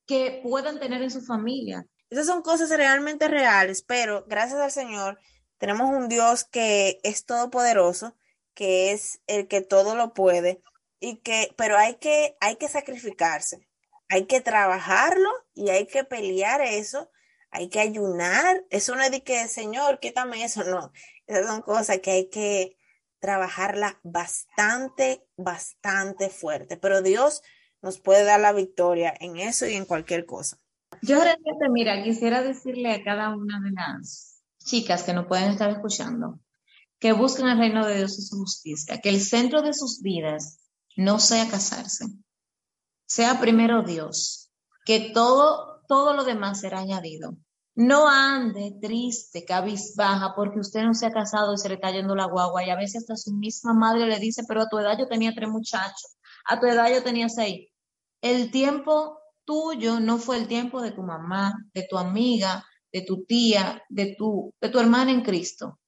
que 0.05 0.41
puedan 0.43 0.79
tener 0.79 1.01
en 1.01 1.09
su 1.09 1.21
familia. 1.21 1.87
Esas 2.11 2.27
son 2.27 2.43
cosas 2.43 2.69
realmente 2.69 3.27
reales, 3.27 3.81
pero 3.81 4.25
gracias 4.27 4.59
al 4.59 4.71
Señor 4.71 5.17
tenemos 5.57 5.89
un 5.89 6.07
Dios 6.07 6.43
que 6.43 6.99
es 7.01 7.25
todopoderoso, 7.25 8.13
que 8.57 8.91
es 8.91 9.21
el 9.27 9.47
que 9.47 9.61
todo 9.61 9.95
lo 9.95 10.15
puede 10.15 10.63
y 10.99 11.17
que, 11.17 11.53
pero 11.57 11.77
hay 11.77 11.97
que, 11.97 12.35
hay 12.41 12.55
que 12.55 12.67
sacrificarse, 12.67 13.69
hay 14.09 14.25
que 14.25 14.41
trabajarlo 14.41 15.29
y 15.53 15.69
hay 15.69 15.85
que 15.85 16.03
pelear 16.03 16.61
eso, 16.61 17.11
hay 17.51 17.69
que 17.69 17.79
ayunar. 17.79 18.65
Eso 18.71 18.95
no 18.95 19.03
es 19.03 19.11
de 19.11 19.21
que, 19.21 19.47
Señor, 19.47 19.99
quítame 19.99 20.43
eso, 20.43 20.63
no. 20.63 20.91
Esas 21.27 21.45
son 21.45 21.61
cosas 21.61 21.99
que 21.99 22.09
hay 22.09 22.29
que 22.31 22.75
trabajarla 23.19 23.99
bastante, 24.01 25.23
bastante 25.37 26.31
fuerte, 26.31 26.77
pero 26.77 27.03
Dios 27.03 27.43
nos 27.83 27.99
puede 27.99 28.23
dar 28.23 28.39
la 28.39 28.53
victoria 28.53 29.13
en 29.19 29.37
eso 29.37 29.67
y 29.67 29.75
en 29.75 29.85
cualquier 29.85 30.25
cosa. 30.25 30.57
Yo 31.03 31.21
realmente, 31.21 31.69
mira, 31.69 32.03
quisiera 32.03 32.41
decirle 32.41 32.91
a 32.91 33.03
cada 33.03 33.35
una 33.35 33.59
de 33.59 33.69
las 33.69 34.41
chicas 34.65 35.03
que 35.03 35.13
no 35.13 35.27
pueden 35.27 35.51
estar 35.51 35.69
escuchando 35.69 36.39
que 36.99 37.13
busquen 37.13 37.47
el 37.47 37.57
reino 37.57 37.85
de 37.85 37.97
Dios 37.97 38.17
y 38.17 38.21
su 38.23 38.37
justicia, 38.37 38.99
que 38.99 39.09
el 39.09 39.21
centro 39.21 39.61
de 39.61 39.73
sus 39.73 40.01
vidas 40.01 40.59
no 40.95 41.19
sea 41.19 41.49
casarse, 41.49 42.05
sea 43.05 43.39
primero 43.39 43.83
Dios, 43.83 44.51
que 44.85 45.11
todo, 45.13 45.83
todo 45.87 46.13
lo 46.13 46.23
demás 46.23 46.61
será 46.61 46.79
añadido. 46.79 47.37
No 47.75 48.09
ande 48.09 48.75
triste, 48.81 49.45
cabizbaja, 49.45 50.33
porque 50.35 50.59
usted 50.59 50.81
no 50.81 50.95
se 50.95 51.05
ha 51.05 51.11
casado 51.11 51.53
y 51.53 51.57
se 51.59 51.69
le 51.69 51.75
está 51.75 51.91
yendo 51.91 52.15
la 52.15 52.25
guagua. 52.25 52.65
Y 52.65 52.71
a 52.71 52.75
veces 52.75 53.03
hasta 53.03 53.15
su 53.15 53.33
misma 53.33 53.73
madre 53.75 54.07
le 54.07 54.17
dice, 54.17 54.41
pero 54.47 54.63
a 54.63 54.67
tu 54.67 54.79
edad 54.79 54.97
yo 54.97 55.07
tenía 55.07 55.31
tres 55.35 55.47
muchachos, 55.47 56.17
a 56.45 56.59
tu 56.59 56.65
edad 56.65 56.89
yo 56.91 57.03
tenía 57.03 57.29
seis. 57.29 57.69
El 58.19 58.49
tiempo 58.49 59.19
tuyo 59.45 59.99
no 59.99 60.17
fue 60.17 60.37
el 60.37 60.47
tiempo 60.47 60.81
de 60.81 60.91
tu 60.91 61.03
mamá, 61.03 61.53
de 61.73 61.85
tu 61.87 61.99
amiga, 61.99 62.65
de 62.91 63.01
tu 63.01 63.25
tía, 63.25 63.83
de 63.89 64.15
tu, 64.17 64.53
de 64.59 64.69
tu 64.69 64.79
hermana 64.79 65.11
en 65.11 65.21
Cristo. 65.21 65.79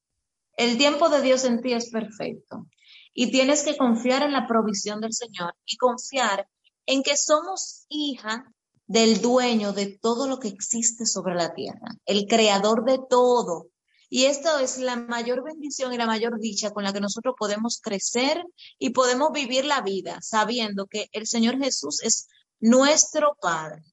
El 0.60 0.78
tiempo 0.78 1.08
de 1.08 1.22
Dios 1.22 1.46
en 1.46 1.62
ti 1.62 1.72
es 1.72 1.90
perfecto. 1.90 2.68
Y 3.14 3.32
tienes 3.32 3.64
que 3.64 3.78
confiar 3.78 4.24
en 4.24 4.34
la 4.34 4.46
provisión 4.46 5.00
del 5.00 5.14
Señor 5.14 5.56
y 5.66 5.78
confiar 5.78 6.50
en 6.86 7.02
que 7.02 7.16
somos 7.16 7.86
hija 7.88 8.44
del 8.86 9.22
dueño 9.22 9.72
de 9.72 9.98
todo 10.02 10.28
lo 10.28 10.38
que 10.38 10.50
existe 10.50 11.06
sobre 11.06 11.36
la 11.36 11.54
tierra, 11.54 11.96
el 12.06 12.28
creador 12.28 12.84
de 12.84 13.00
todo. 13.10 13.70
Y 14.10 14.26
esto 14.26 14.60
es 14.60 14.80
la 14.80 14.98
mayor 14.98 15.46
bendición 15.46 15.94
y 15.94 15.98
la 15.98 16.06
mayor 16.06 16.38
dicha 16.42 16.72
con 16.72 16.84
la 16.84 16.92
que 16.92 17.00
nosotros 17.00 17.36
podemos 17.40 17.80
crecer 17.82 18.44
y 18.78 18.90
podemos 18.90 19.32
vivir 19.32 19.64
la 19.64 19.80
vida, 19.80 20.20
sabiendo 20.22 20.88
que 20.88 21.08
el 21.14 21.26
Señor 21.26 21.58
Jesús 21.58 22.04
es 22.04 22.28
nuestro 22.60 23.38
Padre 23.42 23.86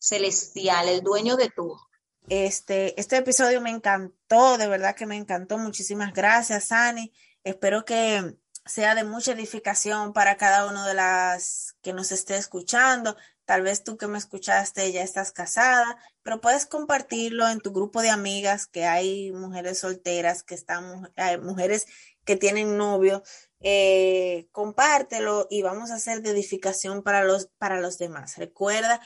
celestial, 0.00 0.88
el 0.88 1.02
dueño 1.02 1.36
de 1.36 1.48
todo. 1.54 1.87
Este, 2.28 2.98
este 3.00 3.16
episodio 3.16 3.60
me 3.60 3.70
encantó, 3.70 4.58
de 4.58 4.68
verdad 4.68 4.94
que 4.94 5.06
me 5.06 5.16
encantó. 5.16 5.58
Muchísimas 5.58 6.12
gracias, 6.12 6.72
Ani. 6.72 7.12
Espero 7.44 7.84
que 7.84 8.36
sea 8.66 8.94
de 8.94 9.04
mucha 9.04 9.32
edificación 9.32 10.12
para 10.12 10.36
cada 10.36 10.66
uno 10.66 10.84
de 10.86 10.94
las 10.94 11.76
que 11.82 11.92
nos 11.92 12.12
esté 12.12 12.36
escuchando. 12.36 13.16
Tal 13.46 13.62
vez 13.62 13.82
tú 13.82 13.96
que 13.96 14.08
me 14.08 14.18
escuchaste 14.18 14.92
ya 14.92 15.02
estás 15.02 15.32
casada, 15.32 15.96
pero 16.22 16.40
puedes 16.40 16.66
compartirlo 16.66 17.48
en 17.48 17.60
tu 17.60 17.72
grupo 17.72 18.02
de 18.02 18.10
amigas, 18.10 18.66
que 18.66 18.84
hay 18.84 19.32
mujeres 19.32 19.78
solteras, 19.78 20.42
que 20.42 20.54
están, 20.54 21.10
hay 21.16 21.38
mujeres 21.38 21.86
que 22.26 22.36
tienen 22.36 22.76
novio 22.76 23.22
eh, 23.60 24.48
compártelo 24.52 25.48
y 25.50 25.62
vamos 25.62 25.90
a 25.90 25.96
hacer 25.96 26.22
de 26.22 26.30
edificación 26.30 27.02
para 27.02 27.24
los, 27.24 27.46
para 27.58 27.80
los 27.80 27.98
demás. 27.98 28.36
Recuerda, 28.36 29.00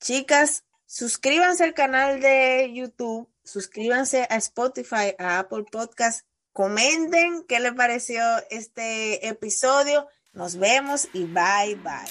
chicas, 0.00 0.64
suscríbanse 0.88 1.64
al 1.64 1.74
canal 1.74 2.20
de 2.20 2.72
YouTube, 2.74 3.28
suscríbanse 3.44 4.26
a 4.28 4.36
Spotify, 4.36 5.14
a 5.18 5.38
Apple 5.38 5.64
Podcast, 5.70 6.26
comenten 6.52 7.44
qué 7.46 7.60
les 7.60 7.74
pareció 7.74 8.22
este 8.50 9.28
episodio. 9.28 10.08
Nos 10.32 10.56
vemos 10.56 11.08
y 11.12 11.24
bye 11.24 11.76
bye. 11.76 12.08